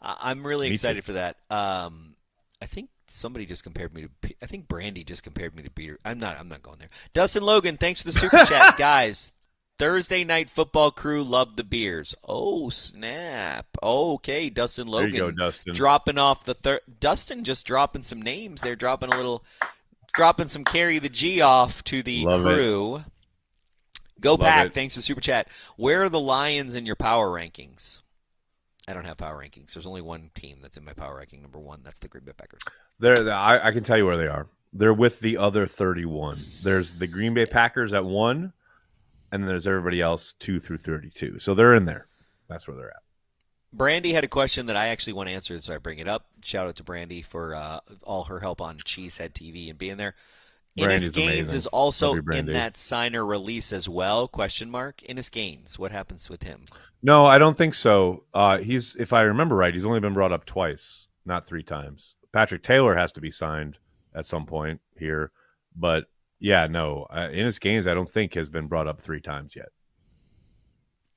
[0.00, 1.06] I- I'm really Me excited too.
[1.06, 1.36] for that.
[1.50, 2.14] Um,
[2.62, 4.34] I think somebody just compared me to.
[4.42, 5.98] I think Brandy just compared me to Peter.
[6.04, 6.38] I'm not.
[6.38, 6.90] I'm not going there.
[7.14, 9.32] Dustin Logan, thanks for the super chat, guys.
[9.78, 12.14] Thursday night football crew loved the beers.
[12.24, 13.66] Oh snap!
[13.82, 15.74] Okay, Dustin Logan go, Dustin.
[15.74, 16.80] dropping off the third.
[17.00, 18.62] Dustin just dropping some names.
[18.62, 19.44] They're dropping a little,
[20.14, 22.54] dropping some carry the G off to the Love it.
[22.54, 23.04] crew.
[24.18, 24.66] Go Love pack!
[24.68, 24.74] it.
[24.74, 25.48] Thanks for super chat.
[25.76, 28.00] Where are the Lions in your power rankings?
[28.88, 29.74] I don't have power rankings.
[29.74, 31.42] There's only one team that's in my power ranking.
[31.42, 32.60] Number one, that's the Green Bay Packers.
[33.00, 34.46] They're, I, I can tell you where they are.
[34.72, 36.38] They're with the other 31.
[36.62, 38.52] There's the Green Bay Packers at one,
[39.32, 41.38] and then there's everybody else two through 32.
[41.40, 42.06] So they're in there.
[42.48, 43.02] That's where they're at.
[43.72, 46.26] Brandy had a question that I actually want to answer, so I bring it up.
[46.44, 50.14] Shout out to Brandy for uh, all her help on Cheesehead TV and being there.
[50.76, 51.56] Brandy's Innis Gaines amazing.
[51.56, 54.28] is also in that signer release as well?
[54.28, 55.02] Question mark.
[55.04, 56.66] Innis Gaines, what happens with him?
[57.02, 58.24] No, I don't think so.
[58.34, 62.14] Uh, he's, if I remember right, he's only been brought up twice, not three times.
[62.32, 63.78] Patrick Taylor has to be signed
[64.14, 65.30] at some point here,
[65.74, 66.04] but
[66.38, 69.68] yeah, no, uh, Innis Gaines, I don't think has been brought up three times yet.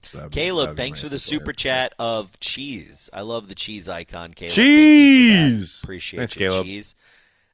[0.04, 3.10] So Caleb, thanks for the super chat of cheese.
[3.12, 4.54] I love the cheese icon, Caleb.
[4.54, 5.60] Thank you for that.
[5.60, 5.82] Cheese!
[5.84, 6.66] Appreciate Thanks, you, Caleb.
[6.66, 6.96] cheese.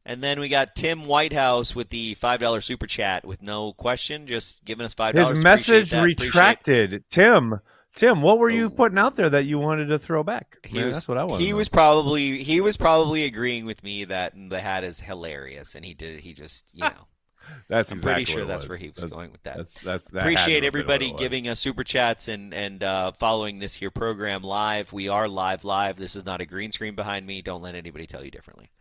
[0.05, 4.27] And then we got Tim Whitehouse with the five dollar super chat with no question,
[4.27, 5.31] just giving us five dollars.
[5.31, 7.03] His message retracted.
[7.09, 7.59] Tim,
[7.95, 8.69] Tim, what were you Oh.
[8.69, 10.57] putting out there that you wanted to throw back?
[10.63, 11.41] He Man, was, that's what I want.
[11.41, 15.83] He was probably he was probably agreeing with me that the hat is hilarious, and
[15.83, 16.19] he did.
[16.19, 16.91] He just you know.
[17.69, 19.57] That's I'm exactly pretty sure that's where he was That's- going with that.
[19.57, 21.21] That's that's that had to have Appreciate everybody what it was.
[21.21, 24.91] giving us super chats and and uh, following this here program live.
[24.91, 25.95] We are live, live.
[25.97, 27.43] This is not a green screen behind me.
[27.43, 28.71] Don't let anybody tell you differently.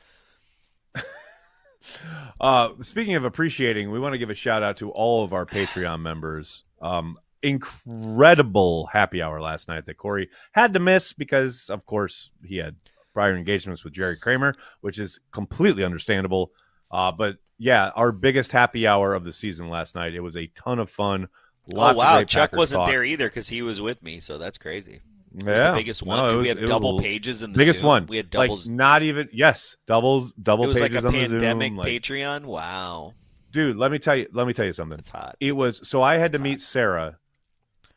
[2.40, 5.46] Uh, speaking of appreciating, we want to give a shout out to all of our
[5.46, 6.64] Patreon members.
[6.80, 12.56] Um, incredible happy hour last night that Corey had to miss because, of course, he
[12.56, 12.76] had
[13.12, 16.50] prior engagements with Jerry Kramer, which is completely understandable.
[16.90, 20.14] Uh, but yeah, our biggest happy hour of the season last night.
[20.14, 21.28] It was a ton of fun.
[21.66, 22.88] Lots oh wow, Chuck Packers wasn't talk.
[22.88, 25.00] there either because he was with me, so that's crazy.
[25.36, 26.18] Yeah, the biggest one.
[26.18, 27.86] No, Did was- we have double pages in the biggest Zoom?
[27.88, 28.06] one.
[28.06, 28.66] We had doubles.
[28.68, 31.40] Like not even yes, doubles double it was like pages a on the Zoom.
[31.40, 32.44] pandemic like- Patreon.
[32.44, 33.14] Wow,
[33.50, 33.76] dude.
[33.76, 34.28] Let me tell you.
[34.32, 34.98] Let me tell you something.
[34.98, 35.36] It's hot.
[35.40, 37.18] It was so I had to That's meet Sarah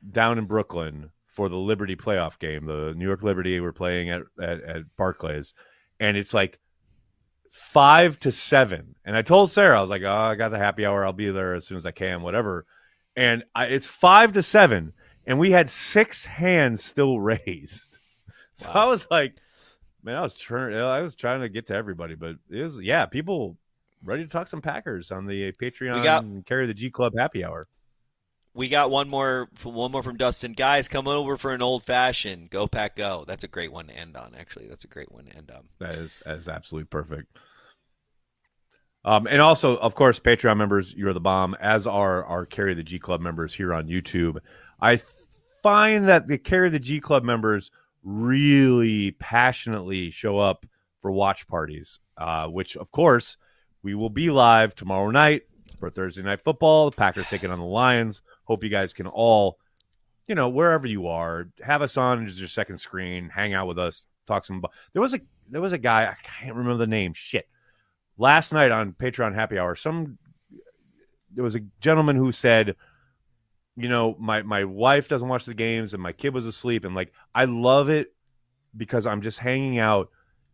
[0.09, 2.65] down in Brooklyn for the Liberty playoff game.
[2.65, 5.53] The New York Liberty were playing at at, at Barclays,
[5.99, 6.59] and it's like
[7.51, 8.95] five to seven.
[9.05, 11.05] And I told Sarah, I was like, "Oh, I got the happy hour.
[11.05, 12.65] I'll be there as soon as I can, whatever."
[13.15, 14.93] And I, it's five to seven,
[15.27, 17.99] and we had six hands still raised.
[18.55, 18.85] So Wow.
[18.87, 19.35] I was like,
[20.01, 20.73] "Man, I was trying.
[20.75, 23.55] I was trying to get to everybody, but it was yeah, people
[24.03, 27.43] ready to talk some Packers on the Patreon We got- Carry the G Club happy
[27.45, 27.65] hour.
[28.55, 30.53] We got one more, one more from Dustin.
[30.53, 32.49] Guys, come over for an old fashioned.
[32.49, 33.23] Go pack, go.
[33.27, 34.33] That's a great one to end on.
[34.33, 35.65] Actually, that's a great one to end on.
[35.79, 37.37] That is that is absolutely perfect.
[39.05, 41.55] Um, and also, of course, Patreon members, you're the bomb.
[41.61, 44.37] As are our Carry the G Club members here on YouTube.
[44.79, 47.71] I find that the Carry the G Club members
[48.03, 50.65] really passionately show up
[51.01, 53.37] for watch parties, uh, which, of course,
[53.83, 55.43] we will be live tomorrow night
[55.79, 56.89] for Thursday Night Football.
[56.89, 58.21] The Packers taking on the Lions.
[58.45, 59.59] Hope you guys can all,
[60.27, 63.79] you know, wherever you are, have us on as your second screen, hang out with
[63.79, 64.63] us, talk some.
[64.93, 67.13] There was a there was a guy I can't remember the name.
[67.13, 67.47] Shit.
[68.17, 70.17] Last night on Patreon Happy Hour, some
[71.33, 72.75] there was a gentleman who said,
[73.77, 76.95] you know, my my wife doesn't watch the games and my kid was asleep, and
[76.95, 78.13] like I love it
[78.75, 80.09] because I'm just hanging out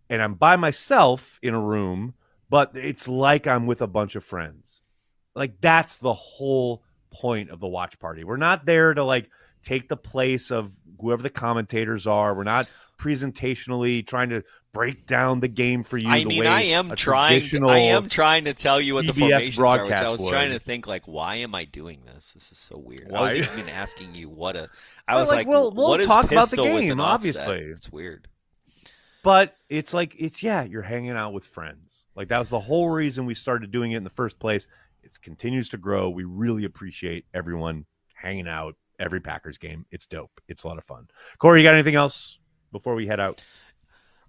[0.09, 2.13] and I'm by myself in a room,
[2.49, 4.81] but it's like I'm with a bunch of friends.
[5.35, 8.23] Like that's the whole point of the watch party.
[8.23, 9.29] We're not there to like
[9.63, 12.35] take the place of whoever the commentators are.
[12.35, 12.67] We're not
[13.03, 14.43] presentationally trying to
[14.73, 16.09] break down the game for you.
[16.09, 17.41] I the mean, way I am trying.
[17.41, 19.63] To, I am trying to tell you what the formations are.
[19.63, 22.33] Which I broadcast was trying to think, like, why am I doing this?
[22.33, 23.09] This is so weird.
[23.11, 23.37] I Why?
[23.39, 24.69] was even asking you what a.
[25.07, 27.57] I Well, was like, like, we'll- we'll what is talk about the game, obviously.
[27.59, 28.27] It's weird.
[29.21, 32.05] But it's like it's yeah, you're hanging out with friends.
[32.15, 34.67] Like that was the whole reason we started doing it in the first place.
[35.01, 36.09] It continues to grow.
[36.09, 37.85] We really appreciate everyone
[38.15, 39.85] hanging out every Packers game.
[39.91, 40.41] It's dope.
[40.49, 41.07] It's a lot of fun.
[41.37, 42.39] Corey, you got anything else
[42.73, 43.41] before we head out?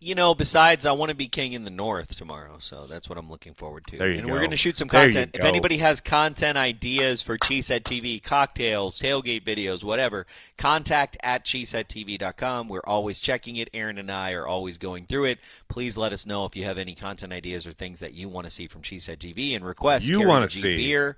[0.05, 3.17] You know, besides, I want to be king in the north tomorrow, so that's what
[3.17, 3.97] I'm looking forward to.
[3.97, 4.33] There you and go.
[4.35, 5.31] we're going to shoot some content.
[5.33, 5.49] If go.
[5.49, 10.27] anybody has content ideas for Cheesehead TV, cocktails, tailgate videos, whatever,
[10.59, 12.69] contact at cheeseheadtv.com.
[12.69, 13.71] We're always checking it.
[13.73, 15.39] Aaron and I are always going through it.
[15.69, 18.45] Please let us know if you have any content ideas or things that you want
[18.45, 20.07] to see from Cheesehead TV and request.
[20.07, 20.77] You wanna see.
[20.77, 21.17] beer.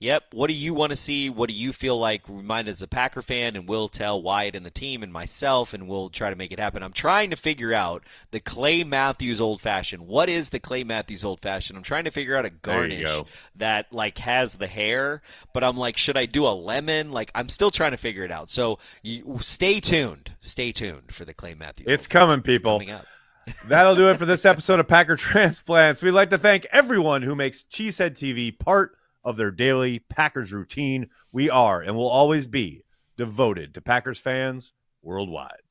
[0.00, 0.32] Yep.
[0.32, 1.28] What do you want to see?
[1.28, 2.22] What do you feel like?
[2.26, 5.86] Remind as a Packer fan, and we'll tell Wyatt and the team and myself, and
[5.86, 6.82] we'll try to make it happen.
[6.82, 10.06] I'm trying to figure out the Clay Matthews Old Fashioned.
[10.06, 11.76] What is the Clay Matthews Old Fashioned?
[11.76, 13.26] I'm trying to figure out a garnish go.
[13.56, 15.20] that like has the hair,
[15.52, 17.12] but I'm like, should I do a lemon?
[17.12, 18.48] Like, I'm still trying to figure it out.
[18.48, 20.32] So you, stay tuned.
[20.40, 21.88] Stay tuned for the Clay Matthews.
[21.90, 22.78] It's coming, people.
[22.78, 23.04] Coming up.
[23.68, 26.00] That'll do it for this episode of Packer Transplants.
[26.00, 31.10] We'd like to thank everyone who makes Cheesehead TV part of their daily Packers routine.
[31.32, 32.84] We are and will always be
[33.16, 34.72] devoted to Packers fans
[35.02, 35.62] worldwide.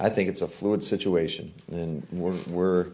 [0.00, 2.86] I think it's a fluid situation, and we're, we're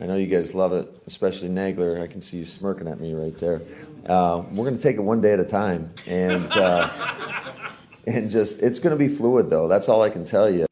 [0.00, 2.02] I know you guys love it, especially Nagler.
[2.02, 3.62] I can see you smirking at me right there.
[4.06, 6.90] Uh, we're going to take it one day at a time, and uh,
[8.06, 9.68] and just it's going to be fluid, though.
[9.68, 10.66] That's all I can tell you.